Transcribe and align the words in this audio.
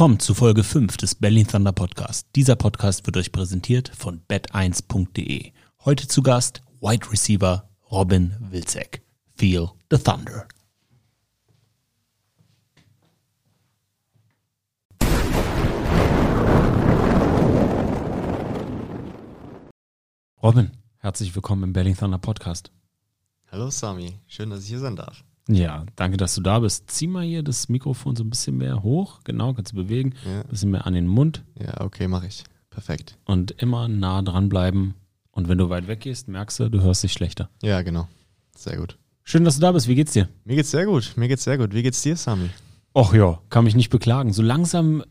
Willkommen 0.00 0.18
zu 0.18 0.32
Folge 0.32 0.64
5 0.64 0.96
des 0.96 1.14
Berlin 1.14 1.46
Thunder 1.46 1.72
Podcast. 1.72 2.26
Dieser 2.34 2.56
Podcast 2.56 3.04
wird 3.04 3.18
euch 3.18 3.32
präsentiert 3.32 3.92
von 3.94 4.22
bet1.de. 4.30 5.52
Heute 5.84 6.08
zu 6.08 6.22
Gast 6.22 6.62
Wide 6.80 7.12
Receiver 7.12 7.68
Robin 7.90 8.34
Wilczek. 8.48 9.02
Feel 9.36 9.68
the 9.90 9.98
Thunder. 9.98 10.48
Robin, 20.42 20.70
herzlich 20.96 21.34
willkommen 21.34 21.64
im 21.64 21.72
Berlin 21.74 21.94
Thunder 21.94 22.16
Podcast. 22.16 22.72
Hallo 23.52 23.68
Sami, 23.68 24.18
schön, 24.26 24.48
dass 24.48 24.62
ich 24.62 24.68
hier 24.70 24.78
sein 24.78 24.96
darf. 24.96 25.22
Ja, 25.52 25.84
danke, 25.96 26.16
dass 26.16 26.34
du 26.36 26.40
da 26.42 26.60
bist. 26.60 26.90
Zieh 26.90 27.06
mal 27.06 27.24
hier 27.24 27.42
das 27.42 27.68
Mikrofon 27.68 28.16
so 28.16 28.22
ein 28.24 28.30
bisschen 28.30 28.56
mehr 28.56 28.82
hoch. 28.82 29.20
Genau, 29.24 29.52
kannst 29.52 29.72
du 29.72 29.76
bewegen. 29.76 30.14
Ja. 30.24 30.40
Ein 30.42 30.48
bisschen 30.48 30.70
mehr 30.70 30.86
an 30.86 30.94
den 30.94 31.06
Mund 31.06 31.44
Ja, 31.58 31.80
okay, 31.80 32.08
mache 32.08 32.26
ich. 32.28 32.44
Perfekt. 32.70 33.16
und 33.24 33.50
immer 33.52 33.88
nah 33.88 34.22
dran 34.22 34.48
bleiben. 34.48 34.94
Und 35.32 35.48
wenn 35.48 35.58
du 35.58 35.68
weit 35.70 35.88
weg 35.88 36.00
gehst, 36.00 36.28
merkst 36.28 36.60
du, 36.60 36.68
du 36.70 36.80
hörst 36.82 37.02
dich 37.02 37.12
schlechter. 37.12 37.50
Ja, 37.62 37.82
genau. 37.82 38.06
Sehr 38.56 38.76
gut. 38.76 38.96
Schön, 39.24 39.44
dass 39.44 39.56
du 39.56 39.60
da 39.60 39.72
bist. 39.72 39.88
Wie 39.88 39.94
geht's 39.96 40.12
dir? 40.12 40.28
Mir 40.44 40.56
geht's 40.56 40.70
sehr 40.70 40.86
gut. 40.86 41.12
Mir 41.16 41.28
geht's 41.28 41.44
sehr 41.44 41.58
gut. 41.58 41.74
Wie 41.74 41.82
geht's 41.82 42.02
dir, 42.02 42.16
Sami? 42.16 42.50
Och 42.94 43.14
ja, 43.14 43.40
kann 43.48 43.64
mich 43.64 43.74
nicht 43.74 43.90
beklagen. 43.90 44.32
So 44.32 44.42
langsam 44.42 45.02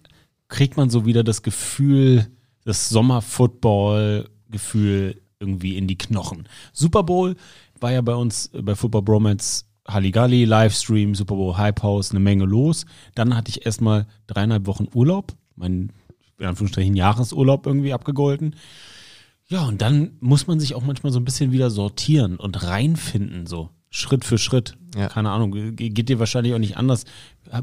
kriegt 0.47 0.77
man 0.77 0.89
so 0.89 1.05
wieder 1.05 1.23
das 1.23 1.41
Gefühl, 1.41 2.27
das 2.65 2.89
Sommer-Football-Gefühl 2.89 5.21
irgendwie 5.39 5.77
in 5.77 5.87
die 5.87 5.97
Knochen. 5.97 6.47
Super 6.73 7.03
Bowl 7.03 7.35
war 7.79 7.91
ja 7.91 8.01
bei 8.01 8.15
uns 8.15 8.47
äh, 8.53 8.61
bei 8.61 8.75
Football 8.75 9.03
Bromance 9.03 9.65
Halligalli, 9.89 10.45
Livestream, 10.45 11.15
Super 11.15 11.35
Bowl 11.35 11.57
Hype 11.57 11.81
House, 11.83 12.11
eine 12.11 12.19
Menge 12.19 12.45
los. 12.45 12.85
Dann 13.15 13.35
hatte 13.35 13.49
ich 13.49 13.65
erstmal 13.65 14.05
dreieinhalb 14.27 14.67
Wochen 14.67 14.87
Urlaub, 14.93 15.33
mein 15.55 15.91
in 16.37 16.45
Anführungsstrichen 16.45 16.95
Jahresurlaub 16.95 17.65
irgendwie 17.65 17.93
abgegolten. 17.93 18.55
Ja, 19.47 19.65
und 19.65 19.81
dann 19.81 20.11
muss 20.19 20.47
man 20.47 20.59
sich 20.59 20.75
auch 20.75 20.83
manchmal 20.83 21.11
so 21.11 21.19
ein 21.19 21.25
bisschen 21.25 21.51
wieder 21.51 21.69
sortieren 21.69 22.37
und 22.37 22.63
reinfinden, 22.63 23.45
so 23.47 23.69
Schritt 23.89 24.23
für 24.23 24.37
Schritt. 24.37 24.77
Ja. 24.95 25.09
Keine 25.09 25.31
Ahnung, 25.31 25.51
ge- 25.51 25.89
geht 25.89 26.07
dir 26.07 26.19
wahrscheinlich 26.19 26.53
auch 26.53 26.59
nicht 26.59 26.77
anders. 26.77 27.05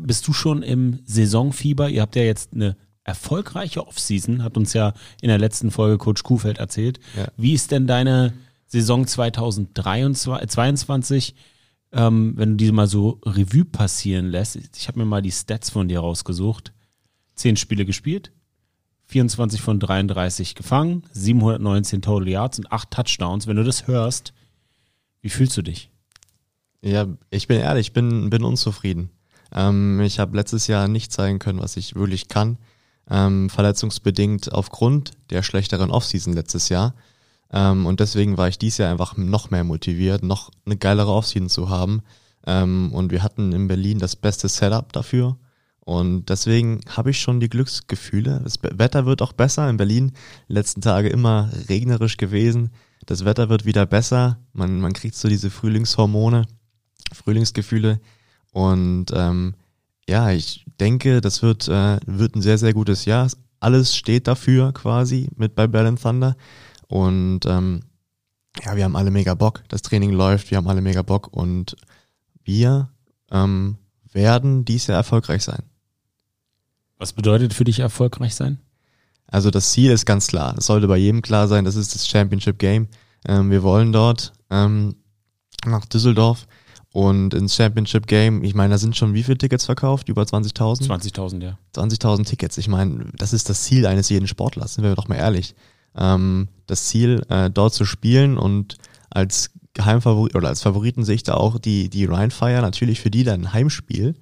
Bist 0.01 0.27
du 0.29 0.33
schon 0.33 0.63
im 0.63 0.99
Saisonfieber? 1.05 1.89
Ihr 1.89 2.03
habt 2.03 2.17
ja 2.17 2.23
jetzt 2.23 2.53
eine 2.53 2.77
erfolgreiche 3.05 3.87
Offseason, 3.87 4.43
hat 4.43 4.57
uns 4.57 4.73
ja 4.73 4.93
in 5.23 5.29
der 5.29 5.39
letzten 5.39 5.71
Folge 5.71 5.97
Coach 5.97 6.25
Kuhfeld 6.25 6.59
erzählt. 6.59 6.99
Ja. 7.17 7.29
Wie 7.37 7.53
ist 7.55 7.71
denn 7.71 7.87
deine 7.87 8.33
Saison 8.67 9.07
2023, 9.07 11.35
ähm, 11.93 12.35
wenn 12.37 12.51
du 12.51 12.57
diese 12.57 12.73
mal 12.73 12.87
so 12.87 13.21
Revue 13.25 13.65
passieren 13.65 14.27
lässt? 14.27 14.57
Ich 14.77 14.89
habe 14.89 14.99
mir 14.99 15.05
mal 15.05 15.23
die 15.23 15.33
Stats 15.33 15.71
von 15.71 15.89
dir 15.89 16.01
rausgesucht. 16.01 16.73
Zehn 17.35 17.57
Spiele 17.57 17.85
gespielt, 17.85 18.33
24 19.07 19.61
von 19.61 19.79
33 19.79 20.55
gefangen, 20.55 21.05
719 21.13 22.03
Total 22.03 22.29
Yards 22.29 22.59
und 22.59 22.73
8 22.73 22.91
Touchdowns. 22.91 23.47
Wenn 23.47 23.57
du 23.57 23.65
das 23.65 23.87
hörst, 23.87 24.33
wie 25.21 25.29
fühlst 25.29 25.57
du 25.57 25.63
dich? 25.63 25.91
Ja, 26.83 27.07
ich 27.31 27.47
bin 27.47 27.61
ehrlich, 27.61 27.89
ich 27.89 27.93
bin, 27.93 28.31
bin 28.31 28.45
unzufrieden. 28.45 29.11
Ähm, 29.53 30.01
ich 30.01 30.19
habe 30.19 30.37
letztes 30.37 30.67
Jahr 30.67 30.89
nicht 30.89 31.13
zeigen 31.13 31.39
können, 31.39 31.61
was 31.61 31.77
ich 31.77 31.95
wirklich 31.95 32.29
kann. 32.29 32.59
Ähm, 33.09 33.51
verletzungsbedingt 33.51 34.53
aufgrund 34.53 35.13
der 35.31 35.43
schlechteren 35.43 35.91
Offseason 35.91 36.33
letztes 36.33 36.69
Jahr. 36.69 36.95
Ähm, 37.53 37.87
und 37.87 38.01
deswegen 38.01 38.37
war 38.37 38.49
ich 38.49 38.59
dieses 38.59 38.79
Jahr 38.79 38.91
einfach 38.91 39.17
noch 39.17 39.51
mehr 39.51 39.65
motiviert, 39.65 40.23
noch 40.23 40.51
eine 40.65 40.77
geilere 40.77 41.13
Offseason 41.13 41.49
zu 41.49 41.69
haben. 41.69 42.03
Ähm, 42.47 42.93
und 42.93 43.11
wir 43.11 43.23
hatten 43.23 43.53
in 43.53 43.69
Berlin 43.69 43.99
das 43.99 44.17
beste 44.17 44.49
Setup 44.49 44.93
dafür. 44.93 45.37
Und 45.81 46.31
deswegen 46.31 46.81
habe 46.89 47.11
ich 47.11 47.21
schon 47.21 47.39
die 47.39 47.49
Glücksgefühle. 47.49 48.41
Das 48.43 48.59
Wetter 48.61 49.07
wird 49.07 49.23
auch 49.23 49.33
besser. 49.33 49.71
In 49.71 49.77
Berlin 49.77 50.13
letzten 50.49 50.81
Tage 50.81 51.09
immer 51.09 51.51
regnerisch 51.69 52.17
gewesen. 52.17 52.71
Das 53.07 53.25
Wetter 53.25 53.49
wird 53.49 53.65
wieder 53.67 53.87
besser. 53.87 54.39
Man, 54.53 54.81
man 54.81 54.93
kriegt 54.93 55.15
so 55.15 55.29
diese 55.29 55.49
Frühlingshormone, 55.49 56.47
Frühlingsgefühle. 57.13 58.01
Und 58.53 59.07
ähm, 59.15 59.55
ja, 60.09 60.31
ich 60.31 60.65
denke, 60.81 61.21
das 61.21 61.43
wird, 61.43 61.69
äh, 61.69 61.99
wird 62.05 62.35
ein 62.35 62.43
sehr, 62.43 62.59
sehr 62.59 62.73
gutes 62.73 63.05
Jahr. 63.05 63.31
Alles 63.61 63.97
steht 63.97 64.27
dafür 64.27 64.73
quasi 64.73 65.29
mit 65.37 65.55
bei 65.55 65.69
Berlin 65.69 65.97
Thunder. 65.97 66.37
Und 66.89 67.41
ähm, 67.47 67.83
ja, 68.65 68.77
wir 68.77 68.85
haben 68.85 68.97
alle 68.97 69.11
mega 69.11 69.35
Bock. 69.35 69.63
Das 69.69 69.83
Training 69.83 70.13
läuft, 70.13 70.51
wir 70.51 70.59
haben 70.59 70.69
alle 70.69 70.81
mega 70.81 71.03
Bock 71.03 71.29
und 71.33 71.77
wir 72.45 72.91
ähm, 73.31 73.77
werden 74.13 74.65
dies 74.65 74.87
Jahr 74.87 74.99
erfolgreich 74.99 75.43
sein. 75.43 75.63
Was 76.99 77.13
bedeutet 77.13 77.53
für 77.53 77.65
dich 77.65 77.81
erfolgreich 77.81 78.35
sein? 78.35 78.59
Also 79.27 79.51
das 79.51 79.73
Ziel 79.73 79.91
ist 79.91 80.07
ganz 80.07 80.29
klar. 80.29 80.55
Das 80.55 80.67
sollte 80.67 80.89
bei 80.89 80.97
jedem 80.97 81.21
klar 81.21 81.49
sein. 81.49 81.65
Das 81.65 81.77
ist 81.77 81.95
das 81.95 82.09
Championship 82.09 82.59
Game. 82.59 82.89
Ähm, 83.27 83.51
wir 83.51 83.63
wollen 83.63 83.93
dort 83.93 84.33
ähm, 84.51 84.97
nach 85.67 85.85
Düsseldorf 85.85 86.47
und 86.93 87.35
ins 87.35 87.57
Championship 87.57 88.07
Game. 88.07 88.45
Ich 88.45 88.55
meine, 88.55 88.71
da 88.71 88.79
sind 88.79 88.97
schon 88.97 89.13
wie 89.13 89.23
viele 89.23 89.37
Tickets 89.37 89.67
verkauft? 89.67 90.09
Über 90.09 90.23
20.000? 90.23 90.87
20.000, 90.87 91.43
ja. 91.43 91.59
20.000 91.75 92.25
Tickets. 92.25 92.57
Ich 92.57 92.69
meine, 92.69 93.07
das 93.17 93.33
ist 93.33 93.51
das 93.51 93.65
Ziel 93.65 93.87
eines 93.87 94.09
jeden 94.09 94.29
Sportlers, 94.29 94.75
sind 94.75 94.85
wir 94.85 94.95
doch 94.95 95.09
mal 95.09 95.17
ehrlich. 95.17 95.55
Ähm, 95.97 96.49
das 96.67 96.87
Ziel, 96.87 97.23
äh, 97.29 97.51
dort 97.51 97.75
zu 97.75 97.85
spielen 97.85 98.39
und 98.39 98.77
als 99.11 99.51
Geheimfavorit 99.75 100.35
oder 100.35 100.49
als 100.49 100.63
Favoriten 100.63 101.05
sehe 101.05 101.17
ich 101.17 101.23
da 101.23 101.35
auch 101.35 101.59
die, 101.59 101.89
die 101.91 102.05
Rhine 102.05 102.31
Fire, 102.31 102.63
natürlich 102.63 103.01
für 103.01 103.11
die 103.11 103.25
dann 103.25 103.43
ein 103.43 103.53
Heimspiel. 103.53 104.15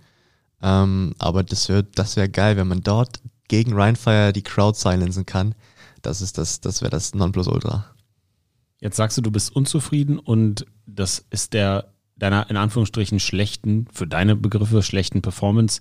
Ähm, 0.62 1.15
aber 1.19 1.43
das 1.43 1.69
wäre 1.69 1.85
das 1.85 2.17
wär 2.17 2.29
geil, 2.29 2.57
wenn 2.57 2.69
man 2.69 2.83
dort 2.83 3.21
gegen 3.49 3.73
Rhine 3.73 3.97
Fire 3.97 4.33
die 4.33 4.43
Crowd 4.43 4.79
silenzen 4.79 5.27
kann. 5.27 5.55
Das 6.03 6.21
ist 6.21 6.39
das, 6.39 6.61
das 6.61 6.83
wäre 6.83 6.91
das 6.91 7.15
Nonplusultra. 7.15 7.87
Jetzt 8.81 8.97
sagst 8.97 9.17
du, 9.17 9.23
du 9.23 9.31
bist 9.31 9.55
unzufrieden 9.55 10.19
und 10.19 10.67
das 10.87 11.25
ist 11.31 11.53
der 11.53 11.95
deiner 12.17 12.49
in 12.51 12.56
Anführungsstrichen 12.56 13.19
schlechten, 13.21 13.87
für 13.93 14.06
deine 14.06 14.37
Begriffe 14.37 14.83
schlechten 14.83 15.23
Performance 15.23 15.81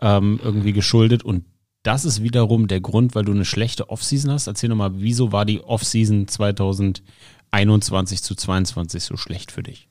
ähm, 0.00 0.38
irgendwie 0.42 0.72
geschuldet 0.72 1.24
und 1.24 1.44
das 1.82 2.04
ist 2.04 2.22
wiederum 2.22 2.68
der 2.68 2.80
Grund, 2.80 3.14
weil 3.14 3.24
du 3.24 3.32
eine 3.32 3.44
schlechte 3.44 3.90
Offseason 3.90 4.30
hast. 4.30 4.46
Erzähl 4.46 4.68
nochmal, 4.68 4.92
wieso 4.94 5.32
war 5.32 5.44
die 5.44 5.62
Offseason 5.62 6.28
2021 6.28 8.22
zu 8.22 8.34
22 8.34 9.02
so 9.02 9.16
schlecht 9.16 9.50
für 9.50 9.62
dich? 9.62 9.88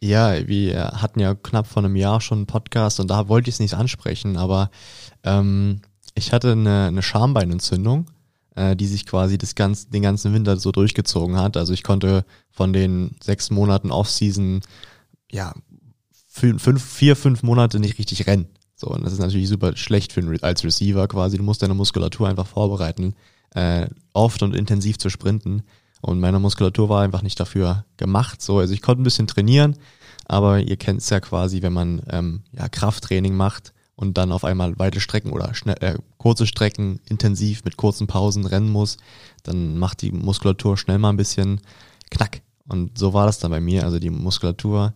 Ja, 0.00 0.46
wir 0.46 0.92
hatten 1.00 1.20
ja 1.20 1.34
knapp 1.34 1.66
vor 1.66 1.82
einem 1.84 1.96
Jahr 1.96 2.20
schon 2.20 2.38
einen 2.38 2.46
Podcast 2.46 3.00
und 3.00 3.08
da 3.08 3.28
wollte 3.28 3.48
ich 3.48 3.56
es 3.56 3.60
nicht 3.60 3.74
ansprechen, 3.74 4.36
aber 4.36 4.70
ähm, 5.24 5.80
ich 6.14 6.32
hatte 6.32 6.52
eine, 6.52 6.86
eine 6.86 7.02
Schambeinentzündung, 7.02 8.06
äh, 8.54 8.76
die 8.76 8.86
sich 8.86 9.06
quasi 9.06 9.38
das 9.38 9.54
ganz, 9.54 9.88
den 9.88 10.02
ganzen 10.02 10.34
Winter 10.34 10.58
so 10.58 10.70
durchgezogen 10.70 11.36
hat. 11.36 11.56
Also 11.56 11.72
ich 11.72 11.82
konnte 11.82 12.24
von 12.50 12.72
den 12.72 13.16
sechs 13.22 13.50
Monaten 13.50 13.90
Off-Season, 13.90 14.60
ja, 15.30 15.54
fünf, 16.28 16.84
vier, 16.84 17.16
fünf 17.16 17.42
Monate 17.42 17.80
nicht 17.80 17.98
richtig 17.98 18.26
rennen. 18.26 18.48
So, 18.76 18.88
und 18.88 19.04
das 19.04 19.12
ist 19.14 19.18
natürlich 19.18 19.48
super 19.48 19.74
schlecht 19.76 20.12
für 20.12 20.20
einen, 20.20 20.42
als 20.42 20.62
Receiver 20.62 21.08
quasi. 21.08 21.38
Du 21.38 21.42
musst 21.42 21.62
deine 21.62 21.74
Muskulatur 21.74 22.28
einfach 22.28 22.46
vorbereiten, 22.46 23.14
äh, 23.54 23.88
oft 24.12 24.42
und 24.42 24.54
intensiv 24.54 24.98
zu 24.98 25.08
sprinten. 25.08 25.62
Und 26.02 26.20
meine 26.20 26.38
Muskulatur 26.38 26.90
war 26.90 27.02
einfach 27.02 27.22
nicht 27.22 27.40
dafür 27.40 27.86
gemacht. 27.96 28.42
So, 28.42 28.58
also 28.58 28.74
ich 28.74 28.82
konnte 28.82 29.00
ein 29.00 29.04
bisschen 29.04 29.26
trainieren, 29.26 29.76
aber 30.26 30.60
ihr 30.60 30.76
kennt 30.76 31.00
es 31.00 31.08
ja 31.08 31.20
quasi, 31.20 31.62
wenn 31.62 31.72
man 31.72 32.02
ähm, 32.10 32.42
ja, 32.52 32.68
Krafttraining 32.68 33.34
macht 33.34 33.72
und 33.96 34.18
dann 34.18 34.30
auf 34.30 34.44
einmal 34.44 34.78
weite 34.78 35.00
Strecken 35.00 35.32
oder 35.32 35.54
schnell, 35.54 35.76
äh, 35.80 35.98
kurze 36.18 36.46
Strecken 36.46 37.00
intensiv 37.08 37.64
mit 37.64 37.78
kurzen 37.78 38.06
Pausen 38.06 38.44
rennen 38.44 38.68
muss, 38.68 38.98
dann 39.42 39.78
macht 39.78 40.02
die 40.02 40.12
Muskulatur 40.12 40.76
schnell 40.76 40.98
mal 40.98 41.10
ein 41.10 41.16
bisschen 41.16 41.62
knack. 42.10 42.42
Und 42.68 42.98
so 42.98 43.14
war 43.14 43.24
das 43.24 43.38
dann 43.38 43.50
bei 43.50 43.60
mir. 43.60 43.84
Also 43.84 43.98
die 43.98 44.10
Muskulatur 44.10 44.92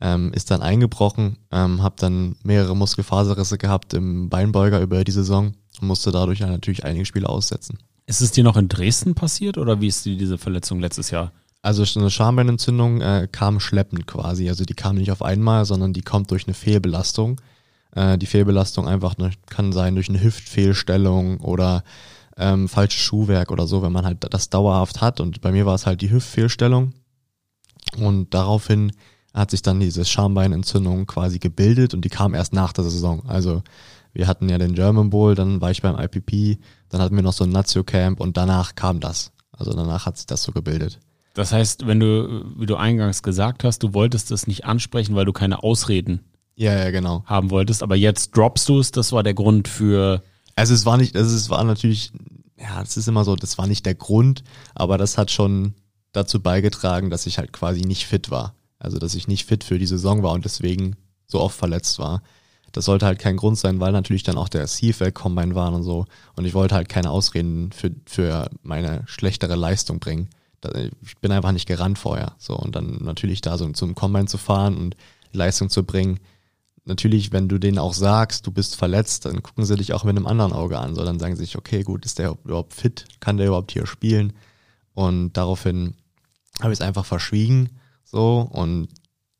ähm, 0.00 0.32
ist 0.32 0.50
dann 0.50 0.62
eingebrochen, 0.62 1.38
ähm, 1.50 1.82
habe 1.82 1.96
dann 1.98 2.36
mehrere 2.42 2.76
Muskelfaserrisse 2.76 3.58
gehabt 3.58 3.94
im 3.94 4.28
Beinbeuger 4.28 4.80
über 4.80 5.04
die 5.04 5.12
Saison 5.12 5.54
und 5.80 5.88
musste 5.88 6.12
dadurch 6.12 6.40
natürlich 6.40 6.84
einige 6.84 7.04
Spiele 7.04 7.28
aussetzen. 7.28 7.78
Ist 8.06 8.20
es 8.20 8.32
dir 8.32 8.44
noch 8.44 8.56
in 8.56 8.68
Dresden 8.68 9.14
passiert 9.14 9.56
oder 9.56 9.80
wie 9.80 9.88
ist 9.88 10.04
dir 10.04 10.16
diese 10.16 10.36
Verletzung 10.36 10.80
letztes 10.80 11.10
Jahr? 11.10 11.32
Also 11.62 11.82
so 11.86 11.98
eine 11.98 12.10
Schambeinentzündung 12.10 13.00
äh, 13.00 13.26
kam 13.32 13.58
schleppend 13.58 14.06
quasi. 14.06 14.50
Also 14.50 14.64
die 14.64 14.74
kam 14.74 14.96
nicht 14.96 15.10
auf 15.10 15.22
einmal, 15.22 15.64
sondern 15.64 15.94
die 15.94 16.02
kommt 16.02 16.30
durch 16.30 16.46
eine 16.46 16.52
Fehlbelastung. 16.52 17.40
Äh, 17.92 18.18
die 18.18 18.26
Fehlbelastung 18.26 18.86
einfach 18.86 19.16
ne, 19.16 19.30
kann 19.46 19.72
sein 19.72 19.94
durch 19.94 20.10
eine 20.10 20.22
Hüftfehlstellung 20.22 21.40
oder 21.40 21.82
ähm, 22.36 22.68
falsches 22.68 23.00
Schuhwerk 23.00 23.50
oder 23.50 23.66
so, 23.66 23.82
wenn 23.82 23.92
man 23.92 24.04
halt 24.04 24.18
das 24.28 24.50
dauerhaft 24.50 25.00
hat. 25.00 25.20
Und 25.20 25.40
bei 25.40 25.52
mir 25.52 25.64
war 25.64 25.74
es 25.74 25.86
halt 25.86 26.02
die 26.02 26.10
Hüftfehlstellung. 26.10 26.92
Und 27.96 28.34
daraufhin 28.34 28.92
hat 29.34 29.50
sich 29.50 29.62
dann 29.62 29.80
diese 29.80 30.04
Schambeinentzündung 30.04 31.06
quasi 31.06 31.38
gebildet 31.38 31.92
und 31.92 32.04
die 32.04 32.08
kam 32.08 32.34
erst 32.34 32.52
nach 32.52 32.72
der 32.72 32.84
Saison. 32.84 33.24
Also 33.26 33.62
wir 34.12 34.28
hatten 34.28 34.48
ja 34.48 34.58
den 34.58 34.74
German 34.74 35.10
Bowl, 35.10 35.34
dann 35.34 35.60
war 35.60 35.72
ich 35.72 35.82
beim 35.82 35.98
IPP, 35.98 36.58
dann 36.88 37.00
hatten 37.00 37.16
wir 37.16 37.22
noch 37.22 37.32
so 37.32 37.44
ein 37.44 37.50
Nazio 37.50 37.82
Camp 37.82 38.20
und 38.20 38.36
danach 38.36 38.76
kam 38.76 39.00
das. 39.00 39.32
Also 39.50 39.72
danach 39.72 40.06
hat 40.06 40.16
sich 40.16 40.26
das 40.26 40.42
so 40.42 40.52
gebildet. 40.52 41.00
Das 41.34 41.52
heißt, 41.52 41.86
wenn 41.88 41.98
du, 41.98 42.44
wie 42.56 42.66
du 42.66 42.76
eingangs 42.76 43.24
gesagt 43.24 43.64
hast, 43.64 43.82
du 43.82 43.92
wolltest 43.92 44.30
das 44.30 44.46
nicht 44.46 44.64
ansprechen, 44.64 45.16
weil 45.16 45.24
du 45.24 45.32
keine 45.32 45.64
Ausreden 45.64 46.20
Ja, 46.54 46.72
ja, 46.72 46.90
genau. 46.92 47.24
haben 47.26 47.50
wolltest, 47.50 47.82
aber 47.82 47.96
jetzt 47.96 48.36
droppst 48.36 48.68
du 48.68 48.78
es, 48.78 48.92
das 48.92 49.10
war 49.10 49.24
der 49.24 49.34
Grund 49.34 49.66
für 49.66 50.22
Also 50.54 50.74
es 50.74 50.86
war 50.86 50.96
nicht, 50.96 51.16
also 51.16 51.34
es 51.34 51.50
war 51.50 51.64
natürlich, 51.64 52.12
ja, 52.56 52.80
es 52.82 52.96
ist 52.96 53.08
immer 53.08 53.24
so, 53.24 53.34
das 53.34 53.58
war 53.58 53.66
nicht 53.66 53.84
der 53.84 53.96
Grund, 53.96 54.44
aber 54.76 54.96
das 54.96 55.18
hat 55.18 55.32
schon 55.32 55.74
dazu 56.12 56.40
beigetragen, 56.40 57.10
dass 57.10 57.26
ich 57.26 57.38
halt 57.38 57.52
quasi 57.52 57.80
nicht 57.80 58.06
fit 58.06 58.30
war. 58.30 58.54
Also 58.84 58.98
dass 58.98 59.14
ich 59.14 59.28
nicht 59.28 59.46
fit 59.46 59.64
für 59.64 59.78
die 59.78 59.86
Saison 59.86 60.22
war 60.22 60.32
und 60.32 60.44
deswegen 60.44 60.96
so 61.26 61.40
oft 61.40 61.56
verletzt 61.56 61.98
war. 61.98 62.22
Das 62.72 62.86
sollte 62.86 63.06
halt 63.06 63.20
kein 63.20 63.36
Grund 63.36 63.56
sein, 63.56 63.78
weil 63.78 63.92
natürlich 63.92 64.24
dann 64.24 64.36
auch 64.36 64.48
der 64.48 64.66
CFL 64.66 65.12
Combine 65.12 65.54
war 65.54 65.72
und 65.72 65.84
so. 65.84 66.06
Und 66.34 66.44
ich 66.44 66.54
wollte 66.54 66.74
halt 66.74 66.88
keine 66.88 67.10
Ausreden 67.10 67.70
für, 67.70 67.92
für 68.04 68.50
meine 68.62 69.04
schlechtere 69.06 69.54
Leistung 69.54 70.00
bringen. 70.00 70.28
Ich 71.02 71.16
bin 71.18 71.30
einfach 71.30 71.52
nicht 71.52 71.68
gerannt 71.68 71.98
vorher. 71.98 72.34
So, 72.38 72.56
und 72.56 72.74
dann 72.74 72.98
natürlich 73.02 73.42
da 73.42 73.58
so 73.58 73.68
zum 73.70 73.94
Combine 73.94 74.26
zu 74.26 74.38
fahren 74.38 74.76
und 74.76 74.96
Leistung 75.32 75.70
zu 75.70 75.84
bringen. 75.84 76.18
Natürlich, 76.84 77.32
wenn 77.32 77.48
du 77.48 77.58
denen 77.58 77.78
auch 77.78 77.94
sagst, 77.94 78.46
du 78.46 78.50
bist 78.50 78.74
verletzt, 78.74 79.24
dann 79.24 79.42
gucken 79.42 79.64
sie 79.64 79.76
dich 79.76 79.92
auch 79.92 80.04
mit 80.04 80.16
einem 80.16 80.26
anderen 80.26 80.52
Auge 80.52 80.78
an. 80.78 80.96
So, 80.96 81.04
dann 81.04 81.20
sagen 81.20 81.36
sie 81.36 81.44
sich, 81.44 81.56
okay, 81.56 81.82
gut, 81.82 82.04
ist 82.04 82.18
der 82.18 82.36
überhaupt 82.44 82.74
fit? 82.74 83.04
Kann 83.20 83.36
der 83.36 83.46
überhaupt 83.46 83.70
hier 83.70 83.86
spielen? 83.86 84.32
Und 84.94 85.34
daraufhin 85.34 85.94
habe 86.60 86.72
ich 86.72 86.80
es 86.80 86.84
einfach 86.84 87.04
verschwiegen. 87.04 87.70
So, 88.04 88.48
und 88.50 88.88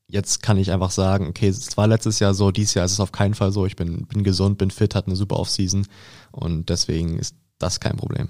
jetzt 0.08 0.42
kann 0.42 0.58
ich 0.58 0.70
einfach 0.72 0.90
sagen, 0.90 1.26
okay, 1.28 1.48
es 1.48 1.76
war 1.76 1.86
letztes 1.86 2.18
Jahr 2.18 2.34
so, 2.34 2.50
dieses 2.50 2.74
Jahr 2.74 2.84
ist 2.84 2.92
es 2.92 3.00
auf 3.00 3.12
keinen 3.12 3.34
Fall 3.34 3.52
so. 3.52 3.66
Ich 3.66 3.76
bin, 3.76 4.06
bin 4.06 4.24
gesund, 4.24 4.58
bin 4.58 4.70
fit, 4.70 4.94
hatte 4.94 5.08
eine 5.08 5.16
super 5.16 5.38
Offseason 5.38 5.86
und 6.30 6.68
deswegen 6.68 7.18
ist 7.18 7.36
das 7.58 7.80
kein 7.80 7.96
Problem. 7.96 8.28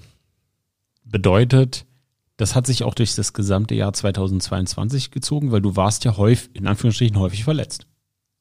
Bedeutet, 1.03 1.85
das 2.37 2.55
hat 2.55 2.67
sich 2.67 2.83
auch 2.83 2.93
durch 2.93 3.15
das 3.15 3.33
gesamte 3.33 3.75
Jahr 3.75 3.93
2022 3.93 5.11
gezogen, 5.11 5.51
weil 5.51 5.61
du 5.61 5.75
warst 5.75 6.03
ja 6.05 6.17
häufig, 6.17 6.49
in 6.53 6.67
Anführungsstrichen, 6.67 7.19
häufig 7.19 7.43
verletzt. 7.43 7.87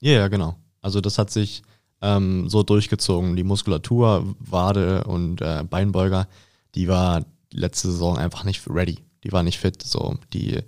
Ja, 0.01 0.13
yeah, 0.13 0.29
genau. 0.29 0.57
Also 0.81 1.01
das 1.01 1.19
hat 1.19 1.31
sich 1.31 1.63
ähm, 2.03 2.49
so 2.49 2.63
durchgezogen. 2.63 3.37
Die 3.37 3.45
Muskulatur, 3.45 4.35
Wade 4.39 5.05
und 5.05 5.41
äh, 5.41 5.65
Beinbeuger, 5.69 6.29
die 6.75 6.89
war 6.89 7.25
letzte 7.53 7.91
Saison 7.91 8.19
einfach 8.19 8.45
nicht 8.45 8.69
ready. 8.69 8.99
Die 9.23 9.33
war 9.33 9.43
nicht 9.43 9.59
fit. 9.59 9.83
So, 9.83 10.19
die 10.33 10.61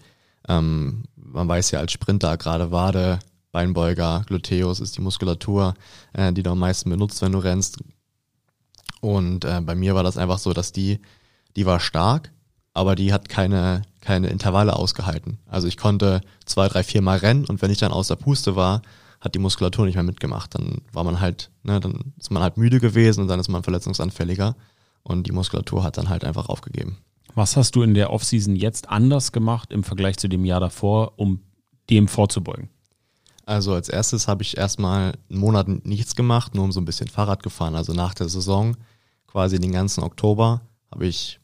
ähm, 0.49 1.05
man 1.17 1.49
weiß 1.49 1.71
ja 1.73 1.81
als 1.81 1.93
Sprinter, 1.93 2.37
gerade 2.37 2.71
Wade, 2.71 3.19
Beinbeuger, 3.53 4.23
Gluteus 4.27 4.81
ist 4.81 4.97
die 4.97 5.01
Muskulatur, 5.01 5.75
äh, 6.13 6.33
die 6.33 6.43
du 6.43 6.51
am 6.51 6.59
meisten 6.59 6.91
benutzt, 6.91 7.23
wenn 7.23 7.33
du 7.33 7.39
rennst. 7.39 7.79
Und 9.01 9.45
äh, 9.45 9.61
bei 9.63 9.75
mir 9.75 9.95
war 9.95 10.03
das 10.03 10.19
einfach 10.19 10.39
so, 10.39 10.53
dass 10.53 10.73
die, 10.73 11.01
die 11.57 11.67
war 11.67 11.81
stark, 11.81 12.33
aber 12.75 12.95
die 12.95 13.13
hat 13.13 13.29
keine, 13.29 13.83
keine 14.01 14.29
Intervalle 14.29 14.77
ausgehalten. 14.77 15.39
Also 15.47 15.69
ich 15.69 15.77
konnte 15.77 16.21
zwei, 16.45 16.69
drei, 16.69 16.83
vier 16.83 17.03
Mal 17.03 17.19
rennen 17.19 17.45
und 17.47 17.63
wenn 17.63 17.71
ich 17.71 17.79
dann 17.79 17.93
aus 17.93 18.09
der 18.09 18.17
Puste 18.17 18.57
war, 18.57 18.83
hat 19.21 19.35
die 19.35 19.39
Muskulatur 19.39 19.87
nicht 19.87 19.95
mehr 19.95 20.05
mitgemacht. 20.05 20.55
Dann 20.55 20.83
war 20.93 21.05
man 21.05 21.21
halt, 21.21 21.51
ne, 21.63 21.81
dann 21.81 22.13
ist 22.19 22.31
man 22.31 22.43
halt 22.43 22.59
müde 22.59 22.81
gewesen 22.81 23.23
und 23.23 23.29
dann 23.29 23.41
ist 23.41 23.49
man 23.49 23.63
verletzungsanfälliger 23.63 24.55
und 25.03 25.27
die 25.27 25.33
Muskulatur 25.33 25.83
hat 25.83 25.97
dann 25.97 26.09
halt 26.09 26.25
einfach 26.25 26.49
aufgegeben. 26.49 26.99
Was 27.37 27.55
hast 27.55 27.77
du 27.77 27.83
in 27.83 27.93
der 27.93 28.15
Offseason 28.15 28.57
jetzt 28.57 28.89
anders 28.89 29.31
gemacht 29.31 29.71
im 29.71 29.85
Vergleich 29.85 30.17
zu 30.17 30.27
dem 30.27 30.47
Jahr 30.47 30.59
davor, 30.59 31.13
um 31.17 31.43
dem 31.91 32.09
vorzubeugen? 32.09 32.71
Also 33.45 33.75
als 33.75 33.91
erstes 33.91 34.27
habe 34.27 34.43
ich 34.43 34.57
erstmal 34.57 35.13
einen 35.29 35.39
Monat 35.39 35.69
nichts 35.69 36.17
gemacht, 36.17 36.55
nur 36.55 36.65
um 36.65 36.73
so 36.73 36.81
ein 36.81 36.87
bisschen 36.87 37.09
Fahrrad 37.09 37.43
gefahren. 37.43 37.75
Also 37.75 37.93
nach 37.93 38.15
der 38.15 38.31
Saison, 38.31 38.75
quasi 39.27 39.59
den 39.59 39.73
ganzen 39.73 40.03
Oktober, 40.03 40.63
habe 40.91 41.07
ich 41.07 41.39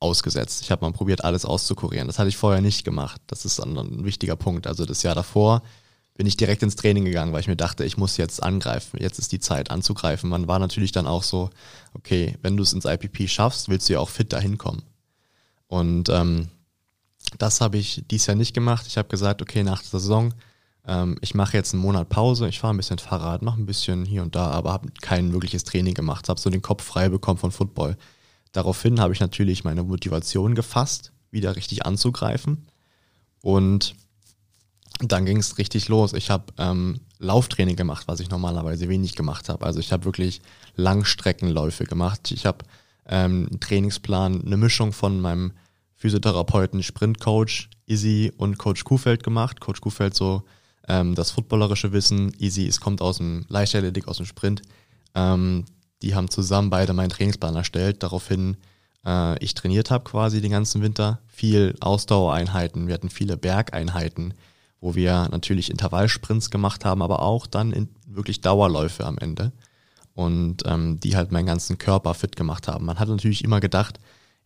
ausgesetzt. 0.00 0.62
Ich 0.62 0.72
habe 0.72 0.84
mal 0.84 0.92
probiert, 0.92 1.22
alles 1.22 1.44
auszukurieren. 1.44 2.08
Das 2.08 2.18
hatte 2.18 2.30
ich 2.30 2.36
vorher 2.36 2.60
nicht 2.60 2.84
gemacht. 2.84 3.20
Das 3.28 3.44
ist 3.44 3.60
ein 3.60 4.04
wichtiger 4.04 4.34
Punkt. 4.34 4.66
Also 4.66 4.86
das 4.86 5.04
Jahr 5.04 5.14
davor 5.14 5.62
bin 6.14 6.26
ich 6.26 6.36
direkt 6.36 6.64
ins 6.64 6.74
Training 6.74 7.04
gegangen, 7.04 7.32
weil 7.32 7.42
ich 7.42 7.48
mir 7.48 7.54
dachte, 7.54 7.84
ich 7.84 7.96
muss 7.96 8.16
jetzt 8.16 8.42
angreifen. 8.42 8.98
Jetzt 9.00 9.20
ist 9.20 9.30
die 9.30 9.38
Zeit 9.38 9.70
anzugreifen. 9.70 10.28
Man 10.28 10.48
war 10.48 10.58
natürlich 10.58 10.90
dann 10.90 11.06
auch 11.06 11.22
so, 11.22 11.50
okay, 11.94 12.36
wenn 12.42 12.56
du 12.56 12.64
es 12.64 12.72
ins 12.72 12.86
IPP 12.86 13.28
schaffst, 13.28 13.68
willst 13.68 13.88
du 13.88 13.92
ja 13.92 14.00
auch 14.00 14.08
fit 14.08 14.32
dahin 14.32 14.58
kommen. 14.58 14.82
Und 15.68 16.08
ähm, 16.08 16.48
das 17.38 17.60
habe 17.60 17.78
ich 17.78 18.04
dies 18.10 18.26
Jahr 18.26 18.36
nicht 18.36 18.54
gemacht. 18.54 18.86
Ich 18.86 18.98
habe 18.98 19.08
gesagt, 19.08 19.42
okay, 19.42 19.62
nach 19.62 19.82
der 19.82 20.00
Saison, 20.00 20.34
ähm, 20.86 21.16
ich 21.20 21.34
mache 21.34 21.56
jetzt 21.56 21.74
einen 21.74 21.82
Monat 21.82 22.08
Pause, 22.08 22.48
ich 22.48 22.58
fahre 22.58 22.74
ein 22.74 22.78
bisschen 22.78 22.98
Fahrrad, 22.98 23.42
mache 23.42 23.60
ein 23.60 23.66
bisschen 23.66 24.04
hier 24.04 24.22
und 24.22 24.34
da, 24.34 24.50
aber 24.50 24.72
habe 24.72 24.88
kein 25.00 25.32
wirkliches 25.32 25.64
Training 25.64 25.94
gemacht, 25.94 26.28
habe 26.28 26.40
so 26.40 26.50
den 26.50 26.62
Kopf 26.62 26.82
frei 26.82 27.08
bekommen 27.08 27.38
von 27.38 27.52
Football. 27.52 27.96
Daraufhin 28.52 28.98
habe 28.98 29.12
ich 29.12 29.20
natürlich 29.20 29.64
meine 29.64 29.82
Motivation 29.82 30.54
gefasst, 30.54 31.12
wieder 31.30 31.54
richtig 31.54 31.84
anzugreifen. 31.84 32.66
Und 33.42 33.94
dann 35.00 35.26
ging 35.26 35.36
es 35.36 35.58
richtig 35.58 35.88
los. 35.88 36.12
Ich 36.14 36.30
habe 36.30 36.46
ähm, 36.56 37.00
Lauftraining 37.18 37.76
gemacht, 37.76 38.08
was 38.08 38.20
ich 38.20 38.30
normalerweise 38.30 38.88
wenig 38.88 39.14
gemacht 39.14 39.48
habe. 39.48 39.64
Also 39.64 39.80
ich 39.80 39.92
habe 39.92 40.06
wirklich 40.06 40.40
Langstreckenläufe 40.76 41.84
gemacht. 41.84 42.32
Ich 42.32 42.46
habe 42.46 42.64
ähm, 43.08 43.48
Trainingsplan, 43.60 44.44
eine 44.44 44.56
Mischung 44.56 44.92
von 44.92 45.20
meinem 45.20 45.52
Physiotherapeuten, 45.96 46.82
Sprintcoach 46.82 47.68
Izzy 47.86 48.32
und 48.36 48.58
Coach 48.58 48.84
Kuhfeld 48.84 49.22
gemacht. 49.22 49.60
Coach 49.60 49.80
Kuhfeld 49.80 50.14
so 50.14 50.42
ähm, 50.86 51.14
das 51.14 51.30
footballerische 51.30 51.92
Wissen. 51.92 52.32
Izzy, 52.38 52.66
es 52.66 52.80
kommt 52.80 53.02
aus 53.02 53.18
dem 53.18 53.44
Leichtathletik, 53.48 54.06
aus 54.06 54.18
dem 54.18 54.26
Sprint. 54.26 54.62
Ähm, 55.14 55.64
die 56.02 56.14
haben 56.14 56.30
zusammen 56.30 56.70
beide 56.70 56.92
meinen 56.92 57.10
Trainingsplan 57.10 57.56
erstellt, 57.56 58.02
daraufhin 58.02 58.56
äh, 59.04 59.42
ich 59.42 59.54
trainiert 59.54 59.90
habe 59.90 60.04
quasi 60.04 60.40
den 60.40 60.52
ganzen 60.52 60.82
Winter. 60.82 61.20
Viel 61.26 61.74
Ausdauereinheiten, 61.80 62.86
wir 62.86 62.94
hatten 62.94 63.10
viele 63.10 63.36
Bergeinheiten, 63.36 64.34
wo 64.80 64.94
wir 64.94 65.28
natürlich 65.30 65.70
Intervallsprints 65.70 66.50
gemacht 66.50 66.84
haben, 66.84 67.02
aber 67.02 67.22
auch 67.22 67.46
dann 67.46 67.88
wirklich 68.06 68.40
Dauerläufe 68.40 69.04
am 69.04 69.18
Ende 69.18 69.52
und 70.18 70.64
ähm, 70.66 70.98
die 70.98 71.14
halt 71.14 71.30
meinen 71.30 71.46
ganzen 71.46 71.78
Körper 71.78 72.12
fit 72.12 72.34
gemacht 72.34 72.66
haben. 72.66 72.84
Man 72.86 72.98
hat 72.98 73.08
natürlich 73.08 73.44
immer 73.44 73.60
gedacht, 73.60 74.00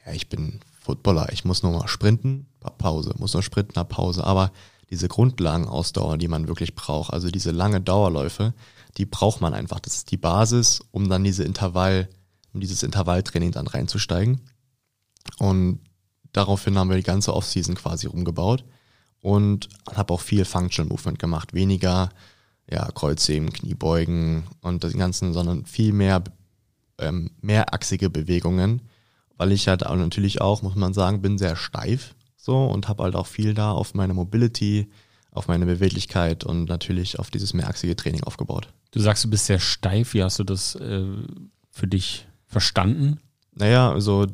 ja, 0.04 0.12
ich 0.12 0.28
bin 0.28 0.60
Footballer, 0.82 1.32
ich 1.32 1.46
muss 1.46 1.62
nur 1.62 1.72
mal 1.72 1.88
sprinten, 1.88 2.46
Pause, 2.76 3.14
muss 3.16 3.32
nur 3.32 3.42
sprinten, 3.42 3.82
Pause, 3.88 4.22
aber 4.22 4.52
diese 4.90 5.08
Grundlagenausdauer, 5.08 6.18
die 6.18 6.28
man 6.28 6.46
wirklich 6.46 6.74
braucht, 6.74 7.14
also 7.14 7.30
diese 7.30 7.52
lange 7.52 7.80
Dauerläufe, 7.80 8.52
die 8.98 9.06
braucht 9.06 9.40
man 9.40 9.54
einfach. 9.54 9.80
Das 9.80 9.94
ist 9.94 10.10
die 10.10 10.18
Basis, 10.18 10.82
um 10.90 11.08
dann 11.08 11.24
diese 11.24 11.42
Intervall, 11.42 12.10
um 12.52 12.60
dieses 12.60 12.82
Intervalltraining 12.82 13.52
dann 13.52 13.66
reinzusteigen. 13.66 14.42
Und 15.38 15.80
daraufhin 16.34 16.76
haben 16.76 16.90
wir 16.90 16.98
die 16.98 17.02
ganze 17.02 17.32
Offseason 17.32 17.76
quasi 17.76 18.08
rumgebaut 18.08 18.62
und 19.22 19.70
habe 19.90 20.12
auch 20.12 20.20
viel 20.20 20.44
Functional 20.44 20.90
Movement 20.90 21.18
gemacht, 21.18 21.54
weniger 21.54 22.10
ja, 22.72 22.90
Kreuzheben, 22.90 23.52
Kniebeugen 23.52 24.44
und 24.62 24.82
den 24.82 24.98
ganzen, 24.98 25.32
sondern 25.32 25.66
viel 25.66 25.92
mehr 25.92 26.24
ähm, 26.98 27.30
mehrachsige 27.42 28.08
Bewegungen, 28.08 28.82
weil 29.36 29.52
ich 29.52 29.68
halt 29.68 29.84
auch 29.84 29.96
natürlich 29.96 30.40
auch, 30.40 30.62
muss 30.62 30.74
man 30.74 30.94
sagen, 30.94 31.20
bin 31.20 31.36
sehr 31.36 31.56
steif 31.56 32.14
so 32.36 32.64
und 32.64 32.88
habe 32.88 33.02
halt 33.04 33.14
auch 33.14 33.26
viel 33.26 33.52
da 33.54 33.72
auf 33.72 33.94
meine 33.94 34.14
Mobility, 34.14 34.90
auf 35.30 35.48
meine 35.48 35.66
Beweglichkeit 35.66 36.44
und 36.44 36.68
natürlich 36.68 37.18
auf 37.18 37.30
dieses 37.30 37.52
mehrachsige 37.52 37.94
Training 37.94 38.24
aufgebaut. 38.24 38.68
Du 38.90 39.00
sagst, 39.00 39.24
du 39.24 39.30
bist 39.30 39.46
sehr 39.46 39.60
steif. 39.60 40.14
Wie 40.14 40.22
hast 40.22 40.38
du 40.38 40.44
das 40.44 40.74
äh, 40.74 41.04
für 41.70 41.86
dich 41.86 42.26
verstanden? 42.46 43.20
Naja, 43.54 43.90
also 43.90 44.26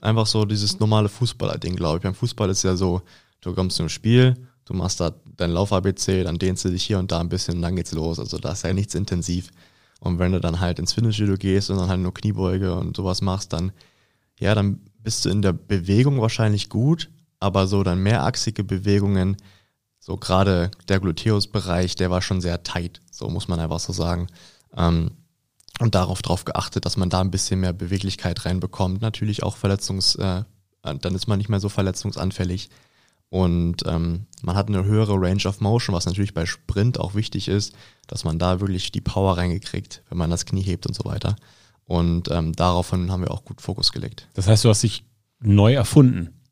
einfach 0.00 0.26
so 0.26 0.44
dieses 0.44 0.80
normale 0.80 1.08
Fußballer-Ding, 1.08 1.76
glaube 1.76 1.98
ich. 1.98 2.02
Beim 2.02 2.14
Fußball 2.14 2.50
ist 2.50 2.62
ja 2.62 2.76
so, 2.76 3.02
du 3.40 3.54
kommst 3.54 3.76
zum 3.76 3.88
Spiel, 3.88 4.36
du 4.64 4.74
machst 4.74 5.00
da 5.00 5.12
dein 5.36 5.50
Lauf-ABC, 5.50 6.24
dann 6.24 6.38
dehnst 6.38 6.64
du 6.64 6.68
dich 6.68 6.84
hier 6.84 6.98
und 6.98 7.12
da 7.12 7.20
ein 7.20 7.28
bisschen 7.28 7.56
und 7.56 7.62
dann 7.62 7.76
geht's 7.76 7.92
los. 7.92 8.18
Also 8.18 8.38
da 8.38 8.52
ist 8.52 8.64
ja 8.64 8.72
nichts 8.72 8.94
intensiv. 8.94 9.50
Und 10.00 10.18
wenn 10.18 10.32
du 10.32 10.40
dann 10.40 10.60
halt 10.60 10.78
ins 10.78 10.92
Fitnessstudio 10.92 11.36
gehst 11.36 11.70
und 11.70 11.78
dann 11.78 11.88
halt 11.88 12.00
nur 12.00 12.12
Kniebeuge 12.12 12.74
und 12.74 12.96
sowas 12.96 13.22
machst, 13.22 13.52
dann, 13.52 13.72
ja, 14.38 14.54
dann 14.54 14.80
bist 14.98 15.24
du 15.24 15.30
in 15.30 15.42
der 15.42 15.52
Bewegung 15.52 16.20
wahrscheinlich 16.20 16.68
gut, 16.68 17.10
aber 17.38 17.66
so 17.66 17.82
dann 17.82 18.02
mehrachsige 18.02 18.64
Bewegungen, 18.64 19.36
so 20.00 20.16
gerade 20.16 20.70
der 20.88 20.98
Gluteus-Bereich, 20.98 21.94
der 21.94 22.10
war 22.10 22.22
schon 22.22 22.40
sehr 22.40 22.64
tight, 22.64 23.00
so 23.10 23.28
muss 23.28 23.46
man 23.46 23.60
einfach 23.60 23.78
so 23.78 23.92
sagen. 23.92 24.26
Ähm, 24.76 25.12
und 25.80 25.94
darauf 25.94 26.22
drauf 26.22 26.44
geachtet, 26.44 26.84
dass 26.84 26.96
man 26.96 27.08
da 27.08 27.20
ein 27.20 27.30
bisschen 27.30 27.60
mehr 27.60 27.72
Beweglichkeit 27.72 28.44
reinbekommt. 28.44 29.00
Natürlich 29.00 29.42
auch 29.42 29.56
Verletzungs, 29.56 30.16
äh, 30.16 30.42
dann 30.82 31.14
ist 31.14 31.28
man 31.28 31.38
nicht 31.38 31.48
mehr 31.48 31.60
so 31.60 31.68
verletzungsanfällig. 31.68 32.68
Und 33.32 33.86
ähm, 33.86 34.26
man 34.42 34.56
hat 34.56 34.68
eine 34.68 34.84
höhere 34.84 35.14
Range 35.14 35.42
of 35.46 35.62
Motion, 35.62 35.94
was 35.94 36.04
natürlich 36.04 36.34
bei 36.34 36.44
Sprint 36.44 37.00
auch 37.00 37.14
wichtig 37.14 37.48
ist, 37.48 37.74
dass 38.06 38.24
man 38.24 38.38
da 38.38 38.60
wirklich 38.60 38.92
die 38.92 39.00
Power 39.00 39.38
reingekriegt, 39.38 40.02
wenn 40.10 40.18
man 40.18 40.28
das 40.28 40.44
Knie 40.44 40.60
hebt 40.60 40.86
und 40.86 40.94
so 40.94 41.06
weiter. 41.06 41.36
Und 41.86 42.30
ähm, 42.30 42.52
daraufhin 42.52 43.10
haben 43.10 43.22
wir 43.22 43.30
auch 43.30 43.46
gut 43.46 43.62
Fokus 43.62 43.90
gelegt. 43.90 44.28
Das 44.34 44.48
heißt, 44.48 44.66
du 44.66 44.68
hast 44.68 44.82
dich 44.82 45.06
neu 45.40 45.72
erfunden. 45.72 46.42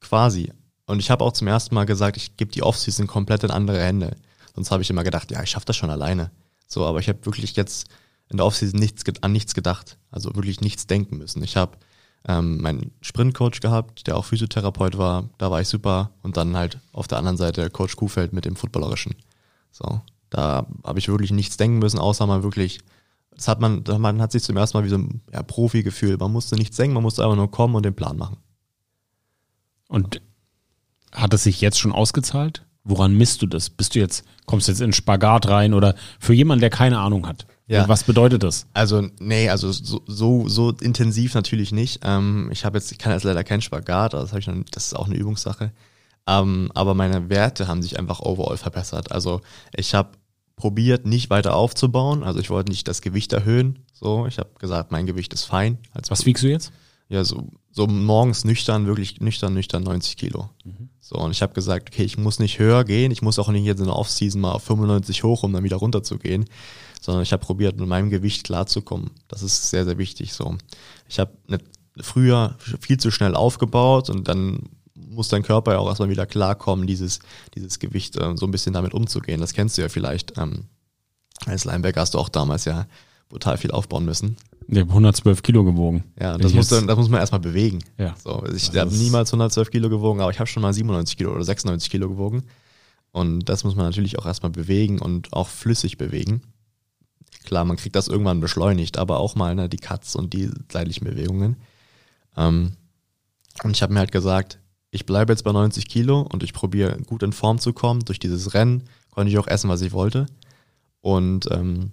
Quasi. 0.00 0.52
Und 0.86 1.00
ich 1.00 1.10
habe 1.10 1.24
auch 1.24 1.32
zum 1.32 1.48
ersten 1.48 1.74
Mal 1.74 1.84
gesagt, 1.84 2.16
ich 2.16 2.36
gebe 2.36 2.52
die 2.52 2.62
Offseason 2.62 3.08
komplett 3.08 3.42
in 3.42 3.50
andere 3.50 3.82
Hände. 3.82 4.16
Sonst 4.54 4.70
habe 4.70 4.84
ich 4.84 4.90
immer 4.90 5.02
gedacht, 5.02 5.32
ja, 5.32 5.42
ich 5.42 5.50
schaffe 5.50 5.66
das 5.66 5.76
schon 5.76 5.90
alleine. 5.90 6.30
So, 6.68 6.86
aber 6.86 7.00
ich 7.00 7.08
habe 7.08 7.26
wirklich 7.26 7.56
jetzt 7.56 7.88
in 8.28 8.36
der 8.36 8.46
Offseason 8.46 8.78
nichts, 8.78 9.02
an 9.20 9.32
nichts 9.32 9.52
gedacht. 9.52 9.98
Also 10.12 10.32
wirklich 10.36 10.60
nichts 10.60 10.86
denken 10.86 11.18
müssen. 11.18 11.42
Ich 11.42 11.56
habe 11.56 11.76
ähm, 12.26 12.60
meinen 12.60 12.92
Sprintcoach 13.00 13.60
gehabt, 13.60 14.06
der 14.06 14.16
auch 14.16 14.24
Physiotherapeut 14.24 14.98
war. 14.98 15.28
Da 15.38 15.50
war 15.50 15.60
ich 15.60 15.68
super. 15.68 16.10
Und 16.22 16.36
dann 16.36 16.56
halt 16.56 16.78
auf 16.92 17.08
der 17.08 17.18
anderen 17.18 17.36
Seite 17.36 17.70
Coach 17.70 17.96
Kuhfeld 17.96 18.32
mit 18.32 18.44
dem 18.44 18.56
Footballerischen. 18.56 19.14
So, 19.70 20.00
da 20.30 20.66
habe 20.84 20.98
ich 20.98 21.08
wirklich 21.08 21.32
nichts 21.32 21.56
denken 21.56 21.78
müssen, 21.78 21.98
außer 21.98 22.26
mal 22.26 22.42
wirklich 22.42 22.80
das 23.36 23.48
hat 23.48 23.60
man, 23.60 23.82
man 23.98 24.20
hat 24.20 24.32
sich 24.32 24.42
zum 24.42 24.56
ersten 24.56 24.78
Mal 24.78 24.84
wie 24.84 24.90
so 24.90 24.98
ein 24.98 25.20
ja, 25.32 25.42
Profi 25.42 25.82
gefühlt. 25.82 26.20
Man 26.20 26.32
musste 26.32 26.56
nichts 26.56 26.76
denken, 26.76 26.94
man 26.94 27.02
musste 27.02 27.24
einfach 27.24 27.36
nur 27.36 27.50
kommen 27.50 27.74
und 27.74 27.84
den 27.84 27.94
Plan 27.94 28.16
machen. 28.16 28.36
Und 29.88 30.20
hat 31.12 31.34
es 31.34 31.44
sich 31.44 31.60
jetzt 31.60 31.78
schon 31.78 31.92
ausgezahlt? 31.92 32.64
Woran 32.84 33.16
misst 33.16 33.42
du 33.42 33.46
das? 33.46 33.70
Bist 33.70 33.94
du 33.94 33.98
jetzt, 33.98 34.24
kommst 34.46 34.68
du 34.68 34.72
jetzt 34.72 34.80
in 34.80 34.92
Spagat 34.92 35.48
rein 35.48 35.74
oder 35.74 35.94
für 36.18 36.34
jemanden, 36.34 36.60
der 36.60 36.70
keine 36.70 36.98
Ahnung 36.98 37.26
hat? 37.26 37.46
Ja. 37.66 37.88
Was 37.88 38.04
bedeutet 38.04 38.42
das? 38.42 38.66
Also, 38.74 39.08
nee, 39.20 39.48
also 39.48 39.72
so, 39.72 40.02
so, 40.06 40.48
so 40.48 40.70
intensiv 40.70 41.34
natürlich 41.34 41.72
nicht. 41.72 42.00
Ähm, 42.02 42.50
ich 42.52 42.64
habe 42.64 42.76
jetzt, 42.76 42.92
ich 42.92 42.98
kann 42.98 43.12
jetzt 43.12 43.24
leider 43.24 43.42
keinen 43.42 43.62
Spagat, 43.62 44.12
das, 44.12 44.32
hab 44.32 44.38
ich 44.38 44.46
noch, 44.46 44.56
das 44.70 44.86
ist 44.86 44.94
auch 44.94 45.06
eine 45.06 45.16
Übungssache. 45.16 45.72
Ähm, 46.26 46.70
aber 46.74 46.94
meine 46.94 47.30
Werte 47.30 47.66
haben 47.66 47.82
sich 47.82 47.98
einfach 47.98 48.20
overall 48.20 48.56
verbessert. 48.56 49.12
Also 49.12 49.40
ich 49.74 49.94
habe 49.94 50.10
probiert, 50.56 51.06
nicht 51.06 51.30
weiter 51.30 51.54
aufzubauen. 51.54 52.22
Also 52.22 52.40
ich 52.40 52.50
wollte 52.50 52.70
nicht 52.70 52.86
das 52.86 53.00
Gewicht 53.00 53.32
erhöhen. 53.32 53.80
So, 53.92 54.26
ich 54.26 54.38
habe 54.38 54.50
gesagt, 54.58 54.92
mein 54.92 55.06
Gewicht 55.06 55.32
ist 55.32 55.44
fein. 55.44 55.78
Als 55.92 56.10
Was 56.10 56.26
wiegst 56.26 56.42
du 56.42 56.48
jetzt? 56.48 56.72
Ja, 57.08 57.24
so, 57.24 57.48
so 57.70 57.86
morgens 57.86 58.44
nüchtern, 58.44 58.86
wirklich 58.86 59.20
nüchtern, 59.20 59.52
nüchtern 59.54 59.82
90 59.82 60.16
Kilo. 60.16 60.50
Mhm. 60.64 60.88
So, 61.00 61.16
und 61.16 61.32
ich 61.32 61.42
habe 61.42 61.52
gesagt, 61.52 61.90
okay, 61.92 62.02
ich 62.02 62.16
muss 62.16 62.38
nicht 62.38 62.58
höher 62.58 62.84
gehen, 62.84 63.10
ich 63.10 63.20
muss 63.20 63.38
auch 63.38 63.48
nicht 63.48 63.64
jetzt 63.64 63.80
in 63.80 63.86
der 63.86 63.96
Offseason 63.96 64.40
mal 64.40 64.52
auf 64.52 64.64
95 64.64 65.22
hoch, 65.22 65.42
um 65.42 65.52
dann 65.52 65.64
wieder 65.64 65.76
runter 65.76 66.02
zu 66.02 66.18
gehen, 66.18 66.46
sondern 67.04 67.22
ich 67.22 67.34
habe 67.34 67.44
probiert, 67.44 67.78
mit 67.78 67.86
meinem 67.86 68.08
Gewicht 68.08 68.44
klarzukommen. 68.44 69.10
Das 69.28 69.42
ist 69.42 69.68
sehr, 69.68 69.84
sehr 69.84 69.98
wichtig. 69.98 70.32
So, 70.32 70.56
ich 71.06 71.18
habe 71.18 71.32
früher 72.00 72.56
viel 72.80 72.96
zu 72.96 73.10
schnell 73.10 73.34
aufgebaut 73.34 74.08
und 74.08 74.26
dann 74.26 74.70
muss 74.94 75.28
dein 75.28 75.42
Körper 75.42 75.72
ja 75.72 75.80
auch 75.80 75.88
erstmal 75.88 76.08
wieder 76.08 76.24
klarkommen, 76.24 76.86
dieses, 76.86 77.18
dieses 77.56 77.78
Gewicht 77.78 78.16
äh, 78.16 78.34
so 78.36 78.46
ein 78.46 78.50
bisschen 78.50 78.72
damit 78.72 78.94
umzugehen. 78.94 79.42
Das 79.42 79.52
kennst 79.52 79.76
du 79.76 79.82
ja 79.82 79.90
vielleicht. 79.90 80.38
Ähm, 80.38 80.64
als 81.44 81.66
Linebacker 81.66 82.00
hast 82.00 82.14
du 82.14 82.18
auch 82.18 82.30
damals 82.30 82.64
ja 82.64 82.86
brutal 83.28 83.58
viel 83.58 83.70
aufbauen 83.70 84.06
müssen. 84.06 84.38
Ich 84.66 84.78
habe 84.78 84.88
112 84.88 85.42
Kilo 85.42 85.62
gewogen. 85.62 86.04
Ja, 86.18 86.38
das 86.38 86.54
muss, 86.54 86.68
das 86.68 86.96
muss 86.96 87.10
man 87.10 87.20
erstmal 87.20 87.40
bewegen. 87.40 87.80
Ja. 87.98 88.14
So, 88.24 88.30
also 88.30 88.56
ich 88.56 88.74
habe 88.74 88.94
niemals 88.94 89.28
112 89.28 89.70
Kilo 89.70 89.90
gewogen, 89.90 90.22
aber 90.22 90.30
ich 90.30 90.38
habe 90.38 90.46
schon 90.46 90.62
mal 90.62 90.72
97 90.72 91.18
Kilo 91.18 91.34
oder 91.34 91.44
96 91.44 91.90
Kilo 91.90 92.08
gewogen. 92.08 92.44
Und 93.12 93.50
das 93.50 93.62
muss 93.62 93.76
man 93.76 93.84
natürlich 93.84 94.18
auch 94.18 94.24
erstmal 94.24 94.50
bewegen 94.50 95.00
und 95.00 95.34
auch 95.34 95.48
flüssig 95.48 95.98
bewegen. 95.98 96.40
Klar, 97.44 97.64
man 97.64 97.76
kriegt 97.76 97.96
das 97.96 98.08
irgendwann 98.08 98.40
beschleunigt, 98.40 98.96
aber 98.96 99.18
auch 99.18 99.34
mal 99.34 99.54
ne, 99.54 99.68
die 99.68 99.76
Cuts 99.76 100.16
und 100.16 100.32
die 100.32 100.50
seitlichen 100.70 101.04
Bewegungen. 101.04 101.56
Ähm, 102.36 102.72
und 103.62 103.72
ich 103.72 103.82
habe 103.82 103.92
mir 103.92 104.00
halt 104.00 104.12
gesagt, 104.12 104.58
ich 104.90 105.06
bleibe 105.06 105.32
jetzt 105.32 105.42
bei 105.42 105.52
90 105.52 105.88
Kilo 105.88 106.20
und 106.20 106.42
ich 106.42 106.52
probiere 106.52 106.98
gut 107.02 107.22
in 107.22 107.32
Form 107.32 107.58
zu 107.58 107.72
kommen. 107.72 108.04
Durch 108.04 108.18
dieses 108.18 108.54
Rennen 108.54 108.84
konnte 109.10 109.30
ich 109.30 109.38
auch 109.38 109.46
essen, 109.46 109.68
was 109.68 109.82
ich 109.82 109.92
wollte. 109.92 110.26
Und 111.00 111.50
ähm, 111.50 111.92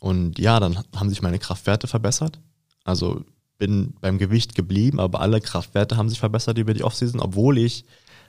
und 0.00 0.38
ja, 0.38 0.58
dann 0.58 0.82
haben 0.96 1.10
sich 1.10 1.22
meine 1.22 1.38
Kraftwerte 1.38 1.86
verbessert. 1.86 2.40
Also 2.84 3.22
bin 3.58 3.94
beim 4.00 4.18
Gewicht 4.18 4.54
geblieben, 4.54 4.98
aber 4.98 5.20
alle 5.20 5.40
Kraftwerte 5.40 5.96
haben 5.96 6.08
sich 6.08 6.18
verbessert 6.18 6.58
über 6.58 6.72
die 6.72 6.82
Offseason, 6.82 7.20
obwohl 7.20 7.58
ich 7.58 7.84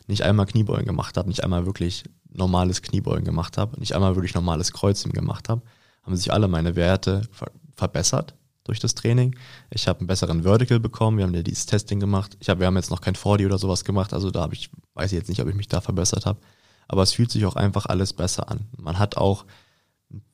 nicht 0.07 0.23
einmal 0.23 0.45
Kniebeugen 0.45 0.85
gemacht 0.85 1.17
habe, 1.17 1.29
nicht 1.29 1.43
einmal 1.43 1.65
wirklich 1.65 2.03
normales 2.31 2.81
Kniebeugen 2.81 3.25
gemacht 3.25 3.57
habe, 3.57 3.79
nicht 3.79 3.93
einmal 3.93 4.15
wirklich 4.15 4.33
normales 4.33 4.71
Kreuzen 4.71 5.11
gemacht 5.11 5.50
habe, 5.50 5.61
haben 6.03 6.15
sich 6.15 6.31
alle 6.31 6.47
meine 6.47 6.75
Werte 6.75 7.21
ver 7.31 7.51
verbessert 7.75 8.35
durch 8.63 8.79
das 8.79 8.93
Training. 8.93 9.35
Ich 9.71 9.88
habe 9.88 10.00
einen 10.00 10.07
besseren 10.07 10.43
Vertical 10.43 10.79
bekommen, 10.79 11.17
wir 11.17 11.25
haben 11.25 11.33
ja 11.33 11.41
dieses 11.41 11.65
Testing 11.65 12.00
gemacht. 12.00 12.38
Ich 12.39 12.50
hab, 12.50 12.59
wir 12.59 12.67
haben 12.67 12.75
jetzt 12.75 12.91
noch 12.91 13.01
kein 13.01 13.15
4D 13.15 13.45
oder 13.45 13.57
sowas 13.57 13.83
gemacht, 13.83 14.13
also 14.13 14.29
da 14.29 14.41
habe 14.41 14.53
ich, 14.53 14.69
weiß 14.93 15.11
ich 15.11 15.17
jetzt 15.17 15.29
nicht, 15.29 15.41
ob 15.41 15.47
ich 15.47 15.55
mich 15.55 15.67
da 15.67 15.81
verbessert 15.81 16.25
habe. 16.25 16.39
Aber 16.88 17.01
es 17.01 17.13
fühlt 17.13 17.31
sich 17.31 17.45
auch 17.45 17.55
einfach 17.55 17.88
alles 17.88 18.13
besser 18.13 18.51
an. 18.51 18.67
Man 18.77 19.00
hat 19.00 19.17
auch 19.17 19.45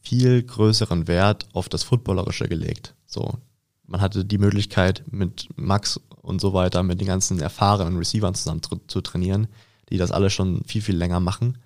viel 0.01 0.43
größeren 0.43 1.07
Wert 1.07 1.47
auf 1.53 1.69
das 1.69 1.83
Footballerische 1.83 2.47
gelegt. 2.49 2.95
So, 3.05 3.37
man 3.85 4.01
hatte 4.01 4.25
die 4.25 4.37
Möglichkeit, 4.37 5.03
mit 5.09 5.47
Max 5.55 5.99
und 6.21 6.41
so 6.41 6.53
weiter, 6.53 6.83
mit 6.83 6.99
den 6.99 7.07
ganzen 7.07 7.39
erfahrenen 7.39 7.97
Receivern 7.97 8.35
zusammen 8.35 8.61
zu 8.87 9.01
trainieren, 9.01 9.47
die 9.89 9.97
das 9.97 10.11
alle 10.11 10.29
schon 10.29 10.63
viel, 10.65 10.81
viel 10.81 10.97
länger 10.97 11.19
machen. 11.19 11.57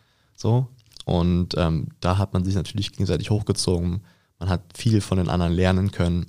So. 0.41 0.67
Und 1.05 1.55
ähm, 1.57 1.89
da 1.99 2.17
hat 2.17 2.33
man 2.33 2.43
sich 2.43 2.55
natürlich 2.55 2.91
gegenseitig 2.91 3.29
hochgezogen. 3.29 4.01
Man 4.39 4.49
hat 4.49 4.61
viel 4.75 5.01
von 5.01 5.17
den 5.17 5.29
anderen 5.29 5.53
lernen 5.53 5.91
können. 5.91 6.25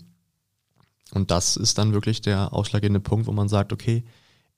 Und 1.12 1.30
das 1.30 1.56
ist 1.56 1.78
dann 1.78 1.92
wirklich 1.92 2.20
der 2.20 2.52
ausschlaggebende 2.52 3.00
Punkt, 3.00 3.26
wo 3.26 3.32
man 3.32 3.48
sagt, 3.48 3.72
okay, 3.72 4.04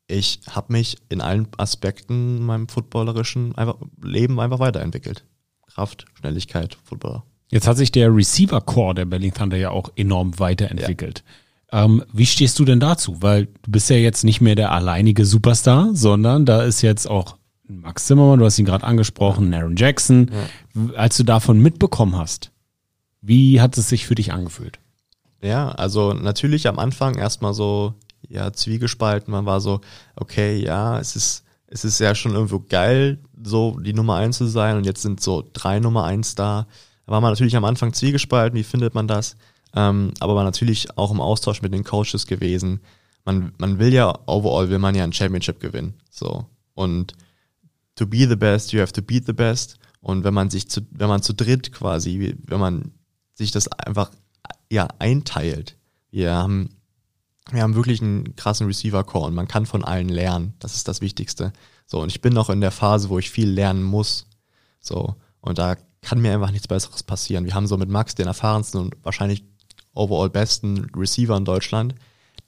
ich 0.06 0.40
habe 0.50 0.72
mich 0.72 0.98
in 1.08 1.20
allen 1.20 1.48
Aspekten 1.56 2.44
meinem 2.44 2.68
footballerischen 2.68 3.54
Leben 4.02 4.38
einfach 4.38 4.58
weiterentwickelt. 4.58 5.24
Kraft, 5.66 6.04
Schnelligkeit, 6.14 6.76
Footballer. 6.84 7.24
Jetzt 7.50 7.66
hat 7.66 7.76
sich 7.76 7.92
der 7.92 8.14
Receiver 8.14 8.60
Core 8.60 8.94
der 8.94 9.04
Berlin 9.04 9.32
Thunder 9.32 9.56
ja 9.56 9.70
auch 9.70 9.90
enorm 9.96 10.38
weiterentwickelt. 10.38 11.24
Ja. 11.72 11.84
Ähm, 11.84 12.04
wie 12.12 12.26
stehst 12.26 12.58
du 12.58 12.64
denn 12.64 12.80
dazu? 12.80 13.22
Weil 13.22 13.46
du 13.46 13.70
bist 13.70 13.90
ja 13.90 13.96
jetzt 13.96 14.24
nicht 14.24 14.40
mehr 14.40 14.54
der 14.54 14.72
alleinige 14.72 15.24
Superstar, 15.24 15.90
sondern 15.94 16.44
da 16.46 16.62
ist 16.62 16.82
jetzt 16.82 17.08
auch 17.08 17.36
Max 17.66 18.06
Zimmermann, 18.06 18.38
du 18.38 18.44
hast 18.44 18.58
ihn 18.58 18.66
gerade 18.66 18.84
angesprochen, 18.84 19.52
Aaron 19.54 19.76
Jackson. 19.76 20.30
Ja. 20.74 20.94
Als 20.96 21.16
du 21.16 21.24
davon 21.24 21.60
mitbekommen 21.60 22.16
hast, 22.16 22.50
wie 23.20 23.60
hat 23.60 23.78
es 23.78 23.88
sich 23.88 24.06
für 24.06 24.14
dich 24.14 24.32
angefühlt? 24.32 24.78
Ja, 25.42 25.70
also 25.70 26.12
natürlich 26.12 26.68
am 26.68 26.78
Anfang 26.78 27.16
erstmal 27.16 27.54
so, 27.54 27.94
ja, 28.28 28.52
zwiegespalten. 28.52 29.32
Man 29.32 29.46
war 29.46 29.60
so, 29.60 29.80
okay, 30.16 30.62
ja, 30.62 30.98
es 30.98 31.16
ist 31.16 31.44
es 31.74 31.84
ist 31.84 31.98
ja 31.98 32.14
schon 32.14 32.32
irgendwo 32.34 32.60
geil, 32.60 33.18
so 33.42 33.78
die 33.80 33.94
Nummer 33.94 34.14
eins 34.14 34.38
zu 34.38 34.46
sein 34.46 34.76
und 34.76 34.86
jetzt 34.86 35.02
sind 35.02 35.20
so 35.20 35.44
drei 35.52 35.80
Nummer 35.80 36.04
eins 36.04 36.36
da. 36.36 36.68
Da 37.04 37.12
war 37.12 37.20
man 37.20 37.32
natürlich 37.32 37.56
am 37.56 37.64
Anfang 37.64 37.92
zwiegespalten, 37.92 38.56
wie 38.56 38.62
findet 38.62 38.94
man 38.94 39.08
das? 39.08 39.36
Ähm, 39.74 40.12
aber 40.20 40.36
war 40.36 40.44
natürlich 40.44 40.96
auch 40.96 41.10
im 41.10 41.20
Austausch 41.20 41.62
mit 41.62 41.74
den 41.74 41.82
Coaches 41.82 42.28
gewesen. 42.28 42.80
Man, 43.24 43.52
man 43.58 43.80
will 43.80 43.92
ja, 43.92 44.16
overall 44.26 44.70
will 44.70 44.78
man 44.78 44.94
ja 44.94 45.02
ein 45.02 45.12
Championship 45.12 45.58
gewinnen. 45.58 45.94
So. 46.10 46.46
Und 46.74 47.14
to 47.96 48.06
be 48.06 48.28
the 48.28 48.36
best, 48.36 48.72
you 48.72 48.80
have 48.80 48.92
to 48.92 49.02
beat 49.02 49.26
the 49.26 49.32
best. 49.32 49.78
Und 50.00 50.24
wenn 50.24 50.34
man 50.34 50.50
sich 50.50 50.68
zu, 50.68 50.82
wenn 50.90 51.08
man 51.08 51.22
zu 51.22 51.32
dritt 51.32 51.72
quasi, 51.72 52.36
wenn 52.44 52.60
man 52.60 52.92
sich 53.34 53.50
das 53.50 53.68
einfach 53.68 54.10
ja 54.70 54.88
einteilt, 54.98 55.76
wir 56.10 56.34
haben 56.34 56.70
wir 57.50 57.62
haben 57.62 57.74
wirklich 57.74 58.00
einen 58.00 58.36
krassen 58.36 58.66
Receiver-Core 58.66 59.26
und 59.26 59.34
man 59.34 59.48
kann 59.48 59.66
von 59.66 59.84
allen 59.84 60.08
lernen. 60.08 60.54
Das 60.60 60.74
ist 60.74 60.88
das 60.88 61.00
Wichtigste. 61.00 61.52
So, 61.86 62.00
und 62.00 62.08
ich 62.08 62.20
bin 62.20 62.32
noch 62.32 62.48
in 62.48 62.60
der 62.60 62.70
Phase, 62.70 63.10
wo 63.10 63.18
ich 63.18 63.30
viel 63.30 63.50
lernen 63.50 63.82
muss. 63.82 64.26
So, 64.80 65.16
und 65.40 65.58
da 65.58 65.76
kann 66.00 66.20
mir 66.20 66.32
einfach 66.32 66.50
nichts 66.50 66.68
Besseres 66.68 67.02
passieren. 67.02 67.44
Wir 67.44 67.54
haben 67.54 67.66
so 67.66 67.76
mit 67.76 67.88
Max 67.88 68.14
den 68.14 68.26
erfahrensten 68.26 68.80
und 68.80 68.96
wahrscheinlich 69.02 69.44
overall 69.94 70.30
besten 70.30 70.90
Receiver 70.96 71.36
in 71.36 71.44
Deutschland, 71.44 71.94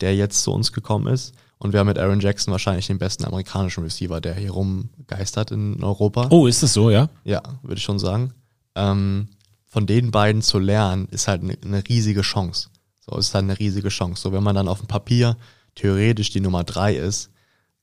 der 0.00 0.16
jetzt 0.16 0.42
zu 0.42 0.52
uns 0.52 0.72
gekommen 0.72 1.06
ist. 1.06 1.34
Und 1.58 1.72
wir 1.72 1.80
haben 1.80 1.86
mit 1.86 1.98
Aaron 1.98 2.20
Jackson 2.20 2.52
wahrscheinlich 2.52 2.86
den 2.86 2.98
besten 2.98 3.24
amerikanischen 3.24 3.82
Receiver, 3.82 4.20
der 4.20 4.34
hier 4.34 4.50
rumgeistert 4.50 5.50
in 5.50 5.82
Europa. 5.82 6.28
Oh, 6.30 6.46
ist 6.46 6.62
das 6.62 6.74
so, 6.74 6.90
ja? 6.90 7.08
Ja, 7.24 7.42
würde 7.62 7.76
ich 7.76 7.82
schon 7.82 7.98
sagen. 7.98 8.34
Ähm, 8.74 9.28
von 9.66 9.86
den 9.86 10.10
beiden 10.10 10.42
zu 10.42 10.58
lernen, 10.58 11.08
ist 11.10 11.28
halt 11.28 11.42
eine, 11.42 11.56
eine 11.64 11.88
riesige 11.88 12.22
Chance. 12.22 12.68
So 13.00 13.16
ist 13.16 13.34
dann 13.34 13.46
eine 13.46 13.58
riesige 13.58 13.88
Chance. 13.88 14.22
So, 14.22 14.32
wenn 14.32 14.42
man 14.42 14.54
dann 14.54 14.68
auf 14.68 14.80
dem 14.80 14.88
Papier 14.88 15.36
theoretisch 15.74 16.30
die 16.30 16.40
Nummer 16.40 16.64
drei 16.64 16.94
ist, 16.94 17.30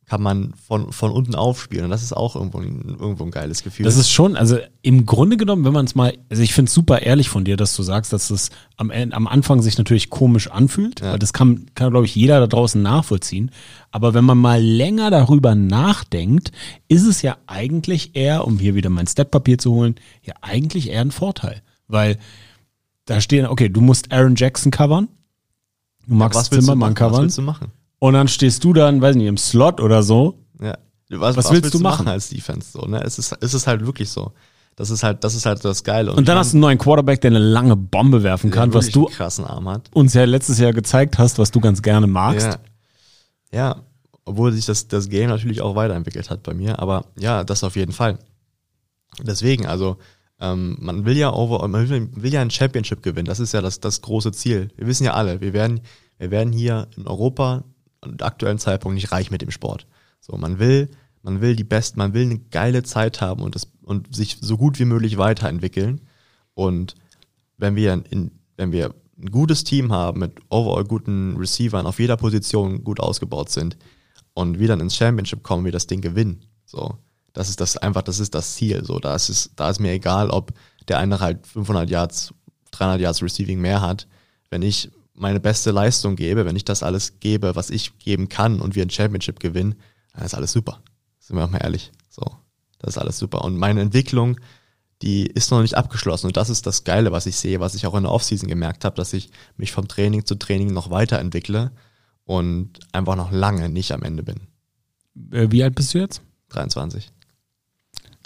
kann 0.05 0.22
man 0.22 0.53
von, 0.53 0.91
von 0.91 1.12
unten 1.12 1.33
aufspielen. 1.33 1.86
Und 1.86 1.91
das 1.91 2.03
ist 2.03 2.12
auch 2.12 2.36
irgendwo, 2.36 2.60
ein, 2.60 2.98
irgendwo 3.00 3.24
ein 3.24 3.31
geiles 3.31 3.63
Gefühl. 3.63 3.86
Das 3.86 3.95
ist 3.95 4.10
schon, 4.10 4.36
also 4.36 4.57
im 4.81 5.05
Grunde 5.05 5.38
genommen, 5.38 5.63
wenn 5.63 5.74
man 5.74 5.86
es 5.86 5.95
mal, 5.95 6.17
also 6.29 6.43
ich 6.43 6.53
finde 6.53 6.67
es 6.67 6.74
super 6.74 7.01
ehrlich 7.01 7.29
von 7.29 7.45
dir, 7.45 7.55
dass 7.55 7.75
du 7.75 7.83
sagst, 7.83 8.12
dass 8.12 8.29
es 8.29 8.50
am, 8.75 8.91
am 8.91 9.27
Anfang 9.27 9.62
sich 9.62 9.77
natürlich 9.77 10.10
komisch 10.10 10.51
anfühlt, 10.51 11.00
ja. 11.00 11.13
weil 11.13 11.19
das 11.19 11.31
kann, 11.31 11.67
kann 11.75 11.91
glaube 11.91 12.05
ich, 12.05 12.15
jeder 12.15 12.39
da 12.41 12.48
draußen 12.48 12.81
nachvollziehen. 12.81 13.51
Aber 13.91 14.13
wenn 14.13 14.25
man 14.25 14.38
mal 14.38 14.62
länger 14.62 15.10
darüber 15.10 15.55
nachdenkt, 15.55 16.51
ist 16.89 17.05
es 17.05 17.22
ja 17.22 17.38
eigentlich 17.48 18.15
eher, 18.15 18.45
um 18.45 18.60
hier 18.60 18.75
wieder 18.75 18.89
mein 18.89 19.07
Steppapier 19.07 19.57
zu 19.57 19.72
holen, 19.74 19.95
ja 20.22 20.33
eigentlich 20.41 20.89
eher 20.89 21.01
ein 21.01 21.12
Vorteil. 21.12 21.62
Weil 21.88 22.17
da 23.05 23.22
stehen, 23.22 23.45
okay, 23.45 23.69
du 23.69 23.81
musst 23.81 24.12
Aaron 24.12 24.36
Jackson 24.36 24.72
covern. 24.72 25.07
Du 26.07 26.15
magst 26.15 26.51
ja, 26.51 26.60
Zimmermann 26.60 26.93
covern. 26.93 27.13
Was 27.13 27.22
willst 27.22 27.38
du 27.38 27.41
machen? 27.41 27.72
Und 28.03 28.15
dann 28.15 28.27
stehst 28.27 28.62
du 28.65 28.74
dann, 28.74 29.01
weiß 29.01 29.15
nicht, 29.15 29.27
im 29.27 29.38
Slot 29.38 29.79
oder 29.79 30.03
so. 30.03 30.38
Ja. 30.60 30.77
Was, 31.10 31.38
was, 31.38 31.38
was 31.38 31.51
willst, 31.51 31.63
willst, 31.63 31.75
du 31.75 31.79
machen? 31.79 32.05
als 32.10 32.27
Defense? 32.27 32.69
So, 32.74 32.81
ne? 32.81 33.01
es, 33.01 33.17
ist, 33.17 33.33
es 33.39 33.53
ist 33.53 33.65
halt 33.65 33.86
wirklich 33.86 34.10
so. 34.10 34.33
Das 34.75 34.89
ist 34.89 35.03
halt, 35.03 35.24
das 35.24 35.36
ist 35.36 35.45
halt 35.45 35.63
das 35.63 35.86
Geile. 35.86 36.12
Und, 36.12 36.17
und 36.17 36.27
dann 36.27 36.38
hast 36.38 36.51
du 36.51 36.57
einen 36.57 36.63
neuen 36.63 36.77
Quarterback, 36.77 37.22
der 37.22 37.31
eine 37.31 37.39
lange 37.39 37.77
Bombe 37.77 38.22
werfen 38.22 38.51
kann, 38.51 38.74
was 38.74 38.89
du 38.89 39.05
krassen 39.05 39.45
Arm 39.45 39.69
hat. 39.69 39.89
uns 39.93 40.13
ja 40.13 40.25
letztes 40.25 40.60
Jahr 40.60 40.74
gezeigt 40.74 41.17
hast, 41.17 41.39
was 41.39 41.51
du 41.51 41.62
ganz 41.62 41.81
gerne 41.81 42.05
magst. 42.07 42.60
Ja, 43.53 43.57
ja. 43.57 43.83
obwohl 44.25 44.51
sich 44.51 44.65
das, 44.65 44.89
das 44.89 45.07
Game 45.07 45.29
natürlich 45.29 45.62
auch 45.62 45.77
weiterentwickelt 45.77 46.29
hat 46.29 46.43
bei 46.43 46.53
mir. 46.53 46.79
Aber 46.79 47.05
ja, 47.17 47.45
das 47.45 47.63
auf 47.63 47.77
jeden 47.77 47.93
Fall. 47.93 48.19
Deswegen, 49.22 49.65
also 49.65 49.95
ähm, 50.41 50.75
man 50.81 51.05
will 51.05 51.15
ja 51.15 51.31
over, 51.31 51.65
man 51.69 51.89
will, 51.89 52.10
will, 52.13 52.33
ja 52.33 52.41
ein 52.41 52.51
Championship 52.51 53.01
gewinnen. 53.01 53.27
Das 53.27 53.39
ist 53.39 53.53
ja 53.53 53.62
das, 53.62 53.79
das 53.79 54.01
große 54.01 54.33
Ziel. 54.33 54.72
Wir 54.75 54.88
wissen 54.88 55.05
ja 55.05 55.13
alle, 55.13 55.39
wir 55.39 55.53
werden, 55.53 55.79
wir 56.17 56.31
werden 56.31 56.51
hier 56.51 56.89
in 56.98 57.07
Europa 57.07 57.63
aktuellen 58.22 58.60
Zeitpunkt 58.60 58.95
nicht 58.95 59.12
reich 59.12 59.31
mit 59.31 59.41
dem 59.41 59.51
Sport. 59.51 59.88
So, 60.19 60.38
man 60.38 60.60
will, 60.60 60.89
man 61.22 61.41
will 61.41 61.55
die 61.55 61.63
Best, 61.63 61.98
man 61.98 62.13
will 62.13 62.24
eine 62.24 62.39
geile 62.39 62.83
Zeit 62.83 63.22
haben 63.22 63.41
und 63.41 63.55
das, 63.55 63.67
und 63.81 64.15
sich 64.15 64.38
so 64.41 64.57
gut 64.57 64.79
wie 64.79 64.86
möglich 64.86 65.17
weiterentwickeln. 65.17 66.01
Und 66.53 66.95
wenn 67.57 67.75
wir 67.75 68.03
in, 68.10 68.31
wenn 68.57 68.72
wir 68.72 68.93
ein 69.17 69.31
gutes 69.31 69.63
Team 69.63 69.91
haben 69.91 70.19
mit 70.19 70.39
overall 70.50 70.83
guten 70.83 71.38
Receivern 71.38 71.86
auf 71.86 72.00
jeder 72.00 72.17
Position 72.17 72.83
gut 72.83 73.00
ausgebaut 73.00 73.50
sind 73.50 73.77
und 74.33 74.60
wir 74.60 74.67
dann 74.67 74.81
ins 74.81 74.95
Championship 74.95 75.43
kommen, 75.43 75.65
wir 75.65 75.72
das 75.72 75.88
Ding 75.88 76.01
gewinnen. 76.01 76.45
So, 76.65 76.98
das 77.33 77.50
ist 77.50 77.62
das 77.62 77.77
einfach, 77.77 78.01
das 78.01 78.19
ist 78.19 78.36
das 78.36 78.55
Ziel. 78.55 78.83
So, 78.83 79.00
da 79.00 79.15
ist 79.15 79.29
es, 79.29 79.51
da 79.55 79.69
ist 79.69 79.79
mir 79.79 79.91
egal, 79.91 80.29
ob 80.29 80.53
der 80.88 81.00
eine 81.00 81.19
halt 81.19 81.45
500 81.48 81.89
Yards, 81.89 82.33
300 82.72 83.01
Yards 83.01 83.24
Receiving 83.24 83.60
mehr 83.60 83.81
hat. 83.81 84.07
Wenn 84.50 84.62
ich 84.62 84.91
meine 85.13 85.39
beste 85.39 85.72
Leistung 85.72 86.15
gebe, 86.15 86.46
wenn 86.46 86.55
ich 86.55 86.65
das 86.65 86.84
alles 86.84 87.20
gebe, 87.20 87.55
was 87.55 87.70
ich 87.70 87.98
geben 88.00 88.29
kann 88.29 88.60
und 88.60 88.75
wir 88.75 88.84
ein 88.84 88.89
Championship 88.89 89.39
gewinnen, 89.39 89.75
dann 90.13 90.25
ist 90.25 90.34
alles 90.34 90.51
super. 90.51 90.82
Sind 91.20 91.36
wir 91.38 91.46
auch 91.46 91.50
mal 91.50 91.60
ehrlich. 91.60 91.91
So, 92.10 92.24
das 92.79 92.96
ist 92.96 92.98
alles 92.98 93.17
super. 93.17 93.43
Und 93.43 93.58
meine 93.58 93.82
Entwicklung, 93.82 94.39
die 95.01 95.25
ist 95.27 95.51
noch 95.51 95.62
nicht 95.62 95.75
abgeschlossen. 95.75 96.27
Und 96.27 96.38
das 96.38 96.50
ist 96.50 96.65
das 96.65 96.84
Geile, 96.84 97.12
was 97.12 97.25
ich 97.25 97.36
sehe, 97.36 97.60
was 97.60 97.75
ich 97.75 97.86
auch 97.86 97.96
in 97.96 98.03
der 98.03 98.12
Offseason 98.12 98.50
gemerkt 98.50 98.86
habe, 98.86 98.96
dass 98.96 99.13
ich 99.13 99.29
mich 99.58 99.72
vom 99.72 99.88
Training 99.88 100.25
zu 100.25 100.36
Training 100.36 100.74
noch 100.74 100.89
weiterentwickle 100.89 101.72
und 102.25 102.79
einfach 102.91 103.15
noch 103.15 103.32
lange 103.32 103.70
nicht 103.70 103.91
am 103.91 104.03
Ende 104.03 104.24
bin. 104.24 104.48
Äh, 105.32 105.51
Wie 105.51 105.63
alt 105.63 105.75
bist 105.75 105.93
du 105.93 106.00
jetzt? 106.00 106.22
23. 106.50 107.12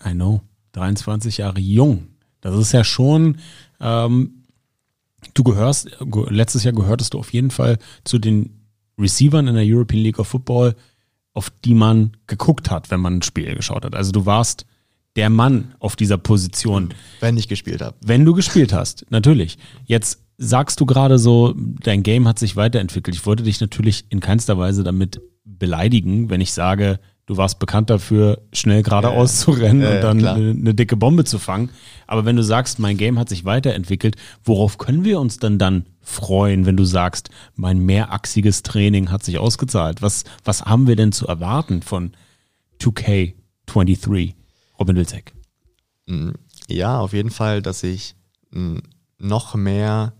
I 0.05 0.11
know. 0.11 0.41
23 0.73 1.37
Jahre 1.37 1.59
jung. 1.59 2.07
Das 2.41 2.55
ist 2.55 2.71
ja 2.71 2.83
schon, 2.83 3.37
ähm, 3.79 4.43
du 5.33 5.43
gehörst, 5.43 5.89
ge- 5.99 6.25
letztes 6.29 6.63
Jahr 6.63 6.73
gehörtest 6.73 7.13
du 7.13 7.19
auf 7.19 7.33
jeden 7.33 7.51
Fall 7.51 7.77
zu 8.03 8.19
den 8.19 8.61
Receivern 8.99 9.47
in 9.47 9.55
der 9.55 9.63
European 9.65 10.01
League 10.03 10.19
of 10.19 10.27
Football, 10.27 10.75
auf 11.33 11.49
die 11.63 11.73
man 11.75 12.17
geguckt 12.27 12.71
hat, 12.71 12.89
wenn 12.89 12.99
man 12.99 13.17
ein 13.17 13.21
Spiel 13.21 13.53
geschaut 13.55 13.85
hat. 13.85 13.95
Also 13.95 14.11
du 14.11 14.25
warst 14.25 14.65
der 15.15 15.29
Mann 15.29 15.73
auf 15.79 15.95
dieser 15.95 16.17
Position, 16.17 16.93
Wenn 17.19 17.37
ich 17.37 17.47
gespielt 17.47 17.81
habe. 17.81 17.95
wenn 18.03 18.23
du 18.25 18.33
gespielt 18.33 18.73
hast, 18.73 19.05
natürlich. 19.09 19.57
Jetzt 19.85 20.23
sagst 20.37 20.79
du 20.79 20.85
gerade 20.85 21.17
so, 21.17 21.53
dein 21.55 22.03
Game 22.03 22.27
hat 22.27 22.37
sich 22.39 22.55
weiterentwickelt. 22.55 23.15
Ich 23.15 23.25
wollte 23.25 23.43
dich 23.43 23.59
natürlich 23.59 24.05
in 24.09 24.19
keinster 24.19 24.57
Weise 24.57 24.83
damit 24.83 25.19
beleidigen, 25.43 26.29
wenn 26.29 26.41
ich 26.41 26.51
sage, 26.53 26.99
du 27.27 27.37
warst 27.37 27.59
bekannt 27.59 27.89
dafür, 27.89 28.41
schnell 28.51 28.81
geradeaus 28.81 29.41
zu 29.41 29.51
rennen 29.51 29.81
Ja, 29.81 29.89
und 29.89 29.95
ja, 29.95 30.01
dann 30.01 30.25
eine, 30.25 30.49
eine 30.51 30.73
dicke 30.73 30.97
Bombe 30.97 31.23
zu 31.25 31.37
fangen. 31.37 31.69
Aber 32.07 32.25
wenn 32.25 32.35
du 32.35 32.41
sagst, 32.43 32.79
mein 32.79 32.97
Game 32.97 33.19
hat 33.19 33.29
sich 33.29 33.45
weiterentwickelt, 33.45 34.15
worauf 34.43 34.77
können 34.79 35.03
wir 35.03 35.19
uns 35.19 35.37
denn 35.37 35.59
dann 35.59 35.85
freuen, 36.01 36.65
wenn 36.65 36.77
du 36.77 36.85
sagst, 36.85 37.29
mein 37.55 37.79
mehrachsiges 37.79 38.63
Training 38.63 39.11
hat 39.11 39.23
sich 39.23 39.37
ausgezahlt? 39.37 40.01
Was, 40.01 40.23
was 40.43 40.63
haben 40.65 40.87
wir 40.87 40.95
denn 40.95 41.11
zu 41.11 41.27
erwarten 41.27 41.81
von 41.83 42.13
2K23? 42.81 44.33
Robin 44.79 44.95
Wilczek. 44.95 45.33
Mm, 46.07 46.31
Ja, 46.69 46.99
auf 46.99 47.13
jeden 47.13 47.31
Fall, 47.31 47.61
dass 47.61 47.83
ich 47.83 48.15
mm, 48.51 48.77
noch 49.19 49.55
mehr 49.55 50.13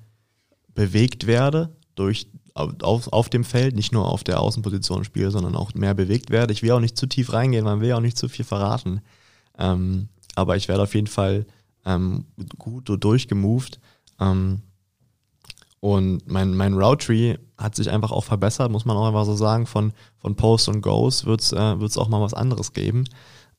bewegt 0.73 1.25
werde 1.25 1.75
durch 1.95 2.27
auf, 2.57 3.11
auf 3.13 3.29
dem 3.29 3.43
Feld, 3.43 3.75
nicht 3.75 3.91
nur 3.91 4.07
auf 4.07 4.23
der 4.23 4.39
Außenposition 4.39 5.03
spiele, 5.03 5.31
sondern 5.31 5.55
auch 5.55 5.73
mehr 5.73 5.93
bewegt 5.93 6.29
werde. 6.29 6.53
Ich 6.53 6.63
will 6.63 6.71
auch 6.71 6.79
nicht 6.79 6.97
zu 6.97 7.07
tief 7.07 7.33
reingehen, 7.33 7.65
man 7.65 7.81
will 7.81 7.93
auch 7.93 8.01
nicht 8.01 8.17
zu 8.17 8.29
viel 8.29 8.45
verraten. 8.45 9.01
Ähm, 9.57 10.09
aber 10.35 10.55
ich 10.55 10.67
werde 10.67 10.83
auf 10.83 10.95
jeden 10.95 11.07
Fall 11.07 11.45
ähm, 11.85 12.25
gut 12.57 12.89
durchgemoved. 13.03 13.79
Ähm, 14.19 14.61
und 15.79 16.27
mein, 16.27 16.55
mein 16.55 16.73
Route 16.73 17.05
Tree 17.05 17.37
hat 17.57 17.75
sich 17.75 17.89
einfach 17.89 18.11
auch 18.11 18.23
verbessert, 18.23 18.71
muss 18.71 18.85
man 18.85 18.97
auch 18.97 19.07
einfach 19.07 19.25
so 19.25 19.35
sagen. 19.35 19.65
Von, 19.65 19.93
von 20.17 20.35
Posts 20.35 20.69
und 20.69 20.81
Goes 20.81 21.25
wird 21.25 21.41
es 21.41 21.51
äh, 21.51 21.99
auch 21.99 22.09
mal 22.09 22.21
was 22.21 22.33
anderes 22.33 22.73
geben. 22.73 23.05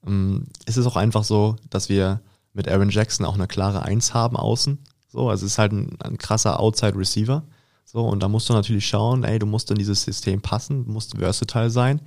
Ähm, 0.06 0.46
es 0.66 0.76
ist 0.76 0.86
auch 0.86 0.96
einfach 0.96 1.24
so, 1.24 1.56
dass 1.70 1.88
wir 1.88 2.20
mit 2.52 2.68
Aaron 2.68 2.90
Jackson 2.90 3.24
auch 3.24 3.34
eine 3.34 3.46
klare 3.46 3.82
Eins 3.82 4.14
haben 4.14 4.36
außen. 4.36 4.78
So, 5.08 5.30
also 5.30 5.46
es 5.46 5.52
ist 5.52 5.58
halt 5.58 5.72
ein, 5.72 5.96
ein 6.00 6.18
krasser 6.18 6.60
Outside 6.60 6.96
Receiver. 6.96 7.44
So, 7.90 8.00
und 8.00 8.23
da 8.23 8.28
musst 8.28 8.50
du 8.50 8.52
natürlich 8.52 8.87
schauen, 8.87 9.25
ey, 9.25 9.38
du 9.38 9.47
musst 9.47 9.71
in 9.71 9.78
dieses 9.78 10.02
System 10.02 10.42
passen, 10.42 10.85
musst 10.87 11.16
versatile 11.16 11.71
sein. 11.71 12.02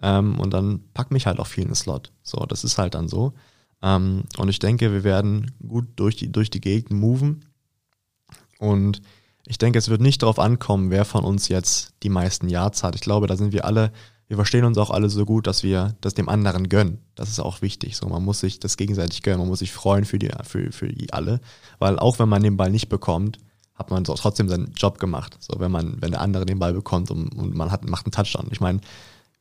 Ähm, 0.00 0.40
und 0.40 0.54
dann 0.54 0.80
pack 0.94 1.10
mich 1.10 1.26
halt 1.26 1.40
auch 1.40 1.46
viel 1.46 1.64
in 1.64 1.68
den 1.68 1.74
Slot. 1.74 2.10
So, 2.22 2.46
das 2.46 2.64
ist 2.64 2.78
halt 2.78 2.94
dann 2.94 3.06
so. 3.06 3.34
Ähm, 3.82 4.24
und 4.38 4.48
ich 4.48 4.60
denke, 4.60 4.92
wir 4.92 5.04
werden 5.04 5.52
gut 5.68 5.88
durch 5.96 6.16
die, 6.16 6.32
durch 6.32 6.48
die 6.48 6.62
Gegend 6.62 6.98
moven. 6.98 7.44
Und 8.60 9.02
ich 9.46 9.58
denke, 9.58 9.78
es 9.78 9.90
wird 9.90 10.00
nicht 10.00 10.22
darauf 10.22 10.38
ankommen, 10.38 10.90
wer 10.90 11.04
von 11.04 11.22
uns 11.22 11.48
jetzt 11.48 11.92
die 12.02 12.08
meisten 12.08 12.48
Yards 12.48 12.82
hat. 12.82 12.94
Ich 12.94 13.02
glaube, 13.02 13.26
da 13.26 13.36
sind 13.36 13.52
wir 13.52 13.66
alle, 13.66 13.92
wir 14.28 14.36
verstehen 14.36 14.64
uns 14.64 14.78
auch 14.78 14.90
alle 14.90 15.10
so 15.10 15.26
gut, 15.26 15.46
dass 15.46 15.62
wir 15.62 15.96
das 16.00 16.14
dem 16.14 16.30
anderen 16.30 16.70
gönnen. 16.70 17.00
Das 17.14 17.28
ist 17.28 17.40
auch 17.40 17.60
wichtig. 17.60 17.98
So, 17.98 18.08
man 18.08 18.24
muss 18.24 18.40
sich 18.40 18.58
das 18.58 18.78
gegenseitig 18.78 19.22
gönnen, 19.22 19.40
man 19.40 19.48
muss 19.48 19.58
sich 19.58 19.72
freuen 19.72 20.06
für 20.06 20.18
die, 20.18 20.30
für, 20.44 20.72
für 20.72 20.88
die 20.88 21.12
alle. 21.12 21.40
Weil 21.78 21.98
auch 21.98 22.18
wenn 22.18 22.30
man 22.30 22.42
den 22.42 22.56
Ball 22.56 22.70
nicht 22.70 22.88
bekommt, 22.88 23.38
hat 23.76 23.90
man 23.90 24.04
so 24.04 24.14
trotzdem 24.14 24.48
seinen 24.48 24.72
Job 24.74 24.98
gemacht. 24.98 25.36
So, 25.40 25.60
wenn 25.60 25.70
man, 25.70 26.00
wenn 26.00 26.10
der 26.10 26.20
andere 26.20 26.46
den 26.46 26.58
Ball 26.58 26.72
bekommt 26.72 27.10
und, 27.10 27.28
und 27.28 27.54
man 27.54 27.70
hat, 27.70 27.84
macht 27.88 28.06
einen 28.06 28.12
Touchdown. 28.12 28.48
Ich 28.50 28.60
meine, 28.60 28.80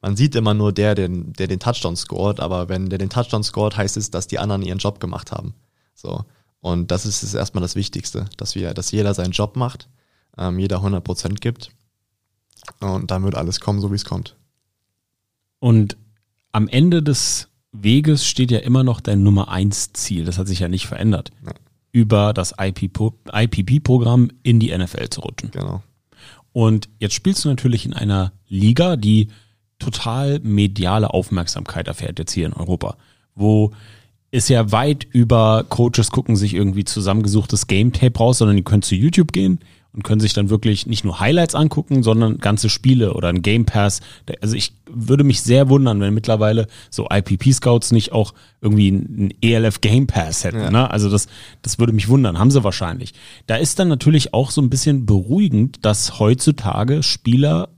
man 0.01 0.15
sieht 0.15 0.35
immer 0.35 0.53
nur 0.53 0.71
der, 0.73 0.93
den, 0.93 1.33
der 1.33 1.47
den 1.47 1.59
Touchdown 1.59 1.95
scored, 1.95 2.39
aber 2.39 2.69
wenn 2.69 2.89
der 2.89 2.99
den 2.99 3.09
Touchdown 3.09 3.43
scored, 3.43 3.77
heißt 3.77 3.97
es, 3.97 4.11
dass 4.11 4.27
die 4.27 4.39
anderen 4.39 4.61
ihren 4.61 4.77
Job 4.77 4.99
gemacht 4.99 5.31
haben. 5.31 5.53
So. 5.93 6.25
Und 6.59 6.91
das 6.91 7.05
ist, 7.05 7.23
ist 7.23 7.33
erstmal 7.33 7.61
das 7.61 7.75
Wichtigste, 7.75 8.25
dass 8.37 8.55
wir, 8.55 8.73
dass 8.73 8.91
jeder 8.91 9.13
seinen 9.13 9.31
Job 9.31 9.55
macht, 9.55 9.87
ähm, 10.37 10.59
jeder 10.59 10.77
100% 10.77 11.35
gibt. 11.35 11.71
Und 12.79 13.11
dann 13.11 13.23
wird 13.23 13.35
alles 13.35 13.59
kommen, 13.59 13.79
so 13.79 13.91
wie 13.91 13.95
es 13.95 14.05
kommt. 14.05 14.35
Und 15.59 15.97
am 16.51 16.67
Ende 16.67 17.01
des 17.01 17.49
Weges 17.71 18.25
steht 18.25 18.51
ja 18.51 18.59
immer 18.59 18.83
noch 18.83 19.01
dein 19.01 19.23
Nummer 19.23 19.49
eins 19.49 19.93
Ziel. 19.93 20.25
Das 20.25 20.37
hat 20.37 20.47
sich 20.47 20.59
ja 20.59 20.67
nicht 20.67 20.87
verändert. 20.87 21.31
Ja. 21.45 21.53
Über 21.95 22.33
das 22.33 22.53
IPP-Programm 22.59 24.29
in 24.43 24.59
die 24.59 24.77
NFL 24.77 25.07
zu 25.09 25.21
rutschen. 25.21 25.51
Genau. 25.51 25.81
Und 26.51 26.89
jetzt 26.99 27.13
spielst 27.13 27.45
du 27.45 27.49
natürlich 27.49 27.85
in 27.85 27.93
einer 27.93 28.33
Liga, 28.49 28.97
die 28.97 29.29
total 29.79 30.39
mediale 30.39 31.13
Aufmerksamkeit 31.13 31.87
erfährt 31.87 32.19
jetzt 32.19 32.33
hier 32.33 32.47
in 32.47 32.53
Europa, 32.53 32.97
wo 33.33 33.71
ist 34.31 34.49
ja 34.49 34.73
weit 34.73 35.05
über 35.05 35.63
Coaches 35.69 36.11
gucken 36.11 36.35
sich 36.35 36.53
irgendwie 36.53 36.83
zusammengesuchtes 36.83 37.67
Game 37.67 37.93
Tape 37.93 38.19
raus, 38.19 38.39
sondern 38.39 38.57
die 38.57 38.63
können 38.63 38.81
zu 38.81 38.95
YouTube 38.95 39.31
gehen 39.31 39.59
und 39.95 40.03
können 40.03 40.19
sich 40.19 40.33
dann 40.33 40.49
wirklich 40.49 40.87
nicht 40.87 41.05
nur 41.05 41.19
Highlights 41.19 41.55
angucken, 41.55 42.03
sondern 42.03 42.39
ganze 42.39 42.69
Spiele 42.69 43.13
oder 43.13 43.29
ein 43.29 43.41
Game 43.41 43.65
Pass. 43.65 44.01
Also 44.41 44.55
ich 44.55 44.73
würde 44.89 45.23
mich 45.23 45.41
sehr 45.41 45.69
wundern, 45.69 46.01
wenn 46.01 46.13
mittlerweile 46.13 46.67
so 46.89 47.07
IPP-Scouts 47.09 47.91
nicht 47.91 48.11
auch 48.11 48.33
irgendwie 48.61 48.89
ein 48.89 49.33
ELF 49.41 49.81
Game 49.81 50.07
Pass 50.07 50.43
hätten. 50.43 50.59
Ja. 50.59 50.71
Ne? 50.71 50.91
Also 50.91 51.09
das, 51.09 51.27
das 51.61 51.79
würde 51.79 51.93
mich 51.93 52.09
wundern, 52.09 52.37
haben 52.37 52.51
sie 52.51 52.63
wahrscheinlich. 52.63 53.13
Da 53.47 53.55
ist 53.55 53.79
dann 53.79 53.87
natürlich 53.87 54.33
auch 54.33 54.51
so 54.51 54.61
ein 54.61 54.69
bisschen 54.69 55.05
beruhigend, 55.05 55.85
dass 55.85 56.19
heutzutage 56.19 57.01
Spieler 57.01 57.69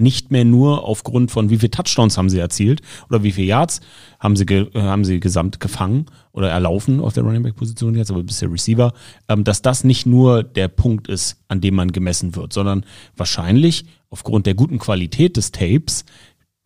nicht 0.00 0.30
mehr 0.30 0.44
nur 0.44 0.84
aufgrund 0.84 1.30
von 1.30 1.50
wie 1.50 1.58
viele 1.58 1.70
Touchdowns 1.70 2.18
haben 2.18 2.30
sie 2.30 2.38
erzielt 2.38 2.80
oder 3.08 3.22
wie 3.22 3.32
viele 3.32 3.48
Yards 3.48 3.80
haben 4.18 4.36
sie, 4.36 4.46
ge, 4.46 4.68
äh, 4.74 4.80
haben 4.80 5.04
sie 5.04 5.20
gesamt 5.20 5.60
gefangen 5.60 6.06
oder 6.32 6.50
erlaufen 6.50 7.00
auf 7.00 7.12
der 7.12 7.22
Running 7.22 7.42
Back 7.42 7.56
Position 7.56 7.94
jetzt, 7.94 8.10
aber 8.10 8.22
bisher 8.22 8.50
Receiver, 8.50 8.92
ähm, 9.28 9.44
dass 9.44 9.62
das 9.62 9.84
nicht 9.84 10.06
nur 10.06 10.42
der 10.42 10.68
Punkt 10.68 11.08
ist, 11.08 11.36
an 11.48 11.60
dem 11.60 11.74
man 11.74 11.92
gemessen 11.92 12.34
wird, 12.36 12.52
sondern 12.52 12.84
wahrscheinlich 13.16 13.84
aufgrund 14.10 14.46
der 14.46 14.54
guten 14.54 14.78
Qualität 14.78 15.36
des 15.36 15.52
Tapes 15.52 16.04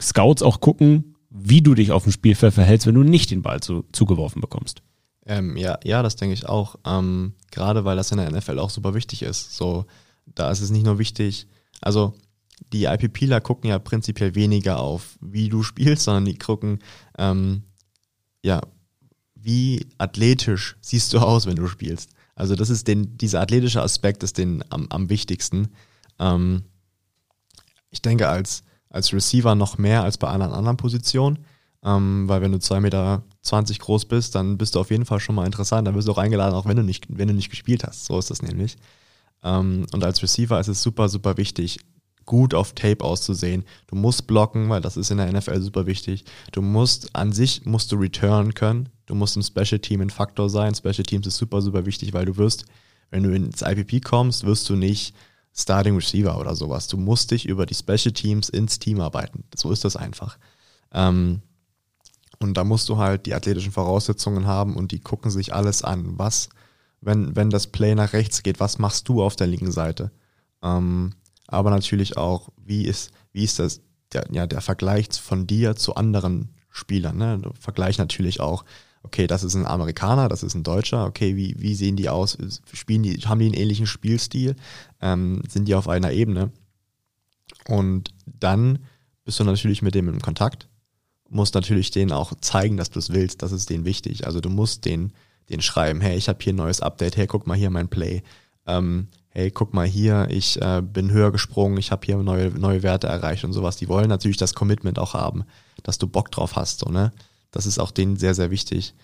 Scouts 0.01 0.43
auch 0.43 0.61
gucken, 0.61 1.15
wie 1.31 1.63
du 1.63 1.75
dich 1.75 1.93
auf 1.93 2.05
dem 2.05 2.13
Spielfeld 2.13 2.55
verhältst, 2.55 2.87
wenn 2.87 2.95
du 2.95 3.03
nicht 3.03 3.31
den 3.31 3.43
Ball 3.43 3.61
zu, 3.61 3.85
zugeworfen 3.93 4.41
bekommst. 4.41 4.83
Ähm, 5.27 5.57
ja, 5.57 5.79
ja, 5.83 6.03
das 6.03 6.17
denke 6.17 6.35
ich 6.35 6.47
auch. 6.47 6.77
Ähm, 6.85 7.35
Gerade 7.51 7.85
weil 7.85 7.97
das 7.97 8.13
in 8.13 8.19
der 8.19 8.31
NFL 8.31 8.59
auch 8.59 8.71
super 8.71 8.95
wichtig 8.95 9.23
ist. 9.23 9.57
So, 9.57 9.87
da 10.27 10.51
ist 10.51 10.61
es 10.61 10.71
nicht 10.71 10.85
nur 10.85 10.99
wichtig, 10.99 11.47
also 11.81 12.15
die 12.73 12.85
IPPler 12.85 13.41
gucken 13.41 13.71
ja 13.71 13.79
prinzipiell 13.79 14.35
weniger 14.35 14.81
auf, 14.81 15.17
wie 15.21 15.49
du 15.49 15.63
spielst, 15.63 16.05
sondern 16.05 16.25
die 16.25 16.39
gucken, 16.39 16.81
ähm, 17.19 17.63
ja, 18.43 18.61
wie 19.35 19.87
athletisch 19.99 20.77
siehst 20.81 21.13
du 21.13 21.19
aus, 21.19 21.47
wenn 21.47 21.57
du 21.57 21.69
spielst. 21.69 22.11
Also 22.35 22.57
das 22.57 22.71
ist 22.71 22.89
den, 22.89 23.17
dieser 23.17 23.41
athletische 23.41 23.83
Aspekt 23.83 24.23
ist 24.23 24.39
den 24.39 24.65
am, 24.71 24.87
am 24.91 25.09
wichtigsten. 25.09 25.69
Ähm, 26.19 26.65
ich 27.91 28.03
denke 28.03 28.29
als, 28.29 28.65
als 28.91 29.13
Receiver 29.13 29.55
noch 29.55 29.79
mehr 29.79 30.03
als 30.03 30.19
bei 30.19 30.29
allen 30.29 30.43
anderen 30.43 30.77
Positionen, 30.77 31.39
ähm, 31.85 32.29
weil 32.29 32.41
wenn 32.41 32.53
du 32.53 32.59
2,20 32.59 32.81
Meter 32.81 33.23
groß 33.79 34.07
bist, 34.07 34.35
dann 34.35 34.59
bist 34.59 34.75
du 34.75 34.81
auf 34.81 34.91
jeden 34.91 35.05
Fall 35.05 35.21
schon 35.21 35.37
mal 35.37 35.47
interessant. 35.47 35.87
Dann 35.87 35.95
wirst 35.95 36.09
du 36.09 36.13
auch 36.13 36.19
eingeladen, 36.19 36.55
auch 36.55 36.67
wenn 36.67 36.77
du 36.77 36.83
nicht, 36.83 37.07
wenn 37.09 37.29
du 37.29 37.35
nicht 37.35 37.51
gespielt 37.51 37.85
hast. 37.85 38.05
So 38.07 38.19
ist 38.19 38.31
das 38.31 38.43
nämlich. 38.43 38.77
Ähm, 39.45 39.87
und 39.93 40.03
als 40.03 40.23
Receiver 40.23 40.59
ist 40.59 40.69
es 40.69 40.83
super, 40.83 41.09
super 41.09 41.37
wichtig, 41.37 41.79
gut 42.27 42.55
auf 42.55 42.73
Tape 42.73 43.05
auszusehen. 43.05 43.65
Du 43.87 43.97
musst 43.97 44.27
blocken, 44.27 44.69
weil 44.69 44.81
das 44.81 44.97
ist 44.97 45.11
in 45.11 45.19
der 45.19 45.33
NFL 45.33 45.61
super 45.61 45.87
wichtig. 45.87 46.25
Du 46.53 46.63
musst 46.63 47.15
an 47.15 47.33
sich 47.33 47.65
musst 47.65 47.93
du 47.93 47.97
return 47.97 48.55
können. 48.55 48.89
Du 49.07 49.15
musst 49.15 49.37
im 49.37 49.43
Special 49.43 49.79
Team 49.79 50.01
ein 50.01 50.11
Faktor 50.11 50.49
sein. 50.49 50.75
Special 50.75 51.05
Teams 51.05 51.27
ist 51.27 51.37
super, 51.37 51.61
super 51.61 51.87
wichtig, 51.87 52.13
weil 52.13 52.25
du 52.25 52.37
wirst, 52.37 52.65
wenn 53.11 53.23
du 53.23 53.35
ins 53.35 53.63
IPP 53.63 54.03
kommst, 54.05 54.45
wirst 54.45 54.69
du 54.69 54.77
nicht 54.77 55.15
Starting 55.55 55.95
Receiver 55.95 56.39
oder 56.39 56.57
sowas. 56.57 56.89
Du 56.89 56.97
musst 56.97 57.31
dich 57.31 57.47
über 57.47 57.67
die 57.67 57.75
Special 57.75 58.13
Teams 58.13 58.49
ins 58.49 58.79
Team 58.79 59.01
arbeiten. 59.01 59.45
So 59.55 59.71
ist 59.71 59.85
das 59.85 59.97
einfach. 59.97 60.39
Ähm, 60.93 61.43
und 62.41 62.55
da 62.55 62.65
musst 62.65 62.89
du 62.89 62.99
halt 62.99 63.27
die 63.27 63.35
athletischen 63.35 63.73
Voraussetzungen 63.73 64.47
haben 64.47 64.75
und 64.77 64.91
die 64.93 65.01
gucken 65.01 65.31
sich 65.31 65.55
alles 65.55 65.83
an. 65.83 66.19
Was, 66.19 66.49
wenn, 67.01 67.37
wenn 67.37 67.51
das 67.51 67.69
Play 67.69 67.95
nach 67.95 68.13
rechts 68.13 68.43
geht, 68.43 68.59
was 68.61 68.79
machst 68.79 69.09
du 69.09 69.23
auf 69.23 69.37
der 69.37 69.47
linken 69.47 69.71
Seite? 69.71 70.11
Ähm, 70.63 71.15
aber 71.47 71.71
natürlich 71.71 72.17
auch, 72.17 72.51
wie 72.57 72.85
ist, 72.85 73.13
wie 73.33 73.45
ist 73.45 73.59
das, 73.59 73.81
der, 74.13 74.27
ja, 74.31 74.47
der 74.47 74.61
Vergleich 74.61 75.09
von 75.13 75.47
dir 75.47 75.77
zu 75.77 75.95
anderen 75.95 76.51
Spielern, 76.71 77.17
ne? 77.17 77.41
Vergleich 77.59 77.99
natürlich 77.99 78.41
auch, 78.41 78.65
okay, 79.05 79.27
das 79.27 79.45
ist 79.45 79.55
ein 79.55 79.67
Amerikaner, 79.67 80.29
das 80.29 80.43
ist 80.43 80.55
ein 80.55 80.65
Deutscher, 80.65 81.07
okay, 81.07 81.37
wie, 81.37 81.55
wie 81.59 81.75
sehen 81.75 81.97
die 81.97 82.09
aus? 82.09 82.37
Spielen 82.73 83.03
die, 83.03 83.15
haben 83.19 83.39
die 83.39 83.47
einen 83.47 83.55
ähnlichen 83.55 83.87
Spielstil? 83.87 84.57
Ähm, 85.01 85.43
sind 85.49 85.69
die 85.69 85.75
auf 85.75 85.89
einer 85.89 86.13
Ebene? 86.13 86.51
Und 87.69 88.15
dann 88.27 88.81
bist 89.25 89.39
du 89.39 89.45
natürlich 89.45 89.83
mit 89.83 89.95
dem 89.95 90.09
in 90.09 90.21
Kontakt, 90.21 90.69
musst 91.29 91.55
natürlich 91.55 91.91
denen 91.91 92.13
auch 92.13 92.33
zeigen, 92.41 92.77
dass 92.77 92.91
du 92.91 92.99
es 92.99 93.13
willst, 93.13 93.43
das 93.43 93.53
ist 93.53 93.71
denen 93.71 93.85
wichtig. 93.85 94.27
Also 94.27 94.41
du 94.41 94.51
musst 94.51 94.85
den, 94.85 95.13
den 95.51 95.61
schreiben, 95.61 96.01
hey, 96.01 96.17
ich 96.17 96.29
habe 96.29 96.39
hier 96.43 96.53
ein 96.53 96.57
neues 96.57 96.81
Update, 96.81 97.17
hey, 97.17 97.27
guck 97.27 97.47
mal 97.47 97.57
hier 97.57 97.71
mein 97.71 97.89
Play. 97.89 98.23
Ähm, 98.67 99.09
hey, 99.35 99.51
guck 99.51 99.75
mal 99.75 99.87
hier, 99.87 100.29
ich 100.31 100.63
äh, 100.63 100.81
bin 100.81 101.11
höher 101.11 101.33
gesprungen, 101.33 101.77
ich 101.77 101.91
habe 101.91 102.07
hier 102.07 102.17
neue, 102.17 102.51
neue 102.51 102.85
Werte 102.85 103.09
erreicht 103.09 103.45
und 103.45 103.53
sowas. 103.53 103.77
Die 103.77 103.89
wollen 103.89 104.09
natürlich 104.09 104.37
das 104.37 104.55
Commitment 104.55 104.99
auch 104.99 105.15
haben, 105.15 105.45
dass 105.83 105.99
du 105.99 106.07
Bock 106.07 106.31
drauf 106.31 106.55
hast, 106.57 106.81
so, 106.81 106.91
ne? 106.91 107.13
Das 107.51 107.67
ist 107.67 107.79
auch 107.79 107.91
denen 107.91 108.17
sehr, 108.17 108.35
sehr 108.35 108.51
wichtig. 108.51 108.95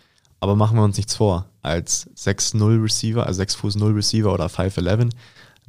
Aber 0.40 0.56
machen 0.56 0.76
wir 0.76 0.84
uns 0.84 0.96
nichts 0.96 1.14
vor. 1.14 1.46
Als 1.62 2.08
6-0 2.16 2.82
Receiver, 2.82 3.26
also 3.26 3.38
6 3.38 3.54
Fuß 3.56 3.76
0 3.76 3.92
Receiver 3.92 4.32
oder 4.32 4.46
5'11, 4.46 5.10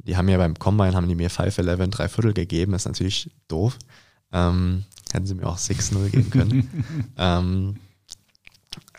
die 0.04 0.16
haben 0.16 0.28
ja 0.28 0.38
beim 0.38 0.58
Combine, 0.58 0.94
haben 0.94 1.08
die 1.08 1.14
mir 1.14 1.30
5'11 1.30 1.88
drei 1.88 2.08
Viertel 2.08 2.32
gegeben, 2.32 2.72
das 2.72 2.82
ist 2.82 2.88
natürlich 2.88 3.30
doof. 3.48 3.78
Ähm, 4.32 4.84
hätten 5.12 5.26
sie 5.26 5.34
mir 5.34 5.46
auch 5.46 5.58
6-0 5.58 6.08
geben 6.08 6.30
können. 6.30 7.12
ähm, 7.18 7.76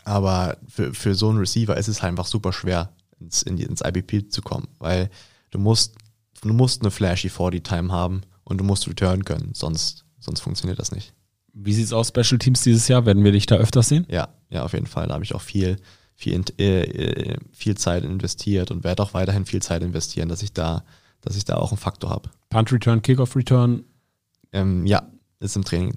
aber 0.04 0.58
für, 0.68 0.94
für 0.94 1.14
so 1.14 1.30
einen 1.30 1.38
Receiver 1.38 1.76
ist 1.76 1.88
es 1.88 2.02
halt 2.02 2.10
einfach 2.10 2.26
super 2.26 2.52
schwer, 2.52 2.90
ins, 3.20 3.42
in 3.42 3.56
die, 3.56 3.64
ins 3.64 3.82
IBP 3.82 4.30
zu 4.30 4.42
kommen, 4.42 4.68
weil 4.78 5.10
du 5.54 5.60
musst, 5.60 5.94
du 6.42 6.52
musst 6.52 6.82
eine 6.82 6.90
flashy 6.90 7.28
40-Time 7.28 7.92
haben 7.92 8.22
und 8.42 8.58
du 8.58 8.64
musst 8.64 8.88
return 8.88 9.24
können, 9.24 9.50
sonst, 9.54 10.04
sonst 10.18 10.40
funktioniert 10.40 10.78
das 10.78 10.92
nicht. 10.92 11.14
Wie 11.52 11.72
sieht's 11.72 11.92
aus, 11.92 12.08
Special 12.08 12.38
Teams 12.38 12.62
dieses 12.62 12.88
Jahr? 12.88 13.06
Werden 13.06 13.22
wir 13.22 13.30
dich 13.30 13.46
da 13.46 13.54
öfters 13.54 13.88
sehen? 13.88 14.04
Ja, 14.10 14.28
ja, 14.50 14.64
auf 14.64 14.72
jeden 14.72 14.86
Fall. 14.86 15.06
Da 15.06 15.14
habe 15.14 15.22
ich 15.22 15.34
auch 15.36 15.40
viel, 15.40 15.76
viel, 16.16 16.44
äh, 16.58 16.80
äh, 16.82 17.36
viel 17.52 17.76
Zeit 17.76 18.02
investiert 18.02 18.72
und 18.72 18.82
werde 18.82 19.02
auch 19.04 19.14
weiterhin 19.14 19.46
viel 19.46 19.62
Zeit 19.62 19.82
investieren, 19.82 20.28
dass 20.28 20.42
ich 20.42 20.52
da, 20.52 20.84
dass 21.20 21.36
ich 21.36 21.44
da 21.44 21.56
auch 21.56 21.70
einen 21.70 21.78
Faktor 21.78 22.10
habe. 22.10 22.30
Punt 22.50 22.72
Return, 22.72 23.00
Kickoff 23.02 23.36
Return? 23.36 23.84
Ähm, 24.52 24.84
ja, 24.84 25.08
ist 25.38 25.54
im 25.54 25.64
Training. 25.64 25.96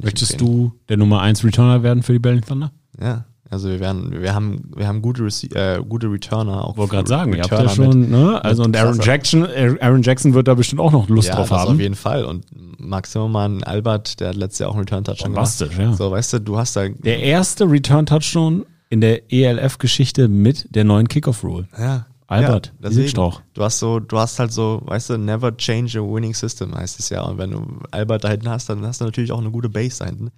Möchtest 0.00 0.32
im 0.32 0.38
Training. 0.38 0.56
du 0.70 0.80
der 0.88 0.96
Nummer 0.96 1.20
1 1.20 1.44
Returner 1.44 1.82
werden 1.82 2.02
für 2.02 2.14
die 2.14 2.18
Berlin 2.18 2.42
Thunder? 2.42 2.72
Ja, 2.98 3.26
also 3.48 3.68
wir 3.68 3.80
werden, 3.80 4.20
wir 4.20 4.34
haben, 4.34 4.70
wir 4.74 4.88
haben 4.88 5.02
gute, 5.02 5.24
Rece 5.24 5.44
äh, 5.54 5.80
gute 5.88 6.10
Returner 6.10 6.64
auch. 6.64 6.76
Wollte 6.76 6.96
gerade 6.96 7.08
sagen, 7.08 7.32
Returner 7.32 7.62
ihr 7.62 7.68
habt 7.68 7.78
ja 7.78 7.84
schon, 7.84 8.10
ne? 8.10 8.44
Also 8.44 8.64
und 8.64 8.76
Aaron 8.76 9.00
Jackson, 9.00 9.46
Aaron 9.80 10.02
Jackson 10.02 10.34
wird 10.34 10.48
da 10.48 10.54
bestimmt 10.54 10.80
auch 10.80 10.92
noch 10.92 11.08
Lust 11.08 11.28
ja, 11.28 11.36
drauf 11.36 11.50
haben. 11.50 11.74
auf 11.74 11.80
jeden 11.80 11.94
Fall. 11.94 12.24
Und 12.24 12.44
Max 12.78 13.12
Zimmermann, 13.12 13.62
Albert, 13.62 14.20
der 14.20 14.28
hat 14.28 14.36
letztes 14.36 14.60
Jahr 14.60 14.70
auch 14.70 14.74
einen 14.74 14.84
Return 14.84 15.04
Touchdown 15.04 15.32
gemacht. 15.32 15.60
ja. 15.78 15.92
So, 15.92 16.10
weißt 16.10 16.32
du, 16.34 16.40
du 16.40 16.58
hast 16.58 16.76
da. 16.76 16.88
Der 16.88 17.20
erste 17.20 17.70
Return 17.70 18.06
Touchdown 18.06 18.66
in 18.88 19.00
der 19.00 19.32
ELF-Geschichte 19.32 20.28
mit 20.28 20.74
der 20.74 20.84
neuen 20.84 21.08
Kickoff 21.08 21.42
Rule. 21.44 21.68
Ja. 21.78 22.06
Albert, 22.28 22.66
ja, 22.66 22.72
deswegen, 22.88 23.12
du 23.54 23.62
hast 23.62 23.78
so, 23.78 24.00
du 24.00 24.18
hast 24.18 24.40
halt 24.40 24.52
so, 24.52 24.82
weißt 24.84 25.10
du, 25.10 25.16
never 25.18 25.56
change 25.56 26.00
a 26.00 26.02
winning 26.02 26.34
system 26.34 26.74
heißt 26.74 26.98
es 26.98 27.08
ja. 27.08 27.22
Und 27.22 27.38
wenn 27.38 27.52
du 27.52 27.64
Albert 27.92 28.24
da 28.24 28.30
hinten 28.30 28.48
hast, 28.48 28.68
dann 28.68 28.84
hast 28.84 29.00
du 29.00 29.04
natürlich 29.04 29.30
auch 29.30 29.40
eine 29.40 29.52
gute 29.52 29.68
Base 29.68 30.00
da 30.00 30.06
hinten 30.06 30.32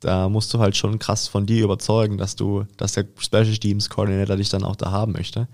da 0.00 0.28
musst 0.28 0.52
du 0.52 0.58
halt 0.58 0.76
schon 0.76 0.98
krass 0.98 1.28
von 1.28 1.46
dir 1.46 1.64
überzeugen, 1.64 2.18
dass 2.18 2.36
du, 2.36 2.64
dass 2.76 2.92
der 2.92 3.06
Special 3.18 3.56
Teams 3.56 3.90
Coordinator 3.90 4.36
dich 4.36 4.48
dann 4.48 4.64
auch 4.64 4.76
da 4.76 4.90
haben 4.90 5.12
möchte. 5.12 5.48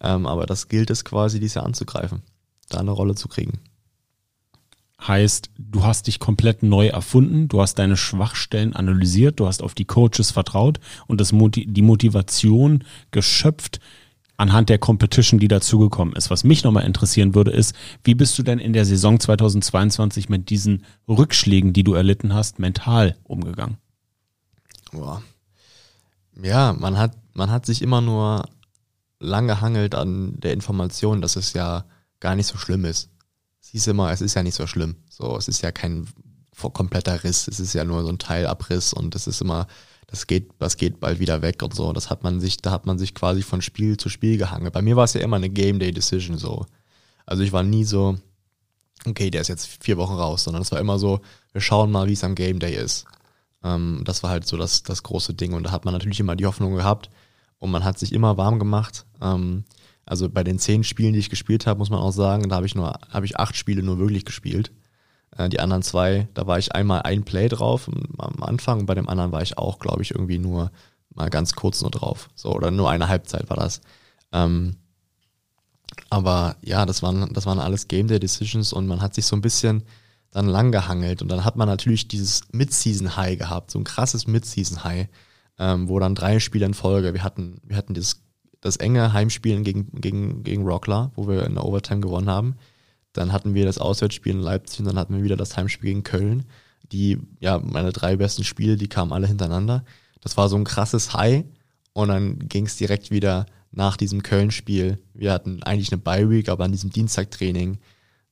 Ähm, 0.00 0.26
aber 0.26 0.46
das 0.46 0.68
gilt 0.68 0.90
es 0.90 1.04
quasi, 1.04 1.40
dies 1.40 1.54
Jahr 1.54 1.64
anzugreifen, 1.64 2.22
da 2.68 2.78
eine 2.78 2.90
Rolle 2.90 3.14
zu 3.14 3.28
kriegen. 3.28 3.60
Heißt, 5.06 5.50
du 5.58 5.84
hast 5.84 6.06
dich 6.06 6.18
komplett 6.18 6.62
neu 6.62 6.88
erfunden, 6.88 7.48
du 7.48 7.60
hast 7.60 7.78
deine 7.78 7.96
Schwachstellen 7.96 8.74
analysiert, 8.74 9.38
du 9.38 9.46
hast 9.46 9.62
auf 9.62 9.74
die 9.74 9.84
Coaches 9.84 10.30
vertraut 10.30 10.80
und 11.06 11.20
das 11.20 11.30
die 11.30 11.82
Motivation 11.82 12.84
geschöpft 13.10 13.80
anhand 14.36 14.68
der 14.68 14.78
Competition, 14.78 15.38
die 15.38 15.48
dazugekommen 15.48 16.14
ist. 16.16 16.30
Was 16.30 16.44
mich 16.44 16.64
nochmal 16.64 16.84
interessieren 16.84 17.34
würde, 17.34 17.50
ist, 17.50 17.74
wie 18.02 18.14
bist 18.14 18.38
du 18.38 18.42
denn 18.42 18.58
in 18.58 18.72
der 18.72 18.84
Saison 18.84 19.20
2022 19.20 20.28
mit 20.28 20.50
diesen 20.50 20.84
Rückschlägen, 21.08 21.72
die 21.72 21.84
du 21.84 21.94
erlitten 21.94 22.34
hast, 22.34 22.58
mental 22.58 23.16
umgegangen? 23.24 23.78
Boah. 24.92 25.22
Ja, 26.42 26.72
man 26.72 26.98
hat, 26.98 27.16
man 27.32 27.50
hat 27.50 27.66
sich 27.66 27.80
immer 27.82 28.00
nur 28.00 28.48
lang 29.20 29.46
gehangelt 29.46 29.94
an 29.94 30.38
der 30.40 30.52
Information, 30.52 31.20
dass 31.20 31.36
es 31.36 31.52
ja 31.52 31.84
gar 32.20 32.34
nicht 32.34 32.46
so 32.46 32.58
schlimm 32.58 32.84
ist. 32.84 33.10
Es 33.62 33.68
hieß 33.68 33.86
immer, 33.88 34.10
es 34.10 34.20
ist 34.20 34.34
ja 34.34 34.42
nicht 34.42 34.54
so 34.54 34.66
schlimm. 34.66 34.96
So, 35.08 35.36
es 35.36 35.48
ist 35.48 35.62
ja 35.62 35.70
kein 35.72 36.08
kompletter 36.56 37.24
Riss, 37.24 37.48
es 37.48 37.60
ist 37.60 37.72
ja 37.72 37.84
nur 37.84 38.02
so 38.02 38.08
ein 38.08 38.18
Teilabriss 38.18 38.92
und 38.92 39.14
es 39.14 39.26
ist 39.26 39.40
immer, 39.40 39.66
das 40.14 40.28
geht, 40.28 40.50
das 40.60 40.76
geht 40.76 41.00
bald 41.00 41.18
wieder 41.18 41.42
weg 41.42 41.60
und 41.64 41.74
so. 41.74 41.92
Das 41.92 42.08
hat 42.08 42.22
man 42.22 42.40
sich, 42.40 42.58
da 42.58 42.70
hat 42.70 42.86
man 42.86 42.98
sich 42.98 43.14
quasi 43.14 43.42
von 43.42 43.60
Spiel 43.60 43.96
zu 43.96 44.08
Spiel 44.08 44.38
gehangen. 44.38 44.70
Bei 44.70 44.80
mir 44.80 44.94
war 44.94 45.04
es 45.04 45.14
ja 45.14 45.20
immer 45.20 45.36
eine 45.36 45.50
Game 45.50 45.80
Day 45.80 45.90
Decision 45.90 46.38
so. 46.38 46.66
Also 47.26 47.42
ich 47.42 47.50
war 47.50 47.64
nie 47.64 47.82
so, 47.84 48.16
okay, 49.06 49.30
der 49.30 49.40
ist 49.40 49.48
jetzt 49.48 49.66
vier 49.82 49.96
Wochen 49.96 50.14
raus, 50.14 50.44
sondern 50.44 50.62
es 50.62 50.70
war 50.70 50.78
immer 50.78 51.00
so, 51.00 51.20
wir 51.52 51.60
schauen 51.60 51.90
mal, 51.90 52.06
wie 52.06 52.12
es 52.12 52.22
am 52.22 52.36
Game 52.36 52.60
Day 52.60 52.76
ist. 52.76 53.06
Ähm, 53.64 54.02
das 54.04 54.22
war 54.22 54.30
halt 54.30 54.46
so 54.46 54.56
das, 54.56 54.84
das 54.84 55.02
große 55.02 55.34
Ding. 55.34 55.52
Und 55.52 55.64
da 55.64 55.72
hat 55.72 55.84
man 55.84 55.92
natürlich 55.92 56.20
immer 56.20 56.36
die 56.36 56.46
Hoffnung 56.46 56.76
gehabt 56.76 57.10
und 57.58 57.72
man 57.72 57.82
hat 57.82 57.98
sich 57.98 58.12
immer 58.12 58.36
warm 58.36 58.60
gemacht. 58.60 59.06
Ähm, 59.20 59.64
also 60.06 60.28
bei 60.28 60.44
den 60.44 60.60
zehn 60.60 60.84
Spielen, 60.84 61.12
die 61.12 61.18
ich 61.18 61.30
gespielt 61.30 61.66
habe, 61.66 61.78
muss 61.78 61.90
man 61.90 61.98
auch 61.98 62.12
sagen, 62.12 62.48
da 62.48 62.56
habe 62.56 62.66
ich 62.66 62.76
nur, 62.76 62.94
habe 63.10 63.26
ich 63.26 63.36
acht 63.36 63.56
Spiele 63.56 63.82
nur 63.82 63.98
wirklich 63.98 64.24
gespielt. 64.24 64.70
Äh, 65.36 65.48
die 65.48 65.60
anderen 65.60 65.82
zwei, 65.82 66.28
da 66.34 66.46
war 66.46 66.58
ich 66.58 66.74
einmal 66.74 67.02
ein 67.02 67.24
Play 67.24 67.48
drauf 67.48 67.88
am 68.18 68.42
Anfang 68.42 68.86
bei 68.86 68.94
dem 68.94 69.08
anderen 69.08 69.32
war 69.32 69.42
ich 69.42 69.58
auch, 69.58 69.78
glaube 69.78 70.02
ich, 70.02 70.12
irgendwie 70.12 70.38
nur 70.38 70.70
mal 71.14 71.30
ganz 71.30 71.54
kurz 71.54 71.82
nur 71.82 71.90
drauf. 71.90 72.28
So, 72.34 72.52
oder 72.52 72.70
nur 72.70 72.90
eine 72.90 73.08
Halbzeit 73.08 73.48
war 73.50 73.56
das. 73.56 73.80
Ähm, 74.32 74.76
aber 76.10 76.56
ja, 76.62 76.86
das 76.86 77.02
waren, 77.02 77.32
das 77.32 77.46
waren 77.46 77.60
alles 77.60 77.88
Game 77.88 78.08
Day 78.08 78.18
Decisions 78.18 78.72
und 78.72 78.86
man 78.86 79.00
hat 79.00 79.14
sich 79.14 79.26
so 79.26 79.36
ein 79.36 79.42
bisschen, 79.42 79.84
dann 80.34 80.48
lang 80.48 80.72
gehangelt 80.72 81.22
und 81.22 81.28
dann 81.28 81.44
hat 81.44 81.54
man 81.54 81.68
natürlich 81.68 82.08
dieses 82.08 82.42
Mid-Season-High 82.50 83.38
gehabt, 83.38 83.70
so 83.70 83.78
ein 83.78 83.84
krasses 83.84 84.26
Mid-Season-High, 84.26 85.06
ähm, 85.60 85.88
wo 85.88 86.00
dann 86.00 86.16
drei 86.16 86.40
Spiele 86.40 86.66
in 86.66 86.74
Folge, 86.74 87.14
wir 87.14 87.22
hatten, 87.22 87.60
wir 87.62 87.76
hatten 87.76 87.94
dieses, 87.94 88.20
das 88.60 88.76
enge 88.76 89.12
Heimspielen 89.12 89.62
gegen, 89.62 89.92
gegen, 89.92 90.42
gegen 90.42 90.64
Rockler, 90.64 91.12
wo 91.14 91.28
wir 91.28 91.46
in 91.46 91.54
der 91.54 91.64
Overtime 91.64 92.00
gewonnen 92.00 92.28
haben. 92.28 92.56
Dann 93.14 93.32
hatten 93.32 93.54
wir 93.54 93.64
das 93.64 93.78
Auswärtsspiel 93.78 94.32
in 94.32 94.40
Leipzig 94.40 94.80
und 94.80 94.86
dann 94.86 94.98
hatten 94.98 95.16
wir 95.16 95.24
wieder 95.24 95.36
das 95.36 95.56
Heimspiel 95.56 95.90
gegen 95.90 96.02
Köln. 96.02 96.44
Die, 96.92 97.18
ja, 97.40 97.58
meine 97.58 97.92
drei 97.92 98.16
besten 98.16 98.44
Spiele, 98.44 98.76
die 98.76 98.88
kamen 98.88 99.12
alle 99.12 99.26
hintereinander. 99.26 99.84
Das 100.20 100.36
war 100.36 100.50
so 100.50 100.56
ein 100.56 100.64
krasses 100.64 101.14
High 101.14 101.44
und 101.94 102.08
dann 102.08 102.38
ging 102.38 102.66
es 102.66 102.76
direkt 102.76 103.10
wieder 103.10 103.46
nach 103.72 103.96
diesem 103.96 104.22
Köln-Spiel. 104.22 104.98
Wir 105.14 105.32
hatten 105.32 105.62
eigentlich 105.62 105.90
eine 105.90 106.00
Bye-Week, 106.02 106.50
aber 106.50 106.64
an 106.64 106.72
diesem 106.72 106.90
Dienstagtraining 106.90 107.78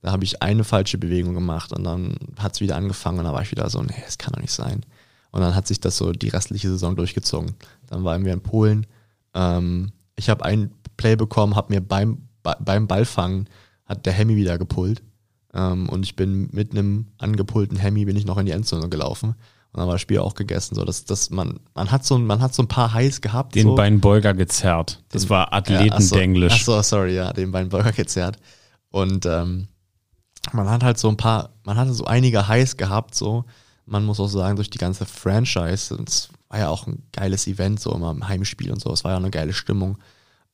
da 0.02 0.10
habe 0.10 0.24
ich 0.24 0.42
eine 0.42 0.64
falsche 0.64 0.98
Bewegung 0.98 1.32
gemacht 1.32 1.72
und 1.72 1.84
dann 1.84 2.16
hat 2.36 2.54
es 2.54 2.60
wieder 2.60 2.76
angefangen 2.76 3.20
und 3.20 3.24
da 3.24 3.32
war 3.32 3.42
ich 3.42 3.52
wieder 3.52 3.70
so, 3.70 3.80
nee, 3.82 4.02
das 4.04 4.18
kann 4.18 4.32
doch 4.32 4.40
nicht 4.40 4.52
sein. 4.52 4.84
Und 5.30 5.40
dann 5.40 5.54
hat 5.54 5.68
sich 5.68 5.80
das 5.80 5.96
so 5.96 6.10
die 6.12 6.28
restliche 6.28 6.68
Saison 6.68 6.96
durchgezogen. 6.96 7.54
Dann 7.86 8.04
waren 8.04 8.24
wir 8.24 8.32
in 8.32 8.42
Polen. 8.42 8.86
Ähm, 9.32 9.92
ich 10.16 10.28
habe 10.28 10.44
ein 10.44 10.72
Play 10.96 11.14
bekommen, 11.14 11.54
habe 11.54 11.72
mir 11.72 11.80
beim, 11.80 12.28
beim 12.42 12.86
Ballfangen 12.88 13.48
hat 13.84 14.06
der 14.06 14.12
Hemi 14.12 14.36
wieder 14.36 14.58
gepullt. 14.58 15.02
Ähm, 15.54 15.88
und 15.88 16.04
ich 16.04 16.16
bin 16.16 16.48
mit 16.52 16.72
einem 16.72 17.06
angepullten 17.18 17.76
Hemi 17.76 18.04
bin 18.04 18.16
ich 18.16 18.24
noch 18.24 18.38
in 18.38 18.46
die 18.46 18.52
Endzone 18.52 18.88
gelaufen. 18.88 19.30
Und 19.72 19.78
dann 19.78 19.86
war 19.86 19.94
das 19.94 20.02
Spiel 20.02 20.18
auch 20.18 20.34
gegessen. 20.34 20.74
So, 20.74 20.84
dass, 20.84 21.04
dass 21.04 21.30
man, 21.30 21.60
man 21.74 21.90
hat 21.90 22.04
so 22.04 22.18
man 22.18 22.40
hat 22.40 22.54
so 22.54 22.62
ein 22.62 22.68
paar 22.68 22.92
Highs 22.92 23.20
gehabt. 23.20 23.54
Den 23.54 23.68
so. 23.68 23.74
Beinbeuger 23.74 24.34
gezerrt. 24.34 25.02
Das 25.08 25.22
den, 25.22 25.30
war 25.30 25.52
Athletendenglisch. 25.52 26.66
Ja, 26.66 26.74
achso, 26.74 26.82
sorry, 26.82 27.14
ja, 27.14 27.32
den 27.32 27.52
Beinbeuger 27.52 27.92
gezerrt. 27.92 28.36
Und 28.90 29.24
ähm, 29.26 29.68
man 30.52 30.68
hat 30.68 30.82
halt 30.82 30.98
so 30.98 31.08
ein 31.08 31.16
paar, 31.16 31.50
man 31.64 31.76
hatte 31.76 31.92
so 31.94 32.04
einige 32.04 32.48
Highs 32.48 32.76
gehabt, 32.76 33.14
so. 33.14 33.44
Man 33.84 34.04
muss 34.04 34.20
auch 34.20 34.28
sagen, 34.28 34.56
durch 34.56 34.70
die 34.70 34.78
ganze 34.78 35.04
Franchise, 35.06 35.98
es 36.06 36.28
war 36.48 36.58
ja 36.58 36.68
auch 36.68 36.86
ein 36.86 37.02
geiles 37.12 37.46
Event, 37.48 37.80
so 37.80 37.92
immer 37.92 38.10
im 38.12 38.28
Heimspiel 38.28 38.70
und 38.70 38.80
so, 38.80 38.92
es 38.92 39.02
war 39.02 39.12
ja 39.12 39.16
eine 39.16 39.30
geile 39.30 39.52
Stimmung. 39.52 39.98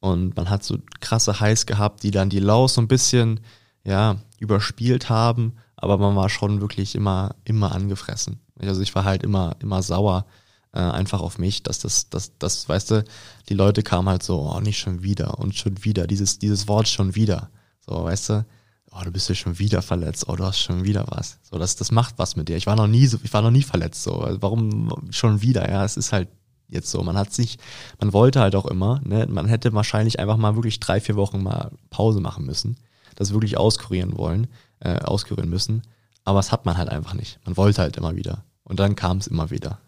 Und 0.00 0.36
man 0.36 0.48
hat 0.48 0.62
so 0.62 0.78
krasse 1.00 1.40
Highs 1.40 1.66
gehabt, 1.66 2.02
die 2.02 2.10
dann 2.10 2.30
die 2.30 2.40
Lows 2.40 2.74
so 2.74 2.80
ein 2.80 2.88
bisschen, 2.88 3.40
ja, 3.84 4.16
überspielt 4.38 5.08
haben, 5.08 5.54
aber 5.76 5.98
man 5.98 6.14
war 6.14 6.28
schon 6.28 6.60
wirklich 6.60 6.94
immer, 6.94 7.34
immer 7.44 7.72
angefressen. 7.72 8.40
Also 8.60 8.80
ich 8.80 8.94
war 8.94 9.04
halt 9.04 9.22
immer, 9.22 9.56
immer 9.60 9.82
sauer, 9.82 10.26
äh, 10.72 10.80
einfach 10.80 11.20
auf 11.20 11.38
mich, 11.38 11.62
dass 11.62 11.78
das, 11.80 12.10
das, 12.10 12.36
das, 12.38 12.68
weißt 12.68 12.90
du, 12.90 13.04
die 13.48 13.54
Leute 13.54 13.82
kamen 13.82 14.08
halt 14.08 14.22
so, 14.22 14.40
oh, 14.40 14.60
nicht 14.60 14.78
schon 14.78 15.02
wieder 15.02 15.38
und 15.38 15.54
schon 15.56 15.84
wieder, 15.84 16.06
dieses, 16.06 16.38
dieses 16.38 16.68
Wort 16.68 16.88
schon 16.88 17.14
wieder. 17.14 17.50
So, 17.80 18.04
weißt 18.04 18.28
du, 18.30 18.46
oh, 18.92 19.04
du 19.04 19.10
bist 19.10 19.28
ja 19.28 19.34
schon 19.34 19.58
wieder 19.58 19.82
verletzt, 19.82 20.28
oh, 20.28 20.36
du 20.36 20.44
hast 20.44 20.58
schon 20.58 20.84
wieder 20.84 21.06
was. 21.08 21.38
So, 21.42 21.58
das, 21.58 21.76
das 21.76 21.90
macht 21.90 22.18
was 22.18 22.36
mit 22.36 22.48
dir. 22.48 22.56
Ich 22.56 22.66
war 22.66 22.76
noch 22.76 22.86
nie 22.86 23.06
so, 23.06 23.18
ich 23.22 23.32
war 23.32 23.42
noch 23.42 23.50
nie 23.50 23.62
verletzt, 23.62 24.02
so. 24.02 24.26
Warum 24.40 25.08
schon 25.10 25.42
wieder? 25.42 25.68
Ja, 25.70 25.84
es 25.84 25.96
ist 25.96 26.12
halt 26.12 26.28
jetzt 26.68 26.90
so. 26.90 27.02
Man 27.02 27.16
hat 27.16 27.32
sich, 27.32 27.58
man 28.00 28.12
wollte 28.12 28.40
halt 28.40 28.54
auch 28.54 28.66
immer, 28.66 29.00
ne, 29.04 29.26
man 29.28 29.46
hätte 29.46 29.72
wahrscheinlich 29.72 30.20
einfach 30.20 30.36
mal 30.36 30.54
wirklich 30.54 30.80
drei, 30.80 31.00
vier 31.00 31.16
Wochen 31.16 31.42
mal 31.42 31.70
Pause 31.90 32.20
machen 32.20 32.44
müssen, 32.44 32.76
das 33.16 33.32
wirklich 33.32 33.56
auskurieren 33.56 34.16
wollen, 34.16 34.46
äh, 34.80 34.98
auskurieren 34.98 35.50
müssen. 35.50 35.82
Aber 36.24 36.38
das 36.38 36.52
hat 36.52 36.66
man 36.66 36.76
halt 36.76 36.88
einfach 36.90 37.14
nicht. 37.14 37.40
Man 37.44 37.56
wollte 37.56 37.82
halt 37.82 37.96
immer 37.96 38.14
wieder. 38.16 38.44
Und 38.64 38.80
dann 38.80 38.96
kam 38.96 39.18
es 39.18 39.26
immer 39.26 39.50
wieder. 39.50 39.78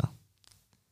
Ja. 0.00 0.10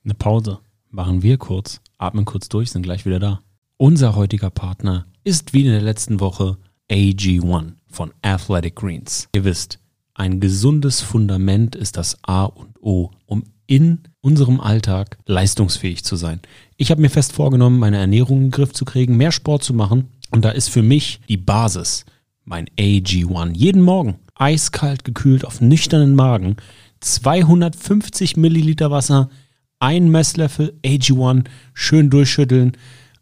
Eine 0.04 0.14
Pause. 0.14 0.60
Machen 0.90 1.22
wir 1.22 1.38
kurz, 1.38 1.80
atmen 1.98 2.24
kurz 2.24 2.48
durch, 2.48 2.70
sind 2.70 2.82
gleich 2.82 3.06
wieder 3.06 3.18
da. 3.18 3.40
Unser 3.78 4.14
heutiger 4.14 4.50
Partner 4.50 5.06
ist 5.24 5.54
wie 5.54 5.64
in 5.64 5.72
der 5.72 5.80
letzten 5.80 6.20
Woche 6.20 6.58
AG1 6.90 7.72
von 7.88 8.12
Athletic 8.20 8.76
Greens. 8.76 9.28
Ihr 9.34 9.44
wisst, 9.44 9.78
ein 10.14 10.40
gesundes 10.40 11.00
Fundament 11.00 11.74
ist 11.74 11.96
das 11.96 12.18
A 12.22 12.44
und 12.44 12.76
O, 12.82 13.10
um 13.24 13.44
in 13.72 14.00
unserem 14.20 14.60
Alltag 14.60 15.16
leistungsfähig 15.24 16.04
zu 16.04 16.16
sein. 16.16 16.40
Ich 16.76 16.90
habe 16.90 17.00
mir 17.00 17.08
fest 17.08 17.32
vorgenommen, 17.32 17.78
meine 17.78 17.96
Ernährung 17.96 18.36
in 18.36 18.44
den 18.44 18.50
Griff 18.50 18.74
zu 18.74 18.84
kriegen, 18.84 19.16
mehr 19.16 19.32
Sport 19.32 19.64
zu 19.64 19.72
machen. 19.72 20.08
Und 20.30 20.44
da 20.44 20.50
ist 20.50 20.68
für 20.68 20.82
mich 20.82 21.20
die 21.30 21.38
Basis 21.38 22.04
mein 22.44 22.68
AG1. 22.78 23.56
Jeden 23.56 23.80
Morgen 23.80 24.16
eiskalt 24.34 25.04
gekühlt 25.04 25.46
auf 25.46 25.62
nüchternen 25.62 26.14
Magen, 26.14 26.56
250 27.00 28.36
Milliliter 28.36 28.90
Wasser, 28.90 29.30
ein 29.78 30.10
Messlöffel 30.10 30.78
AG1, 30.84 31.46
schön 31.72 32.10
durchschütteln, 32.10 32.72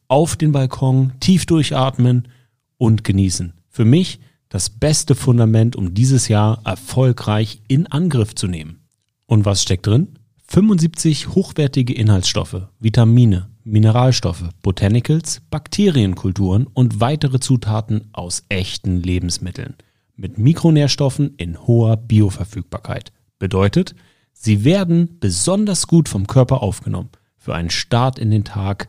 auf 0.09 0.35
den 0.35 0.51
Balkon, 0.51 1.13
tief 1.21 1.47
durchatmen 1.47 2.27
und 2.77 3.05
genießen. 3.05 3.53
Für 3.69 3.85
mich 3.85 4.19
das 4.49 4.69
beste 4.69 5.15
Fundament, 5.15 5.77
um 5.77 5.95
dieses 5.95 6.27
Jahr 6.27 6.61
erfolgreich 6.65 7.63
in 7.69 7.87
Angriff 7.87 8.35
zu 8.35 8.49
nehmen. 8.49 8.81
Und 9.27 9.45
was 9.45 9.63
steckt 9.63 9.87
drin? 9.87 10.09
75 10.53 11.29
hochwertige 11.29 11.95
Inhaltsstoffe, 11.95 12.63
Vitamine, 12.81 13.51
Mineralstoffe, 13.63 14.49
Botanicals, 14.63 15.43
Bakterienkulturen 15.49 16.67
und 16.67 16.99
weitere 16.99 17.39
Zutaten 17.39 18.09
aus 18.11 18.43
echten 18.49 19.01
Lebensmitteln 19.01 19.77
mit 20.17 20.39
Mikronährstoffen 20.39 21.37
in 21.37 21.57
hoher 21.69 21.97
Bioverfügbarkeit. 21.97 23.13
Bedeutet, 23.39 23.95
sie 24.33 24.65
werden 24.65 25.19
besonders 25.21 25.87
gut 25.87 26.09
vom 26.09 26.27
Körper 26.27 26.65
aufgenommen 26.65 27.11
für 27.37 27.55
einen 27.55 27.71
Start 27.71 28.19
in 28.19 28.33
den 28.33 28.43
Tag, 28.43 28.89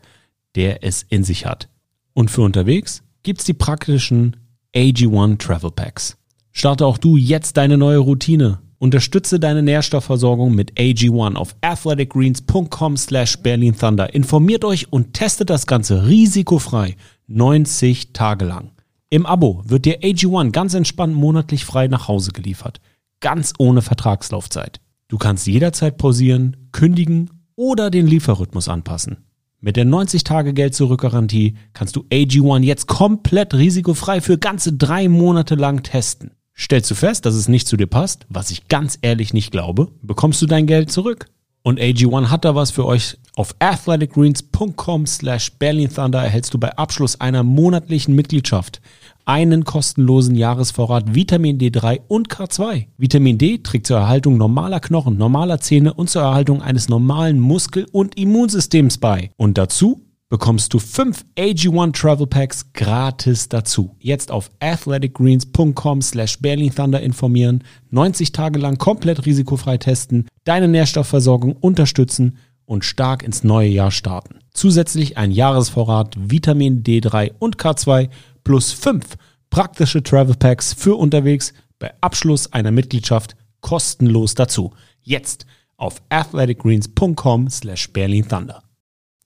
der 0.56 0.82
es 0.82 1.04
in 1.04 1.22
sich 1.22 1.46
hat. 1.46 1.68
Und 2.12 2.32
für 2.32 2.42
unterwegs 2.42 3.04
gibt's 3.22 3.44
die 3.44 3.54
praktischen 3.54 4.36
AG1 4.74 5.38
Travel 5.38 5.70
Packs. 5.70 6.16
Starte 6.50 6.84
auch 6.86 6.98
du 6.98 7.16
jetzt 7.16 7.56
deine 7.56 7.78
neue 7.78 7.98
Routine. 7.98 8.58
Unterstütze 8.82 9.38
deine 9.38 9.62
Nährstoffversorgung 9.62 10.56
mit 10.56 10.72
AG1 10.72 11.36
auf 11.36 11.54
athleticgreens.com 11.60 12.96
slash 12.96 13.36
Berlin 13.36 13.78
Thunder. 13.78 14.12
Informiert 14.12 14.64
euch 14.64 14.92
und 14.92 15.14
testet 15.14 15.50
das 15.50 15.68
Ganze 15.68 16.08
risikofrei 16.08 16.96
90 17.28 18.12
Tage 18.12 18.44
lang. 18.44 18.72
Im 19.08 19.24
Abo 19.24 19.62
wird 19.64 19.84
dir 19.84 20.00
AG1 20.00 20.50
ganz 20.50 20.74
entspannt 20.74 21.14
monatlich 21.14 21.64
frei 21.64 21.86
nach 21.86 22.08
Hause 22.08 22.32
geliefert. 22.32 22.80
Ganz 23.20 23.52
ohne 23.56 23.82
Vertragslaufzeit. 23.82 24.80
Du 25.06 25.16
kannst 25.16 25.46
jederzeit 25.46 25.96
pausieren, 25.96 26.56
kündigen 26.72 27.30
oder 27.54 27.88
den 27.88 28.08
Lieferrhythmus 28.08 28.68
anpassen. 28.68 29.18
Mit 29.60 29.76
der 29.76 29.86
90-Tage-Geld-Zurück-Garantie 29.86 31.54
kannst 31.72 31.94
du 31.94 32.00
AG1 32.10 32.64
jetzt 32.64 32.88
komplett 32.88 33.54
risikofrei 33.54 34.20
für 34.20 34.38
ganze 34.38 34.72
drei 34.72 35.08
Monate 35.08 35.54
lang 35.54 35.84
testen. 35.84 36.32
Stellst 36.56 36.90
du 36.90 36.94
fest, 36.94 37.26
dass 37.26 37.34
es 37.34 37.48
nicht 37.48 37.66
zu 37.66 37.76
dir 37.76 37.86
passt, 37.86 38.26
was 38.28 38.50
ich 38.50 38.68
ganz 38.68 38.98
ehrlich 39.02 39.32
nicht 39.32 39.50
glaube, 39.50 39.88
bekommst 40.02 40.42
du 40.42 40.46
dein 40.46 40.66
Geld 40.66 40.92
zurück. 40.92 41.26
Und 41.64 41.78
AG1 41.78 42.28
hat 42.28 42.44
da 42.44 42.54
was 42.54 42.72
für 42.72 42.84
euch. 42.84 43.18
Auf 43.36 43.54
athleticgreens.com 43.60 45.06
slash 45.06 45.52
Berlin 45.52 45.88
Thunder 45.88 46.22
erhältst 46.22 46.52
du 46.52 46.58
bei 46.58 46.76
Abschluss 46.76 47.20
einer 47.20 47.44
monatlichen 47.44 48.14
Mitgliedschaft 48.14 48.80
einen 49.24 49.64
kostenlosen 49.64 50.34
Jahresvorrat 50.34 51.14
Vitamin 51.14 51.58
D3 51.58 52.00
und 52.08 52.28
K2. 52.28 52.86
Vitamin 52.98 53.38
D 53.38 53.58
trägt 53.58 53.86
zur 53.86 53.98
Erhaltung 53.98 54.36
normaler 54.36 54.80
Knochen, 54.80 55.16
normaler 55.16 55.60
Zähne 55.60 55.94
und 55.94 56.10
zur 56.10 56.22
Erhaltung 56.22 56.60
eines 56.60 56.88
normalen 56.88 57.38
Muskel- 57.38 57.86
und 57.92 58.18
Immunsystems 58.18 58.98
bei. 58.98 59.30
Und 59.36 59.56
dazu 59.58 60.02
bekommst 60.32 60.72
du 60.72 60.78
5 60.78 61.26
AG1 61.36 61.92
Travel 61.92 62.26
Packs 62.26 62.72
gratis 62.72 63.50
dazu. 63.50 63.94
Jetzt 63.98 64.30
auf 64.30 64.50
athleticgreens.com 64.60 66.00
slash 66.00 66.38
Thunder 66.38 67.02
informieren, 67.02 67.62
90 67.90 68.32
Tage 68.32 68.58
lang 68.58 68.78
komplett 68.78 69.26
risikofrei 69.26 69.76
testen, 69.76 70.26
deine 70.44 70.68
Nährstoffversorgung 70.68 71.52
unterstützen 71.52 72.38
und 72.64 72.82
stark 72.82 73.22
ins 73.22 73.44
neue 73.44 73.68
Jahr 73.68 73.90
starten. 73.90 74.38
Zusätzlich 74.54 75.18
ein 75.18 75.32
Jahresvorrat 75.32 76.16
Vitamin 76.18 76.82
D3 76.82 77.32
und 77.38 77.58
K2 77.58 78.08
plus 78.42 78.72
5 78.72 79.04
praktische 79.50 80.02
Travel 80.02 80.36
Packs 80.36 80.72
für 80.72 80.96
unterwegs 80.96 81.52
bei 81.78 81.92
Abschluss 82.00 82.50
einer 82.54 82.70
Mitgliedschaft 82.70 83.36
kostenlos 83.60 84.34
dazu. 84.34 84.72
Jetzt 85.02 85.44
auf 85.76 86.00
athleticgreens.com 86.08 87.50
slash 87.50 87.90
Thunder. 87.92 88.62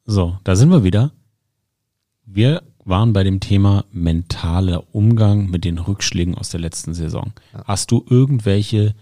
So, 0.08 0.38
da 0.44 0.54
sind 0.54 0.70
wir 0.70 0.84
wieder. 0.84 1.10
Wir 2.24 2.62
waren 2.84 3.12
bei 3.12 3.24
dem 3.24 3.40
Thema 3.40 3.84
mentaler 3.90 4.94
Umgang 4.94 5.50
mit 5.50 5.64
den 5.64 5.78
Rückschlägen 5.78 6.36
aus 6.36 6.48
der 6.48 6.60
letzten 6.60 6.94
Saison. 6.94 7.32
Hast 7.64 7.90
du 7.90 8.06
irgendwelche 8.08 8.94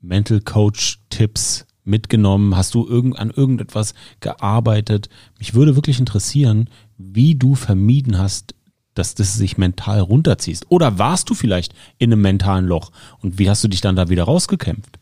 Mental 0.00 0.40
Coach 0.40 0.98
Tipps 1.10 1.64
mitgenommen? 1.84 2.56
Hast 2.56 2.74
du 2.74 2.88
irgend, 2.88 3.20
an 3.20 3.30
irgendetwas 3.30 3.94
gearbeitet? 4.18 5.08
Mich 5.38 5.54
würde 5.54 5.76
wirklich 5.76 6.00
interessieren, 6.00 6.68
wie 6.96 7.36
du 7.36 7.54
vermieden 7.54 8.18
hast, 8.18 8.56
dass 8.94 9.14
das 9.14 9.34
sich 9.34 9.58
mental 9.58 10.00
runterziehst. 10.00 10.66
Oder 10.70 10.98
warst 10.98 11.30
du 11.30 11.34
vielleicht 11.34 11.72
in 11.98 12.12
einem 12.12 12.22
mentalen 12.22 12.66
Loch 12.66 12.90
und 13.20 13.38
wie 13.38 13.48
hast 13.48 13.62
du 13.62 13.68
dich 13.68 13.80
dann 13.80 13.94
da 13.94 14.08
wieder 14.08 14.24
rausgekämpft? 14.24 14.98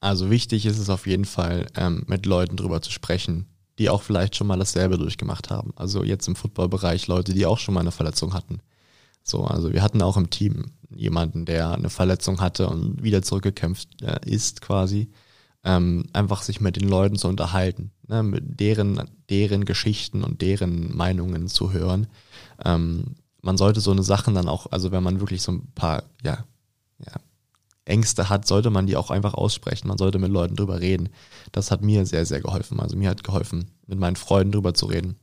Also 0.00 0.30
wichtig 0.30 0.64
ist 0.64 0.78
es 0.78 0.88
auf 0.88 1.06
jeden 1.06 1.26
Fall, 1.26 1.66
ähm, 1.76 2.04
mit 2.06 2.24
Leuten 2.24 2.56
drüber 2.56 2.80
zu 2.80 2.90
sprechen, 2.90 3.44
die 3.80 3.88
auch 3.88 4.02
vielleicht 4.02 4.36
schon 4.36 4.46
mal 4.46 4.58
dasselbe 4.58 4.98
durchgemacht 4.98 5.48
haben. 5.48 5.72
Also 5.74 6.04
jetzt 6.04 6.28
im 6.28 6.36
Footballbereich 6.36 7.06
Leute, 7.06 7.32
die 7.32 7.46
auch 7.46 7.58
schon 7.58 7.72
mal 7.72 7.80
eine 7.80 7.92
Verletzung 7.92 8.34
hatten. 8.34 8.60
So, 9.24 9.44
also 9.44 9.72
wir 9.72 9.82
hatten 9.82 10.02
auch 10.02 10.18
im 10.18 10.28
Team 10.28 10.66
jemanden, 10.94 11.46
der 11.46 11.70
eine 11.70 11.88
Verletzung 11.88 12.42
hatte 12.42 12.68
und 12.68 13.02
wieder 13.02 13.22
zurückgekämpft 13.22 14.02
äh, 14.02 14.20
ist 14.26 14.60
quasi. 14.60 15.10
Ähm, 15.64 16.04
einfach 16.12 16.42
sich 16.42 16.60
mit 16.60 16.76
den 16.76 16.88
Leuten 16.88 17.16
zu 17.16 17.28
unterhalten, 17.28 17.90
ne, 18.06 18.22
mit 18.22 18.60
deren, 18.60 19.02
deren 19.30 19.64
Geschichten 19.64 20.24
und 20.24 20.42
deren 20.42 20.94
Meinungen 20.94 21.48
zu 21.48 21.72
hören. 21.72 22.06
Ähm, 22.62 23.14
man 23.40 23.56
sollte 23.56 23.80
so 23.80 23.92
eine 23.92 24.02
Sachen 24.02 24.34
dann 24.34 24.48
auch, 24.48 24.66
also 24.70 24.92
wenn 24.92 25.02
man 25.02 25.20
wirklich 25.20 25.40
so 25.40 25.52
ein 25.52 25.72
paar, 25.74 26.04
ja, 26.22 26.44
ja, 26.98 27.12
Ängste 27.90 28.28
hat, 28.28 28.46
sollte 28.46 28.70
man 28.70 28.86
die 28.86 28.96
auch 28.96 29.10
einfach 29.10 29.34
aussprechen. 29.34 29.88
Man 29.88 29.98
sollte 29.98 30.18
mit 30.18 30.30
Leuten 30.30 30.56
drüber 30.56 30.80
reden. 30.80 31.10
Das 31.52 31.70
hat 31.70 31.82
mir 31.82 32.06
sehr, 32.06 32.24
sehr 32.24 32.40
geholfen. 32.40 32.80
Also 32.80 32.96
mir 32.96 33.10
hat 33.10 33.24
geholfen, 33.24 33.70
mit 33.86 33.98
meinen 33.98 34.16
Freunden 34.16 34.52
drüber 34.52 34.72
zu 34.74 34.86
reden, 34.86 35.16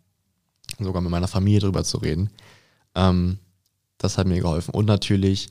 sogar 0.79 1.01
mit 1.01 1.11
meiner 1.11 1.27
Familie 1.27 1.61
drüber 1.61 1.83
zu 1.83 1.97
reden. 1.97 2.29
Ähm, 2.95 3.39
das 3.97 4.17
hat 4.17 4.27
mir 4.27 4.39
geholfen. 4.41 4.71
Und 4.71 4.85
natürlich, 4.85 5.49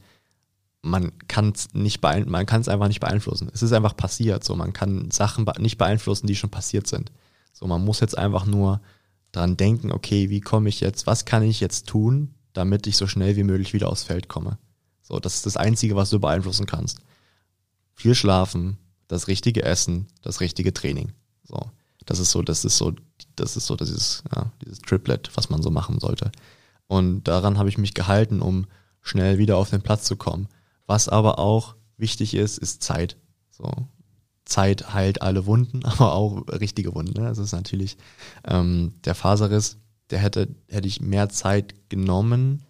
man 0.83 1.13
kann 1.27 1.53
es 1.55 1.75
nicht 1.75 2.03
man 2.03 2.47
kann 2.47 2.61
es 2.61 2.69
einfach 2.69 2.89
nicht 2.89 3.01
beeinflussen. 3.01 3.51
Es 3.53 3.63
ist 3.63 3.73
einfach 3.73 3.97
passiert. 3.97 4.45
So, 4.45 4.55
man 4.55 4.73
kann 4.73 5.11
Sachen 5.11 5.47
nicht 5.59 5.79
beeinflussen, 5.79 6.27
die 6.27 6.37
schon 6.37 6.51
passiert 6.51 6.87
sind. 6.87 7.11
So, 7.53 7.67
man 7.67 7.85
muss 7.85 8.01
jetzt 8.01 8.17
einfach 8.17 8.47
nur 8.47 8.81
dran 9.33 9.57
denken, 9.57 9.91
okay, 9.93 10.31
wie 10.31 10.41
komme 10.41 10.69
ich 10.69 10.81
jetzt, 10.81 11.07
was 11.07 11.25
kann 11.25 11.43
ich 11.43 11.61
jetzt 11.61 11.87
tun, 11.87 12.35
damit 12.53 12.87
ich 12.87 12.97
so 12.97 13.07
schnell 13.07 13.37
wie 13.37 13.45
möglich 13.45 13.73
wieder 13.73 13.91
aufs 13.91 14.05
Feld 14.05 14.29
komme. 14.29 14.59
So, 15.07 15.21
das 15.21 15.37
ist 15.37 15.47
das 15.47 15.57
Einzige, 15.57 15.95
was 15.95 16.11
du 16.11 16.19
beeinflussen 16.19 16.67
kannst. 16.67 16.99
Viel 17.95 18.15
schlafen, 18.15 18.77
das 19.07 19.29
richtige 19.29 19.63
Essen, 19.63 20.09
das 20.23 20.41
richtige 20.41 20.75
Training. 20.75 21.13
So, 21.45 21.71
das 22.05 22.19
ist 22.19 22.33
so, 22.33 22.43
das 22.43 22.65
ist 22.65 22.77
so, 22.77 22.93
das 23.37 23.57
ist 23.57 23.67
so, 23.67 23.77
ist 23.77 24.25
ja, 24.35 24.51
dieses 24.65 24.81
Triplet, 24.81 25.31
was 25.35 25.49
man 25.49 25.63
so 25.63 25.71
machen 25.71 26.01
sollte. 26.01 26.33
Und 26.89 27.25
daran 27.25 27.57
habe 27.57 27.69
ich 27.69 27.79
mich 27.79 27.95
gehalten, 27.95 28.43
um 28.43 28.67
schnell 29.01 29.39
wieder 29.39 29.57
auf 29.57 29.71
den 29.71 29.83
Platz 29.83 30.05
zu 30.05 30.17
kommen. 30.17 30.49
Was 30.87 31.09
aber 31.09 31.39
auch 31.39 31.77
wichtig 31.97 32.35
ist, 32.35 32.59
ist 32.59 32.83
Zeit. 32.83 33.17
So, 33.51 33.71
Zeit 34.45 34.93
heilt 34.93 35.23
alle 35.23 35.47
Wunden, 35.47 35.85
aber 35.85 36.15
auch 36.15 36.47
richtige 36.49 36.95
Wunden. 36.95 37.21
Ne? 37.21 37.29
Das 37.29 37.39
ist 37.39 37.53
natürlich 37.53 37.97
ähm, 38.45 38.95
der 39.05 39.15
Faserriss, 39.15 39.79
der 40.11 40.19
hätte, 40.19 40.49
hätte 40.69 40.89
ich 40.89 41.01
mehr 41.01 41.29
Zeit 41.29 41.75
genommen, 41.89 42.65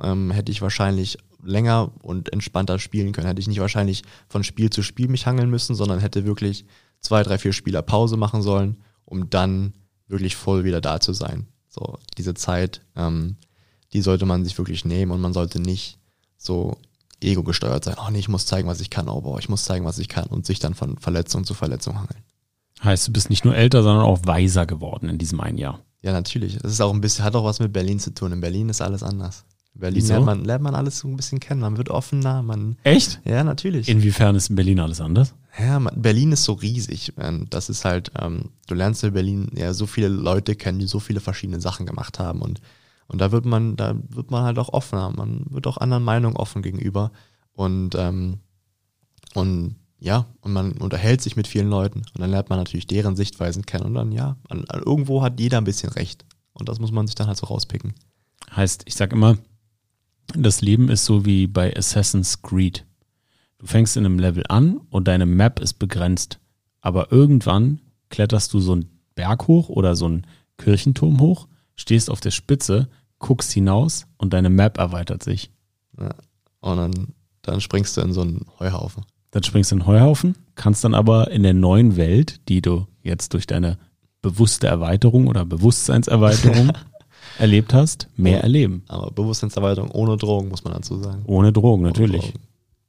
ähm, 0.00 0.30
hätte 0.30 0.52
ich 0.52 0.62
wahrscheinlich 0.62 1.18
länger 1.46 1.92
und 2.02 2.32
entspannter 2.32 2.78
spielen 2.78 3.12
können. 3.12 3.26
Hätte 3.26 3.40
ich 3.40 3.48
nicht 3.48 3.60
wahrscheinlich 3.60 4.02
von 4.28 4.44
Spiel 4.44 4.70
zu 4.70 4.82
Spiel 4.82 5.08
mich 5.08 5.26
hangeln 5.26 5.50
müssen, 5.50 5.74
sondern 5.74 6.00
hätte 6.00 6.24
wirklich 6.24 6.66
zwei, 7.00 7.22
drei, 7.22 7.38
vier 7.38 7.52
Spieler 7.52 7.82
Pause 7.82 8.16
machen 8.16 8.42
sollen, 8.42 8.76
um 9.04 9.30
dann 9.30 9.74
wirklich 10.08 10.36
voll 10.36 10.64
wieder 10.64 10.80
da 10.80 11.00
zu 11.00 11.12
sein. 11.12 11.46
So, 11.68 11.98
diese 12.16 12.34
Zeit, 12.34 12.82
ähm, 12.96 13.36
die 13.92 14.02
sollte 14.02 14.26
man 14.26 14.44
sich 14.44 14.56
wirklich 14.58 14.84
nehmen 14.84 15.12
und 15.12 15.20
man 15.20 15.32
sollte 15.32 15.60
nicht 15.60 15.98
so 16.36 16.76
ego 17.20 17.42
gesteuert 17.42 17.84
sein. 17.84 17.96
Oh 17.98 18.10
nee, 18.10 18.18
ich 18.18 18.28
muss 18.28 18.46
zeigen, 18.46 18.68
was 18.68 18.80
ich 18.80 18.90
kann. 18.90 19.08
Oh 19.08 19.20
boah, 19.20 19.38
ich 19.38 19.48
muss 19.48 19.64
zeigen, 19.64 19.84
was 19.84 19.98
ich 19.98 20.08
kann 20.08 20.26
und 20.26 20.46
sich 20.46 20.58
dann 20.58 20.74
von 20.74 20.98
Verletzung 20.98 21.44
zu 21.44 21.54
Verletzung 21.54 21.98
hangeln. 21.98 22.22
Heißt, 22.82 23.08
du 23.08 23.12
bist 23.12 23.30
nicht 23.30 23.44
nur 23.44 23.56
älter, 23.56 23.82
sondern 23.82 24.04
auch 24.04 24.20
weiser 24.24 24.66
geworden 24.66 25.08
in 25.08 25.18
diesem 25.18 25.40
einen 25.40 25.58
Jahr. 25.58 25.80
Ja, 26.02 26.12
natürlich. 26.12 26.58
Das 26.58 26.72
ist 26.72 26.80
auch 26.80 26.92
ein 26.92 27.00
bisschen, 27.00 27.24
hat 27.24 27.34
auch 27.34 27.44
was 27.44 27.58
mit 27.58 27.72
Berlin 27.72 27.98
zu 27.98 28.12
tun. 28.12 28.32
In 28.32 28.40
Berlin 28.40 28.68
ist 28.68 28.82
alles 28.82 29.02
anders. 29.02 29.44
In 29.76 29.80
Berlin 29.80 29.96
Wieso? 30.02 30.14
lernt 30.14 30.24
man, 30.24 30.44
lernt 30.46 30.64
man 30.64 30.74
alles 30.74 30.98
so 30.98 31.06
ein 31.06 31.16
bisschen 31.16 31.38
kennen. 31.38 31.60
Man 31.60 31.76
wird 31.76 31.90
offener, 31.90 32.42
man. 32.42 32.76
Echt? 32.82 33.20
Ja, 33.26 33.44
natürlich. 33.44 33.90
Inwiefern 33.90 34.34
ist 34.34 34.48
in 34.48 34.56
Berlin 34.56 34.80
alles 34.80 35.02
anders? 35.02 35.34
Ja, 35.58 35.78
man, 35.78 36.00
Berlin 36.00 36.32
ist 36.32 36.44
so 36.44 36.54
riesig. 36.54 37.12
ähm, 37.18 37.46
Das 37.50 37.68
ist 37.68 37.84
halt, 37.84 38.10
ähm, 38.18 38.52
du 38.68 38.74
lernst 38.74 39.04
in 39.04 39.12
Berlin 39.12 39.50
ja 39.54 39.74
so 39.74 39.84
viele 39.86 40.08
Leute 40.08 40.54
kennen, 40.54 40.78
die 40.78 40.86
so 40.86 40.98
viele 40.98 41.20
verschiedene 41.20 41.60
Sachen 41.60 41.84
gemacht 41.84 42.18
haben 42.18 42.40
und, 42.40 42.62
und 43.06 43.20
da 43.20 43.32
wird 43.32 43.44
man, 43.44 43.76
da 43.76 43.94
wird 44.08 44.30
man 44.30 44.44
halt 44.44 44.58
auch 44.58 44.70
offener. 44.70 45.12
Man 45.14 45.44
wird 45.50 45.66
auch 45.66 45.76
anderen 45.76 46.04
Meinungen 46.04 46.36
offen 46.36 46.62
gegenüber 46.62 47.12
und, 47.52 47.94
ähm, 47.96 48.38
und 49.34 49.76
ja, 49.98 50.24
und 50.40 50.54
man 50.54 50.72
unterhält 50.72 51.20
sich 51.20 51.36
mit 51.36 51.46
vielen 51.46 51.68
Leuten 51.68 51.98
und 51.98 52.18
dann 52.20 52.30
lernt 52.30 52.48
man 52.48 52.58
natürlich 52.58 52.86
deren 52.86 53.14
Sichtweisen 53.14 53.66
kennen 53.66 53.84
und 53.84 53.94
dann 53.94 54.10
ja, 54.10 54.36
an, 54.48 54.64
an, 54.68 54.82
irgendwo 54.82 55.22
hat 55.22 55.38
jeder 55.38 55.58
ein 55.58 55.64
bisschen 55.64 55.90
recht 55.90 56.24
und 56.54 56.70
das 56.70 56.78
muss 56.78 56.92
man 56.92 57.06
sich 57.06 57.14
dann 57.14 57.26
halt 57.26 57.36
so 57.36 57.46
rauspicken. 57.46 57.92
Heißt, 58.54 58.84
ich 58.86 58.94
sag 58.94 59.12
immer, 59.12 59.36
das 60.34 60.60
Leben 60.60 60.88
ist 60.88 61.04
so 61.04 61.24
wie 61.24 61.46
bei 61.46 61.76
Assassin's 61.76 62.42
Creed. 62.42 62.84
Du 63.58 63.66
fängst 63.66 63.96
in 63.96 64.04
einem 64.04 64.18
Level 64.18 64.44
an 64.48 64.80
und 64.90 65.08
deine 65.08 65.26
Map 65.26 65.60
ist 65.60 65.74
begrenzt. 65.74 66.38
Aber 66.80 67.10
irgendwann 67.10 67.80
kletterst 68.10 68.52
du 68.52 68.60
so 68.60 68.72
einen 68.72 69.00
Berg 69.14 69.48
hoch 69.48 69.68
oder 69.68 69.96
so 69.96 70.06
einen 70.06 70.26
Kirchenturm 70.58 71.20
hoch, 71.20 71.48
stehst 71.74 72.10
auf 72.10 72.20
der 72.20 72.30
Spitze, 72.30 72.88
guckst 73.18 73.52
hinaus 73.52 74.06
und 74.18 74.32
deine 74.32 74.50
Map 74.50 74.78
erweitert 74.78 75.22
sich. 75.22 75.50
Ja. 75.98 76.14
Und 76.60 76.76
dann, 76.76 77.08
dann 77.42 77.60
springst 77.60 77.96
du 77.96 78.02
in 78.02 78.12
so 78.12 78.22
einen 78.22 78.46
Heuhaufen. 78.58 79.04
Dann 79.30 79.42
springst 79.42 79.70
du 79.70 79.76
in 79.76 79.80
den 79.80 79.86
Heuhaufen, 79.86 80.36
kannst 80.54 80.84
dann 80.84 80.94
aber 80.94 81.30
in 81.30 81.42
der 81.42 81.54
neuen 81.54 81.96
Welt, 81.96 82.48
die 82.48 82.62
du 82.62 82.86
jetzt 83.02 83.34
durch 83.34 83.46
deine 83.46 83.78
bewusste 84.22 84.66
Erweiterung 84.66 85.28
oder 85.28 85.44
Bewusstseinserweiterung 85.44 86.72
erlebt 87.38 87.74
hast, 87.74 88.08
mehr 88.16 88.38
Oh. 88.38 88.42
erleben. 88.42 88.82
Aber 88.88 89.10
Bewusstseinserweiterung 89.10 89.90
ohne 89.90 90.16
Drogen, 90.16 90.48
muss 90.48 90.64
man 90.64 90.72
dazu 90.74 90.98
sagen. 90.98 91.22
Ohne 91.26 91.52
Drogen, 91.52 91.82
Ohne 91.82 91.90
natürlich. 91.90 92.32
Drogen. 92.32 92.40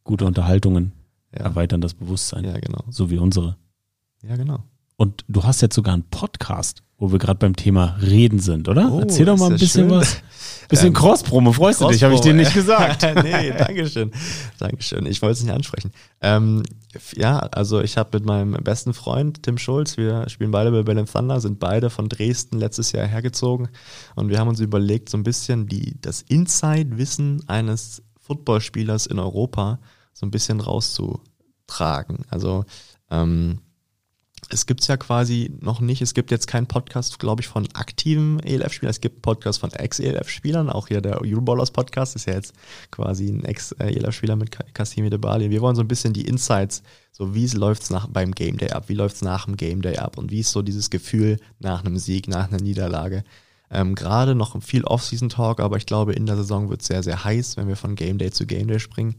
Gute 0.03 0.25
Unterhaltungen 0.25 0.91
Ja. 1.33 1.41
erweitern 1.45 1.81
das 1.81 1.93
Bewusstsein, 1.93 2.45
ja, 2.45 2.57
genau. 2.59 2.83
so 2.89 3.09
wie 3.09 3.17
unsere. 3.17 3.57
Ja, 4.27 4.35
genau. 4.35 4.59
Und 4.97 5.23
du 5.27 5.43
hast 5.43 5.61
jetzt 5.61 5.75
sogar 5.75 5.93
einen 5.93 6.09
Podcast, 6.09 6.81
wo 6.97 7.11
wir 7.11 7.19
gerade 7.19 7.37
beim 7.37 7.55
Thema 7.55 7.97
Reden 8.01 8.39
sind, 8.39 8.67
oder? 8.67 8.91
Oh, 8.91 8.99
Erzähl 8.99 9.27
doch 9.27 9.37
mal 9.37 9.51
ein 9.51 9.59
bisschen 9.59 9.89
schön. 9.89 9.99
was. 9.99 10.21
Bisschen 10.67 10.87
Ähm, 10.87 10.93
Cross-Promo, 10.93 11.53
freust 11.53 11.81
du 11.81 11.87
dich, 11.87 12.03
habe 12.03 12.15
ich 12.15 12.19
dir 12.19 12.33
nicht 12.33 12.53
gesagt. 12.53 13.05
nee, 13.23 13.51
Dankeschön. 13.51 14.11
Dankeschön. 14.57 15.05
Ich 15.05 15.21
wollte 15.21 15.33
es 15.33 15.43
nicht 15.43 15.53
ansprechen. 15.53 15.91
Ähm, 16.19 16.63
ja, 17.15 17.37
also 17.37 17.79
ich 17.81 17.95
habe 17.97 18.17
mit 18.17 18.25
meinem 18.25 18.53
besten 18.63 18.93
Freund 18.93 19.43
Tim 19.43 19.59
Schulz, 19.59 19.97
wir 19.97 20.27
spielen 20.29 20.51
beide 20.51 20.71
bei 20.71 20.81
Berlin 20.81 21.05
Thunder, 21.05 21.39
sind 21.39 21.59
beide 21.59 21.89
von 21.89 22.09
Dresden 22.09 22.57
letztes 22.57 22.91
Jahr 22.91 23.05
hergezogen 23.05 23.69
und 24.15 24.29
wir 24.29 24.39
haben 24.39 24.47
uns 24.47 24.59
überlegt, 24.59 25.09
so 25.09 25.17
ein 25.17 25.23
bisschen 25.23 25.67
die, 25.67 26.01
das 26.01 26.23
Inside-Wissen 26.23 27.47
eines 27.47 28.01
Footballspielers 28.19 29.05
in 29.05 29.19
Europa 29.19 29.79
so 30.13 30.25
ein 30.25 30.31
bisschen 30.31 30.59
rauszutragen. 30.59 32.25
Also 32.29 32.65
ähm, 33.11 33.59
es 34.49 34.65
gibt's 34.65 34.87
ja 34.87 34.97
quasi 34.97 35.51
noch 35.61 35.79
nicht. 35.81 36.01
Es 36.01 36.13
gibt 36.13 36.31
jetzt 36.31 36.47
keinen 36.47 36.67
Podcast, 36.67 37.19
glaube 37.19 37.41
ich, 37.41 37.47
von 37.47 37.67
aktiven 37.73 38.39
ELF-Spielern. 38.39 38.89
Es 38.89 39.01
gibt 39.01 39.15
einen 39.17 39.21
Podcast 39.21 39.59
von 39.59 39.71
Ex-ELF-Spielern. 39.71 40.69
Auch 40.69 40.87
hier 40.87 41.01
der 41.01 41.21
Euroballers 41.21 41.71
Podcast 41.71 42.15
ist 42.15 42.27
ja 42.27 42.33
jetzt 42.33 42.53
quasi 42.91 43.27
ein 43.29 43.43
Ex-ELF-Spieler 43.43 44.35
mit 44.35 44.51
Ka- 44.51 44.63
Kasim 44.73 45.09
Debali. 45.09 45.49
Wir 45.49 45.61
wollen 45.61 45.75
so 45.75 45.81
ein 45.81 45.87
bisschen 45.87 46.13
die 46.13 46.25
Insights, 46.25 46.83
so 47.11 47.35
wie 47.35 47.47
läuft's 47.47 47.89
nach 47.89 48.07
beim 48.07 48.31
Game 48.31 48.57
Day 48.57 48.71
ab, 48.71 48.85
wie 48.87 48.93
läuft's 48.93 49.21
nach 49.21 49.45
dem 49.45 49.57
Game 49.57 49.81
Day 49.81 49.97
ab 49.97 50.17
und 50.17 50.31
wie 50.31 50.39
ist 50.39 50.51
so 50.51 50.61
dieses 50.61 50.89
Gefühl 50.89 51.37
nach 51.59 51.83
einem 51.83 51.97
Sieg, 51.97 52.27
nach 52.27 52.47
einer 52.47 52.61
Niederlage. 52.61 53.23
Ähm, 53.69 53.95
Gerade 53.95 54.33
noch 54.33 54.61
viel 54.63 54.85
Off-Season-Talk, 54.85 55.59
aber 55.59 55.75
ich 55.75 55.85
glaube, 55.85 56.13
in 56.13 56.25
der 56.25 56.37
Saison 56.37 56.69
wird 56.69 56.83
sehr, 56.83 57.03
sehr 57.03 57.25
heiß, 57.25 57.57
wenn 57.57 57.67
wir 57.67 57.75
von 57.75 57.95
Game 57.95 58.17
Day 58.17 58.31
zu 58.31 58.45
Game 58.45 58.67
Day 58.67 58.79
springen. 58.79 59.15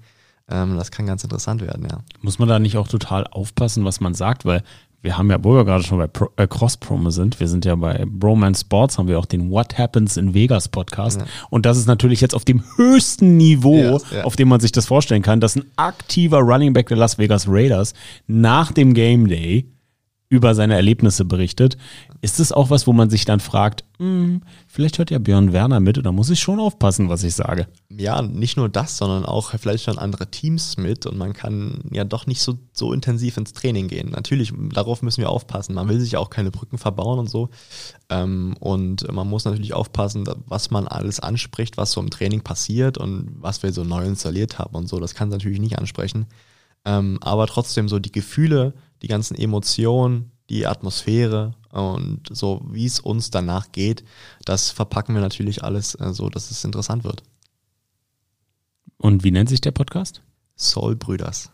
Ähm, 0.51 0.79
das 0.79 0.91
kann 0.91 1.05
ganz 1.07 1.23
interessant 1.23 1.61
werden, 1.61 1.87
ja. 1.91 1.99
Muss 2.23 2.38
man 2.38 2.49
da 2.49 2.59
nicht 2.59 2.79
auch 2.79 2.88
total 2.88 3.27
aufpassen, 3.27 3.85
was 3.85 4.01
man 4.01 4.14
sagt, 4.14 4.47
weil 4.47 4.62
wir 5.09 5.16
haben 5.16 5.31
ja, 5.31 5.42
wo 5.42 5.55
wir 5.55 5.64
gerade 5.64 5.83
schon 5.83 5.97
bei 5.97 6.07
Pro, 6.07 6.29
äh, 6.37 6.47
Cross-Promo 6.47 7.09
sind, 7.09 7.40
wir 7.40 7.49
sind 7.49 7.64
ja 7.64 7.75
bei 7.77 8.05
Bromance 8.07 8.61
Sports, 8.61 8.99
haben 8.99 9.09
wir 9.09 9.18
auch 9.18 9.25
den 9.25 9.51
What 9.51 9.79
Happens 9.79 10.18
in 10.18 10.35
Vegas 10.35 10.68
Podcast. 10.68 11.23
Ja. 11.23 11.27
Und 11.49 11.64
das 11.64 11.79
ist 11.79 11.87
natürlich 11.87 12.21
jetzt 12.21 12.35
auf 12.35 12.44
dem 12.44 12.62
höchsten 12.77 13.38
Niveau, 13.38 13.75
Ja, 13.79 14.18
ja. 14.18 14.25
auf 14.25 14.37
dem 14.37 14.49
man 14.49 14.61
sich 14.61 14.71
das 14.71 14.85
vorstellen 14.85 15.23
kann, 15.23 15.40
dass 15.40 15.57
ein 15.57 15.64
aktiver 15.77 16.40
Running 16.40 16.75
Back 16.75 16.88
der 16.88 16.99
Las 16.99 17.16
Vegas 17.16 17.47
Raiders 17.49 17.94
nach 18.27 18.71
dem 18.71 18.92
Game 18.92 19.29
Day 19.29 19.64
über 20.29 20.55
seine 20.55 20.75
Erlebnisse 20.75 21.25
berichtet. 21.25 21.77
Ist 22.21 22.41
es 22.41 22.53
auch 22.53 22.71
was, 22.71 22.87
wo 22.87 22.93
man 22.93 23.11
sich 23.11 23.25
dann 23.25 23.41
fragt, 23.41 23.85
hm, 23.99 24.43
vielleicht 24.67 24.99
hört 24.99 25.11
ja 25.11 25.19
Björn 25.19 25.53
Werner 25.53 25.81
mit 25.81 25.99
oder 25.99 26.12
muss 26.12 26.31
ich 26.31 26.41
schon 26.41 26.61
aufpassen, 26.61 27.09
was 27.09 27.25
ich 27.25 27.35
sage? 27.35 27.67
ja, 28.01 28.23
nicht 28.23 28.57
nur 28.57 28.69
das, 28.69 28.97
sondern 28.97 29.25
auch 29.25 29.51
vielleicht 29.59 29.85
schon 29.85 29.99
andere 29.99 30.31
Teams 30.31 30.77
mit 30.77 31.05
und 31.05 31.19
man 31.19 31.33
kann 31.33 31.81
ja 31.91 32.05
doch 32.05 32.27
nicht 32.27 32.41
so, 32.41 32.59
so 32.73 32.93
intensiv 32.93 33.37
ins 33.37 33.55
Training 33.55 33.88
gehen. 33.88 34.11
Natürlich, 34.11 34.53
darauf 34.73 35.03
müssen 35.03 35.21
wir 35.21 35.31
aufpassen. 35.31 35.75
Man 35.75 35.88
will 35.88 35.99
sich 35.99 36.17
auch 36.17 36.31
keine 36.31 36.53
Brücken 36.53 36.79
verbauen 36.79 37.19
und 37.19 37.29
so. 37.29 37.49
Ähm, 38.09 38.55
und 38.61 39.11
man 39.12 39.29
muss 39.29 39.47
natürlich 39.47 39.75
aufpassen, 39.75 40.25
was 40.47 40.71
man 40.71 40.87
alles 40.87 41.19
anspricht, 41.19 41.77
was 41.77 41.91
so 41.91 42.01
im 42.01 42.11
Training 42.11 42.43
passiert 42.43 42.99
und 42.99 43.31
was 43.41 43.62
wir 43.64 43.73
so 43.73 43.83
neu 43.83 44.05
installiert 44.05 44.61
haben 44.61 44.77
und 44.77 44.88
so. 44.88 45.01
Das 45.01 45.14
kann 45.14 45.31
natürlich 45.31 45.59
nicht 45.61 45.79
ansprechen. 45.79 46.27
Ähm, 46.85 47.19
aber 47.21 47.49
trotzdem 47.49 47.88
so 47.88 47.99
die 47.99 48.12
Gefühle, 48.12 48.75
die 49.02 49.08
ganzen 49.08 49.37
Emotionen, 49.37 50.30
die 50.50 50.66
Atmosphäre 50.66 51.54
und 51.72 52.20
so, 52.30 52.62
wie 52.70 52.87
es 52.87 53.00
uns 53.00 53.30
danach 53.30 53.70
geht, 53.72 54.02
das 54.44 54.70
verpacken 54.70 55.14
wir 55.14 55.20
natürlich 55.20 55.62
alles 55.62 55.94
äh, 55.96 56.12
so, 56.12 56.28
dass 56.30 56.50
es 56.50 56.64
interessant 56.64 57.04
wird. 57.04 57.22
Und 58.96 59.24
wie 59.24 59.30
nennt 59.30 59.48
sich 59.48 59.61
der 59.61 59.70
Podcast? 59.72 60.22
Soul 60.56 60.96
Brüders. 60.96 61.50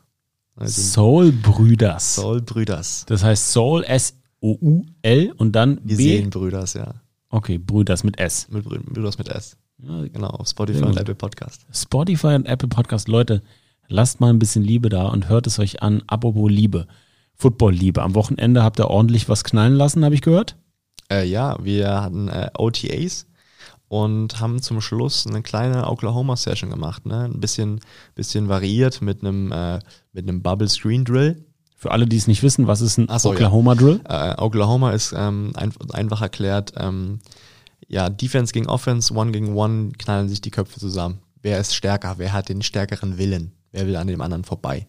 Also 0.56 0.80
Soul 0.80 1.32
Brüders. 1.32 2.14
Soul 2.14 2.40
Brüders. 2.40 3.04
Das 3.08 3.22
heißt 3.24 3.50
Soul 3.52 3.82
S-O-U-L 3.84 5.32
und 5.36 5.52
dann 5.52 5.80
Die 5.84 5.96
B. 5.96 6.02
Seelenbrüders, 6.16 6.74
ja. 6.74 6.94
Okay, 7.30 7.58
Brüders 7.58 8.04
mit 8.04 8.18
S. 8.20 8.48
Mit 8.50 8.64
Brü- 8.64 8.80
Brüders 8.84 9.18
mit 9.18 9.28
S. 9.28 9.56
Ja, 9.82 10.06
Genau, 10.06 10.28
auf 10.28 10.48
Spotify 10.48 10.84
und. 10.84 10.96
Apple 10.96 11.16
Podcast. 11.16 11.66
Spotify 11.74 12.28
und 12.28 12.46
Apple 12.46 12.68
Podcast, 12.68 13.08
Leute, 13.08 13.42
lasst 13.88 14.20
mal 14.20 14.30
ein 14.30 14.38
bisschen 14.38 14.62
Liebe 14.62 14.88
da 14.88 15.08
und 15.08 15.28
hört 15.28 15.46
es 15.48 15.58
euch 15.58 15.82
an. 15.82 16.02
Apropos 16.06 16.48
Liebe. 16.50 16.86
Football-Liebe. 17.36 18.02
Am 18.02 18.14
Wochenende 18.14 18.62
habt 18.62 18.78
ihr 18.78 18.88
ordentlich 18.88 19.28
was 19.28 19.44
knallen 19.44 19.74
lassen, 19.74 20.04
habe 20.04 20.14
ich 20.14 20.22
gehört. 20.22 20.56
Äh, 21.10 21.26
ja, 21.26 21.56
wir 21.62 22.02
hatten 22.02 22.28
äh, 22.28 22.50
OTAs 22.56 23.26
und 23.88 24.40
haben 24.40 24.62
zum 24.62 24.80
Schluss 24.80 25.26
eine 25.26 25.42
kleine 25.42 25.88
Oklahoma-Session 25.88 26.70
gemacht. 26.70 27.06
Ne? 27.06 27.24
Ein 27.24 27.40
bisschen, 27.40 27.80
bisschen 28.14 28.48
variiert 28.48 29.02
mit 29.02 29.20
einem, 29.20 29.52
äh, 29.52 29.78
mit 30.12 30.28
einem 30.28 30.42
Bubble 30.42 30.68
Screen 30.68 31.04
Drill. 31.04 31.44
Für 31.76 31.90
alle, 31.90 32.06
die 32.06 32.16
es 32.16 32.26
nicht 32.26 32.42
wissen, 32.42 32.66
was 32.66 32.80
ist 32.80 32.98
ein 32.98 33.08
so, 33.18 33.28
ja. 33.28 33.34
Oklahoma 33.34 33.74
Drill? 33.74 34.00
Äh, 34.08 34.34
Oklahoma 34.40 34.92
ist 34.92 35.14
ähm, 35.16 35.52
ein, 35.54 35.72
einfach 35.92 36.22
erklärt, 36.22 36.72
ähm, 36.76 37.20
ja, 37.86 38.08
Defense 38.08 38.52
gegen 38.52 38.66
Offense, 38.66 39.12
One 39.12 39.32
gegen 39.32 39.54
One 39.54 39.92
knallen 39.98 40.28
sich 40.28 40.40
die 40.40 40.50
Köpfe 40.50 40.80
zusammen. 40.80 41.18
Wer 41.42 41.60
ist 41.60 41.74
stärker? 41.74 42.14
Wer 42.16 42.32
hat 42.32 42.48
den 42.48 42.62
stärkeren 42.62 43.18
Willen? 43.18 43.52
Wer 43.70 43.86
will 43.86 43.96
an 43.96 44.06
dem 44.06 44.22
anderen 44.22 44.44
vorbei? 44.44 44.86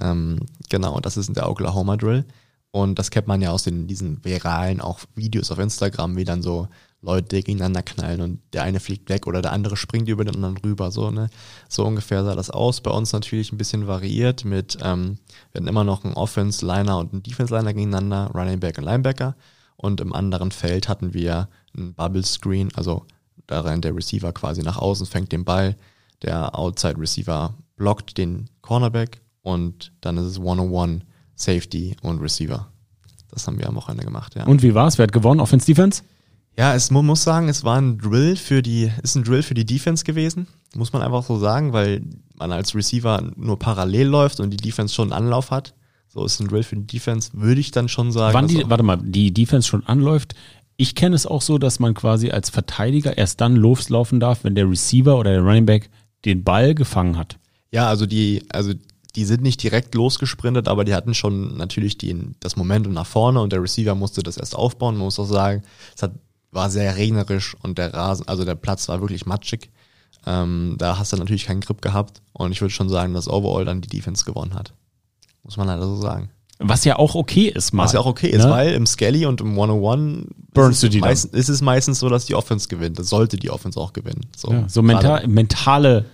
Ähm, 0.00 0.40
genau, 0.68 1.00
das 1.00 1.16
ist 1.16 1.34
der 1.36 1.48
Oklahoma 1.48 1.96
Drill. 1.96 2.24
Und 2.70 2.98
das 2.98 3.10
kennt 3.10 3.26
man 3.26 3.40
ja 3.40 3.52
aus 3.52 3.62
den, 3.62 3.86
diesen 3.86 4.22
viralen 4.22 4.80
auch 4.80 5.00
Videos 5.14 5.50
auf 5.50 5.58
Instagram, 5.58 6.16
wie 6.16 6.24
dann 6.24 6.42
so 6.42 6.68
Leute 7.00 7.36
gegeneinander 7.36 7.82
knallen 7.82 8.20
und 8.20 8.40
der 8.52 8.64
eine 8.64 8.80
fliegt 8.80 9.08
weg 9.08 9.26
oder 9.26 9.40
der 9.40 9.52
andere 9.52 9.76
springt 9.76 10.08
über 10.08 10.24
den 10.24 10.34
anderen 10.34 10.58
rüber. 10.58 10.90
So, 10.90 11.10
ne? 11.10 11.30
so 11.68 11.86
ungefähr 11.86 12.24
sah 12.24 12.34
das 12.34 12.50
aus. 12.50 12.80
Bei 12.80 12.90
uns 12.90 13.12
natürlich 13.12 13.52
ein 13.52 13.58
bisschen 13.58 13.86
variiert 13.86 14.44
mit, 14.44 14.76
ähm, 14.82 15.18
wir 15.52 15.60
hatten 15.60 15.68
immer 15.68 15.84
noch 15.84 16.04
einen 16.04 16.14
Offense-Liner 16.14 16.98
und 16.98 17.12
einen 17.12 17.22
Defense-Liner 17.22 17.72
gegeneinander, 17.72 18.30
Running 18.34 18.60
Back 18.60 18.78
und 18.78 18.84
Linebacker. 18.84 19.36
Und 19.76 20.00
im 20.00 20.12
anderen 20.12 20.50
Feld 20.50 20.88
hatten 20.88 21.14
wir 21.14 21.48
einen 21.76 21.94
Bubble 21.94 22.24
Screen, 22.24 22.70
also 22.74 23.06
da 23.46 23.60
rennt 23.60 23.84
der 23.84 23.94
Receiver 23.94 24.32
quasi 24.32 24.62
nach 24.62 24.78
außen, 24.78 25.06
fängt 25.06 25.32
den 25.32 25.44
Ball, 25.44 25.76
der 26.22 26.58
Outside 26.58 26.98
Receiver 26.98 27.54
blockt 27.76 28.18
den 28.18 28.50
Cornerback 28.62 29.20
und 29.46 29.92
dann 30.00 30.16
ist 30.16 30.24
es 30.24 30.40
One-on-One, 30.40 31.02
Safety 31.36 31.96
und 32.02 32.18
Receiver. 32.20 32.66
Das 33.30 33.46
haben 33.46 33.60
wir 33.60 33.68
am 33.68 33.76
Wochenende 33.76 34.04
gemacht, 34.04 34.34
ja. 34.34 34.44
Und 34.44 34.62
wie 34.62 34.74
war's? 34.74 34.98
Wer 34.98 35.04
hat 35.04 35.12
gewonnen? 35.12 35.40
Offense 35.40 35.66
Defense? 35.66 36.02
Ja, 36.58 36.74
es 36.74 36.90
man 36.90 37.06
muss 37.06 37.22
sagen, 37.22 37.48
es 37.48 37.62
war 37.62 37.80
ein 37.80 37.98
Drill 37.98 38.34
für 38.34 38.60
die, 38.60 38.90
ist 39.04 39.14
ein 39.14 39.22
Drill 39.22 39.44
für 39.44 39.54
die 39.54 39.64
Defense 39.64 40.04
gewesen, 40.04 40.48
muss 40.74 40.92
man 40.92 41.02
einfach 41.02 41.22
so 41.22 41.38
sagen, 41.38 41.72
weil 41.72 42.02
man 42.34 42.50
als 42.50 42.74
Receiver 42.74 43.22
nur 43.36 43.56
parallel 43.56 44.08
läuft 44.08 44.40
und 44.40 44.50
die 44.50 44.56
Defense 44.56 44.92
schon 44.92 45.12
einen 45.12 45.24
Anlauf 45.24 45.52
hat. 45.52 45.74
So 46.08 46.24
ist 46.24 46.40
ein 46.40 46.48
Drill 46.48 46.64
für 46.64 46.76
die 46.76 46.86
Defense, 46.86 47.30
würde 47.34 47.60
ich 47.60 47.70
dann 47.70 47.88
schon 47.88 48.10
sagen. 48.10 48.34
Wann 48.34 48.48
die, 48.48 48.56
also- 48.56 48.70
warte 48.70 48.82
mal, 48.82 48.96
die 49.00 49.32
Defense 49.32 49.68
schon 49.68 49.86
anläuft. 49.86 50.34
Ich 50.76 50.96
kenne 50.96 51.14
es 51.14 51.24
auch 51.24 51.40
so, 51.42 51.58
dass 51.58 51.78
man 51.78 51.94
quasi 51.94 52.30
als 52.30 52.50
Verteidiger 52.50 53.16
erst 53.16 53.40
dann 53.40 53.54
loslaufen 53.54 54.18
darf, 54.18 54.42
wenn 54.42 54.56
der 54.56 54.68
Receiver 54.68 55.16
oder 55.16 55.30
der 55.30 55.42
Running 55.42 55.66
Back 55.66 55.88
den 56.24 56.42
Ball 56.42 56.74
gefangen 56.74 57.16
hat. 57.16 57.38
Ja, 57.70 57.88
also 57.88 58.06
die, 58.06 58.42
also 58.50 58.72
die 59.16 59.24
sind 59.24 59.42
nicht 59.42 59.62
direkt 59.62 59.94
losgesprintet, 59.94 60.68
aber 60.68 60.84
die 60.84 60.94
hatten 60.94 61.14
schon 61.14 61.56
natürlich 61.56 61.96
die, 61.96 62.34
das 62.40 62.56
Momentum 62.56 62.92
nach 62.92 63.06
vorne 63.06 63.40
und 63.40 63.52
der 63.52 63.62
Receiver 63.62 63.94
musste 63.94 64.22
das 64.22 64.36
erst 64.36 64.54
aufbauen. 64.54 64.96
Man 64.96 65.04
muss 65.04 65.18
auch 65.18 65.24
sagen, 65.24 65.62
es 65.94 66.02
hat, 66.02 66.12
war 66.52 66.70
sehr 66.70 66.96
regnerisch 66.96 67.56
und 67.62 67.78
der 67.78 67.94
Rasen, 67.94 68.28
also 68.28 68.44
der 68.44 68.54
Platz 68.54 68.88
war 68.88 69.00
wirklich 69.00 69.24
matschig. 69.24 69.70
Ähm, 70.26 70.74
da 70.78 70.98
hast 70.98 71.12
du 71.12 71.16
natürlich 71.16 71.46
keinen 71.46 71.62
Grip 71.62 71.80
gehabt 71.80 72.20
und 72.34 72.52
ich 72.52 72.60
würde 72.60 72.74
schon 72.74 72.90
sagen, 72.90 73.14
dass 73.14 73.28
overall 73.28 73.64
dann 73.64 73.80
die 73.80 73.88
Defense 73.88 74.24
gewonnen 74.24 74.54
hat. 74.54 74.74
Muss 75.42 75.56
man 75.56 75.66
leider 75.66 75.86
so 75.86 75.96
sagen. 75.96 76.30
Was 76.58 76.84
ja 76.84 76.96
auch 76.98 77.14
okay 77.14 77.48
ist, 77.48 77.72
mal. 77.72 77.84
Was 77.84 77.92
ja 77.92 78.00
auch 78.00 78.06
okay 78.06 78.28
ist, 78.28 78.44
ne? 78.44 78.50
weil 78.50 78.72
im 78.74 78.86
Skelly 78.86 79.24
und 79.24 79.40
im 79.40 79.58
101 79.58 80.26
Burnst 80.52 80.82
ist 80.82 80.82
du 80.82 80.88
die 80.88 81.00
meist, 81.00 81.26
ist 81.34 81.48
es 81.48 81.62
meistens 81.62 81.98
so, 81.98 82.08
dass 82.08 82.26
die 82.26 82.34
Offense 82.34 82.68
gewinnt. 82.68 82.98
Das 82.98 83.08
sollte 83.08 83.36
die 83.36 83.50
Offense 83.50 83.78
auch 83.78 83.92
gewinnen. 83.92 84.26
So, 84.36 84.52
Ja, 84.52 84.68
so 84.68 84.82
mental, 84.82 85.26
mentale 85.26 86.06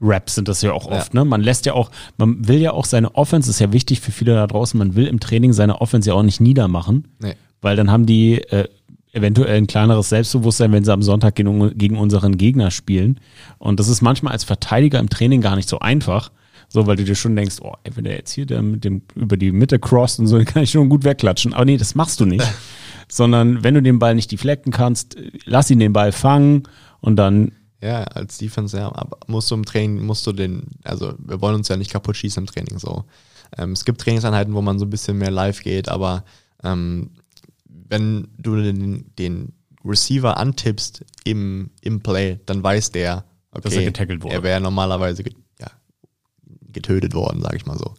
Raps 0.00 0.34
sind 0.34 0.48
das 0.48 0.62
ja 0.62 0.72
auch 0.72 0.90
Ja. 0.90 0.98
oft. 0.98 1.14
Ne? 1.14 1.24
Man 1.24 1.40
lässt 1.42 1.66
ja 1.66 1.74
auch, 1.74 1.90
man 2.16 2.48
will 2.48 2.58
ja 2.58 2.72
auch 2.72 2.84
seine 2.84 3.14
Offense, 3.14 3.50
ist 3.50 3.60
ja 3.60 3.72
wichtig 3.72 4.00
für 4.00 4.12
viele 4.12 4.34
da 4.34 4.46
draußen, 4.46 4.78
man 4.78 4.94
will 4.96 5.06
im 5.06 5.20
Training 5.20 5.52
seine 5.52 5.80
Offense 5.80 6.08
ja 6.08 6.14
auch 6.14 6.22
nicht 6.22 6.40
niedermachen, 6.40 7.08
Nee. 7.20 7.34
weil 7.60 7.76
dann 7.76 7.90
haben 7.90 8.06
die 8.06 8.40
äh, 8.50 8.68
eventuell 9.12 9.56
ein 9.58 9.66
kleineres 9.66 10.08
Selbstbewusstsein, 10.08 10.72
wenn 10.72 10.84
sie 10.84 10.92
am 10.92 11.02
Sonntag 11.02 11.34
gegen, 11.34 11.76
gegen 11.76 11.98
unseren 11.98 12.38
Gegner 12.38 12.70
spielen. 12.70 13.18
Und 13.58 13.80
das 13.80 13.88
ist 13.88 14.02
manchmal 14.02 14.32
als 14.32 14.44
Verteidiger 14.44 14.98
im 15.00 15.10
Training 15.10 15.40
gar 15.40 15.56
nicht 15.56 15.68
so 15.68 15.80
einfach. 15.80 16.30
So, 16.72 16.86
weil 16.86 16.94
du 16.94 17.02
dir 17.02 17.16
schon 17.16 17.34
denkst, 17.34 17.56
oh, 17.62 17.74
ey, 17.82 17.90
wenn 17.96 18.04
der 18.04 18.14
jetzt 18.14 18.30
hier 18.32 18.46
der 18.46 18.62
mit 18.62 18.84
dem 18.84 19.02
über 19.16 19.36
die 19.36 19.50
Mitte 19.50 19.80
crosst 19.80 20.20
und 20.20 20.28
so, 20.28 20.36
den 20.38 20.46
kann 20.46 20.62
ich 20.62 20.70
schon 20.70 20.88
gut 20.88 21.02
wegklatschen. 21.04 21.52
Aber 21.52 21.64
nee, 21.64 21.76
das 21.76 21.96
machst 21.96 22.20
du 22.20 22.26
nicht. 22.26 22.46
Sondern 23.08 23.64
wenn 23.64 23.74
du 23.74 23.82
den 23.82 23.98
Ball 23.98 24.14
nicht 24.14 24.30
deflecken 24.30 24.72
kannst, 24.72 25.16
lass 25.44 25.68
ihn 25.70 25.80
den 25.80 25.92
Ball 25.92 26.12
fangen 26.12 26.62
und 27.00 27.16
dann 27.16 27.50
Ja, 27.82 28.02
als 28.04 28.38
Defense, 28.38 28.76
ja, 28.76 28.94
aber 28.94 29.18
musst 29.26 29.50
du 29.50 29.54
im 29.54 29.64
Training, 29.64 30.04
musst 30.04 30.26
du 30.26 30.32
den, 30.32 30.66
also 30.84 31.14
wir 31.18 31.40
wollen 31.40 31.54
uns 31.54 31.68
ja 31.68 31.76
nicht 31.76 31.90
kaputt 31.90 32.16
schießen 32.16 32.42
im 32.42 32.46
Training 32.46 32.78
so. 32.78 33.04
Ähm, 33.56 33.72
es 33.72 33.84
gibt 33.84 34.00
Trainingseinheiten, 34.02 34.54
wo 34.54 34.60
man 34.60 34.78
so 34.78 34.84
ein 34.84 34.90
bisschen 34.90 35.16
mehr 35.18 35.30
live 35.30 35.62
geht, 35.62 35.88
aber 35.88 36.24
ähm, 36.62 37.10
wenn 37.64 38.28
du 38.36 38.56
den, 38.56 39.14
den 39.18 39.52
Receiver 39.84 40.36
antippst 40.36 41.04
im, 41.24 41.70
im 41.80 42.02
Play, 42.02 42.38
dann 42.46 42.62
weiß 42.62 42.92
der, 42.92 43.24
okay, 43.50 43.62
Dass 43.62 43.74
er 43.74 43.84
getackelt 43.84 44.22
wurde. 44.22 44.34
Er 44.34 44.42
wäre 44.42 44.60
normalerweise 44.60 45.22
ge 45.22 45.34
ja, 45.58 45.70
getötet 46.68 47.14
worden, 47.14 47.40
sage 47.40 47.56
ich 47.56 47.66
mal 47.66 47.78
so. 47.78 47.94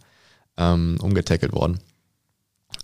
Ähm, 0.57 0.97
umgetackelt 1.01 1.53
worden. 1.53 1.79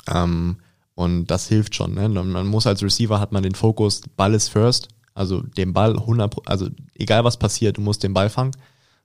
Ähm, 0.08 0.58
und 0.96 1.28
das 1.28 1.48
hilft 1.48 1.76
schon. 1.76 1.94
Ne? 1.94 2.10
Man 2.10 2.32
man 2.32 2.48
muss 2.48 2.66
als 2.66 2.82
Receiver 2.82 3.20
hat 3.20 3.32
man 3.32 3.44
den 3.44 3.54
Fokus, 3.54 4.02
Ball 4.16 4.34
ist 4.34 4.48
first, 4.48 4.88
also 5.18 5.42
den 5.42 5.74
Ball 5.74 5.98
100, 5.98 6.32
Pro- 6.32 6.44
also 6.46 6.70
egal 6.96 7.24
was 7.24 7.38
passiert, 7.38 7.78
du 7.78 7.82
musst 7.82 8.04
den 8.04 8.14
Ball 8.14 8.30
fangen. 8.30 8.52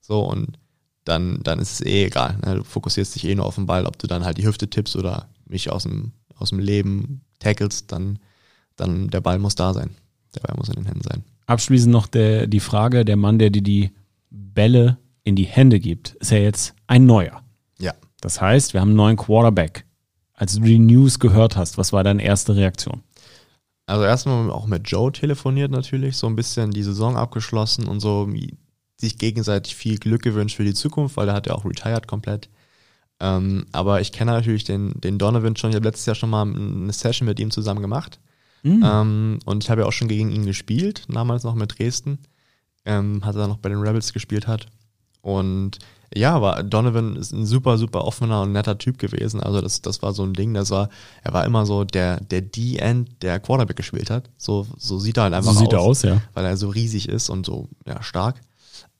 So 0.01 0.21
und 0.21 0.59
dann, 1.05 1.41
dann 1.43 1.59
ist 1.59 1.73
es 1.73 1.81
eh 1.87 2.05
egal. 2.07 2.39
Ne? 2.45 2.57
Du 2.57 2.65
fokussierst 2.65 3.15
dich 3.15 3.25
eh 3.27 3.35
nur 3.35 3.47
auf 3.47 3.57
den 3.57 3.67
Ball, 3.67 3.87
ob 3.87 3.99
du 3.99 4.07
dann 4.07 4.25
halt 4.25 4.39
die 4.39 4.47
Hüfte 4.47 4.69
tippst 4.69 4.95
oder 4.97 5.29
mich 5.47 5.71
aus 5.71 5.83
dem, 5.85 6.13
aus 6.37 6.51
dem 6.51 6.59
Leben 6.59 7.23
tackelst, 7.39 7.91
dann, 7.91 8.19
dann 8.77 9.09
der 9.09 9.21
Ball 9.21 9.39
muss 9.39 9.55
da 9.55 9.73
sein. 9.75 9.91
Der 10.35 10.41
Ball 10.41 10.57
muss 10.57 10.69
in 10.69 10.75
den 10.77 10.87
Händen 10.87 11.03
sein. 11.03 11.25
Abschließend 11.47 11.93
noch 11.93 12.07
der, 12.07 12.47
die 12.47 12.61
Frage, 12.61 13.05
der 13.05 13.17
Mann, 13.17 13.39
der 13.39 13.51
dir 13.51 13.63
die 13.63 13.91
Bälle 14.31 14.99
in 15.25 15.35
die 15.37 15.45
Hände 15.45 15.81
gibt, 15.81 16.15
ist 16.21 16.31
ja 16.31 16.39
jetzt 16.39 16.75
ein 16.87 17.05
neuer. 17.07 17.43
Ja. 17.79 17.95
Das 18.21 18.41
heißt, 18.41 18.73
wir 18.75 18.81
haben 18.81 18.89
einen 18.91 18.97
neuen 18.97 19.17
Quarterback. 19.17 19.85
Als 20.35 20.55
du 20.55 20.61
die 20.63 20.79
News 20.79 21.19
gehört 21.19 21.57
hast, 21.57 21.79
was 21.79 21.93
war 21.93 22.03
deine 22.05 22.23
erste 22.23 22.57
Reaktion? 22.57 23.03
Also 23.87 24.05
erstmal 24.05 24.51
auch 24.51 24.67
mit 24.67 24.89
Joe 24.89 25.13
telefoniert 25.13 25.71
natürlich, 25.71 26.17
so 26.17 26.27
ein 26.27 26.37
bisschen 26.37 26.71
die 26.71 26.83
Saison 26.83 27.17
abgeschlossen 27.17 27.89
und 27.89 28.01
so 28.01 28.29
sich 28.97 29.19
gegenseitig 29.19 29.75
viel 29.75 29.99
Glück 29.99 30.23
gewünscht 30.23 30.57
für 30.57 30.65
die 30.65 30.75
Zukunft, 30.75 31.17
weil 31.17 31.29
er 31.29 31.35
hat 31.35 31.47
ja 31.47 31.55
auch 31.55 31.65
retired 31.65 32.07
komplett. 32.07 32.49
Ähm, 33.21 33.67
aber 33.73 34.01
ich 34.01 34.13
kenne 34.13 34.33
natürlich 34.33 34.65
den, 34.65 35.01
den 35.01 35.19
Donovan 35.19 35.57
schon, 35.57 35.71
ich 35.71 35.77
habe 35.77 35.87
letztes 35.87 36.07
Jahr 36.07 36.15
schon 36.15 36.31
mal 36.31 36.43
eine 36.43 36.93
Session 36.93 37.27
mit 37.27 37.41
ihm 37.41 37.51
zusammen 37.51 37.83
gemacht. 37.83 38.21
Ähm, 38.85 39.39
und 39.45 39.65
ich 39.65 39.71
habe 39.71 39.83
ja 39.83 39.87
auch 39.87 39.93
schon 39.93 40.09
gegen 40.09 40.31
ihn 40.31 40.47
gespielt, 40.47 41.05
damals 41.09 41.43
noch 41.43 41.55
mit 41.55 41.79
Dresden, 41.79 42.19
ähm, 42.85 43.21
als 43.25 43.37
er 43.37 43.49
noch 43.49 43.59
bei 43.59 43.69
den 43.69 43.81
Rebels 43.81 44.13
gespielt 44.13 44.47
hat. 44.47 44.67
Und 45.21 45.79
ja, 46.15 46.35
aber 46.35 46.63
Donovan 46.63 47.17
ist 47.17 47.33
ein 47.33 47.47
super, 47.47 47.79
super 47.79 48.05
offener 48.05 48.43
und 48.43 48.53
netter 48.53 48.79
Typ 48.79 48.99
gewesen. 48.99 49.41
Also 49.41 49.61
das, 49.61 49.83
das 49.83 50.03
war 50.03 50.13
so 50.13 50.23
ein 50.25 50.35
Ding, 50.35 50.55
das 50.55 50.71
war, 50.71 50.89
er 51.23 51.33
war 51.33 51.45
immer 51.45 51.67
so 51.67 51.85
der, 51.85 52.21
der 52.21 52.43
D-End, 52.43 53.23
der 53.23 53.41
Quarterback 53.41 53.77
gespielt 53.77 54.11
hat. 54.11 54.31
So, 54.37 54.67
so 54.77 54.99
sieht 54.99 55.17
er 55.17 55.25
halt 55.25 55.35
einfach 55.35 55.53
So 55.53 55.61
sieht 55.61 55.75
aus, 55.75 56.05
er 56.05 56.15
aus, 56.15 56.19
ja. 56.19 56.23
weil 56.35 56.45
er 56.45 56.57
so 56.57 56.69
riesig 56.69 57.09
ist 57.09 57.31
und 57.31 57.47
so, 57.47 57.69
ja, 57.87 58.03
stark. 58.03 58.41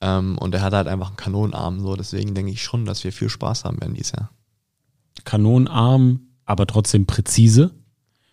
Ähm, 0.01 0.37
und 0.37 0.53
er 0.53 0.61
hat 0.61 0.73
halt 0.73 0.87
einfach 0.87 1.07
einen 1.07 1.17
Kanonenarm, 1.17 1.79
so. 1.79 1.95
Deswegen 1.95 2.33
denke 2.33 2.51
ich 2.51 2.63
schon, 2.63 2.85
dass 2.85 3.03
wir 3.03 3.13
viel 3.13 3.29
Spaß 3.29 3.63
haben 3.65 3.79
werden 3.79 3.93
dieses 3.93 4.13
Jahr. 4.13 4.31
Kanonenarm, 5.23 6.21
aber 6.45 6.67
trotzdem 6.67 7.05
präzise. 7.05 7.71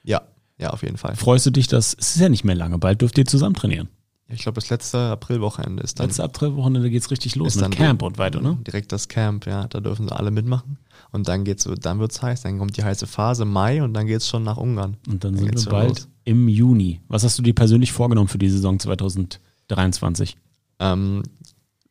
Ja, 0.02 0.22
ja, 0.58 0.70
auf 0.70 0.82
jeden 0.82 0.96
Fall. 0.96 1.16
Freust 1.16 1.46
du 1.46 1.50
dich, 1.50 1.68
dass 1.68 1.94
es 1.94 2.16
ist 2.16 2.20
ja 2.20 2.28
nicht 2.28 2.44
mehr 2.44 2.54
lange, 2.54 2.78
bald 2.78 3.00
dürft 3.00 3.18
ihr 3.18 3.26
zusammen 3.26 3.54
trainieren. 3.54 3.88
Ich 4.32 4.42
glaube, 4.42 4.60
das 4.60 4.70
letzte 4.70 4.98
Aprilwochenende 4.98 5.82
ist 5.82 5.98
dann 5.98 6.06
Letzte 6.06 6.24
Aprilwochenende 6.24 6.90
geht's 6.90 7.10
richtig 7.10 7.36
los 7.36 7.56
ist 7.56 7.62
dann 7.62 7.70
Camp 7.70 8.02
und 8.02 8.18
weiter, 8.18 8.40
ne? 8.40 8.58
Direkt 8.66 8.92
das 8.92 9.08
Camp, 9.08 9.46
ja, 9.46 9.66
da 9.66 9.80
dürfen 9.80 10.08
sie 10.08 10.14
alle 10.14 10.30
mitmachen. 10.30 10.78
Und 11.12 11.28
dann 11.28 11.44
geht's, 11.44 11.68
dann 11.80 11.98
wird's 11.98 12.22
heiß, 12.22 12.42
dann 12.42 12.58
kommt 12.58 12.76
die 12.76 12.84
heiße 12.84 13.06
Phase 13.06 13.44
Mai 13.44 13.82
und 13.82 13.94
dann 13.94 14.06
geht's 14.06 14.28
schon 14.28 14.42
nach 14.44 14.56
Ungarn. 14.56 14.96
Und 15.08 15.24
dann 15.24 15.34
Dann 15.34 15.44
sind 15.44 15.64
wir 15.66 15.70
bald 15.70 15.88
los. 15.90 16.08
im 16.24 16.48
Juni. 16.48 17.00
Was 17.08 17.24
hast 17.24 17.38
du 17.38 17.42
dir 17.42 17.54
persönlich 17.54 17.92
vorgenommen 17.92 18.28
für 18.28 18.38
die 18.38 18.50
Saison 18.50 18.78
2023? 18.78 20.36
Ähm, 20.78 21.22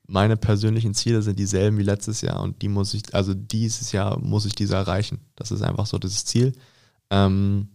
meine 0.08 0.38
persönlichen 0.38 0.94
Ziele 0.94 1.22
sind 1.22 1.38
dieselben 1.38 1.78
wie 1.78 1.84
letztes 1.84 2.22
Jahr 2.22 2.42
und 2.42 2.62
die 2.62 2.68
muss 2.70 2.94
ich, 2.94 3.14
also 3.14 3.34
dieses 3.34 3.92
Jahr 3.92 4.18
muss 4.20 4.46
ich 4.46 4.56
diese 4.56 4.76
erreichen. 4.76 5.20
Das 5.36 5.52
ist 5.52 5.62
einfach 5.62 5.86
so 5.86 5.98
das 6.00 6.26
Ziel. 6.26 6.54
Ähm, 7.10 7.68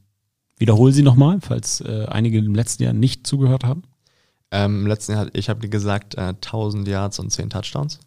Wiederhol 0.56 0.92
sie 0.92 1.02
nochmal, 1.02 1.38
falls 1.40 1.80
äh, 1.80 2.06
einige 2.08 2.38
im 2.38 2.54
letzten 2.54 2.84
Jahr 2.84 2.92
nicht 2.92 3.26
zugehört 3.26 3.64
haben. 3.64 3.82
Ähm, 4.54 4.82
Im 4.82 4.86
letzten 4.86 5.12
Jahr, 5.12 5.26
ich 5.32 5.48
habe 5.48 5.68
gesagt, 5.68 6.14
äh, 6.14 6.32
1000 6.40 6.86
Yards 6.86 7.18
und 7.18 7.30
10 7.30 7.50
Touchdowns. 7.50 7.98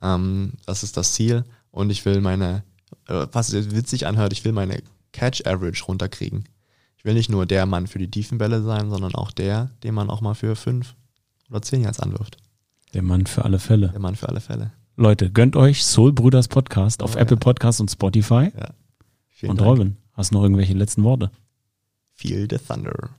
Ähm, 0.00 0.52
das 0.64 0.84
ist 0.84 0.96
das 0.96 1.14
Ziel. 1.14 1.42
Und 1.72 1.90
ich 1.90 2.04
will 2.04 2.20
meine, 2.20 2.62
äh, 3.08 3.26
was 3.32 3.52
witzig 3.52 4.06
anhört, 4.06 4.32
ich 4.32 4.44
will 4.44 4.52
meine 4.52 4.80
Catch 5.12 5.44
Average 5.44 5.84
runterkriegen. 5.84 6.44
Ich 6.96 7.04
will 7.04 7.14
nicht 7.14 7.30
nur 7.30 7.46
der 7.46 7.66
Mann 7.66 7.88
für 7.88 7.98
die 7.98 8.08
tiefen 8.08 8.38
Bälle 8.38 8.62
sein, 8.62 8.90
sondern 8.90 9.16
auch 9.16 9.32
der, 9.32 9.70
den 9.82 9.94
man 9.94 10.08
auch 10.08 10.20
mal 10.20 10.34
für 10.34 10.54
5 10.54 10.94
oder 11.50 11.62
10 11.62 11.82
Yards 11.82 11.98
anwirft. 11.98 12.36
Der 12.94 13.02
Mann 13.02 13.26
für 13.26 13.44
alle 13.44 13.58
Fälle. 13.58 13.88
Der 13.88 13.98
Mann 13.98 14.14
für 14.14 14.28
alle 14.28 14.40
Fälle. 14.40 14.70
Leute, 14.96 15.32
gönnt 15.32 15.56
euch 15.56 15.84
Soul 15.84 16.12
Brüders 16.12 16.46
Podcast 16.46 17.02
auf 17.02 17.16
Oh, 17.16 17.18
Apple 17.18 17.36
ja. 17.38 17.40
Podcasts 17.40 17.80
und 17.80 17.90
Spotify. 17.90 18.52
Ja. 18.56 18.70
Vielen 19.26 19.50
und 19.50 19.60
Dank. 19.60 19.68
Robin, 19.68 19.96
hast 20.12 20.30
du 20.30 20.36
noch 20.36 20.44
irgendwelche 20.44 20.74
letzten 20.74 21.02
Worte? 21.02 21.32
Feel 22.14 22.46
the 22.48 22.58
Thunder. 22.58 23.10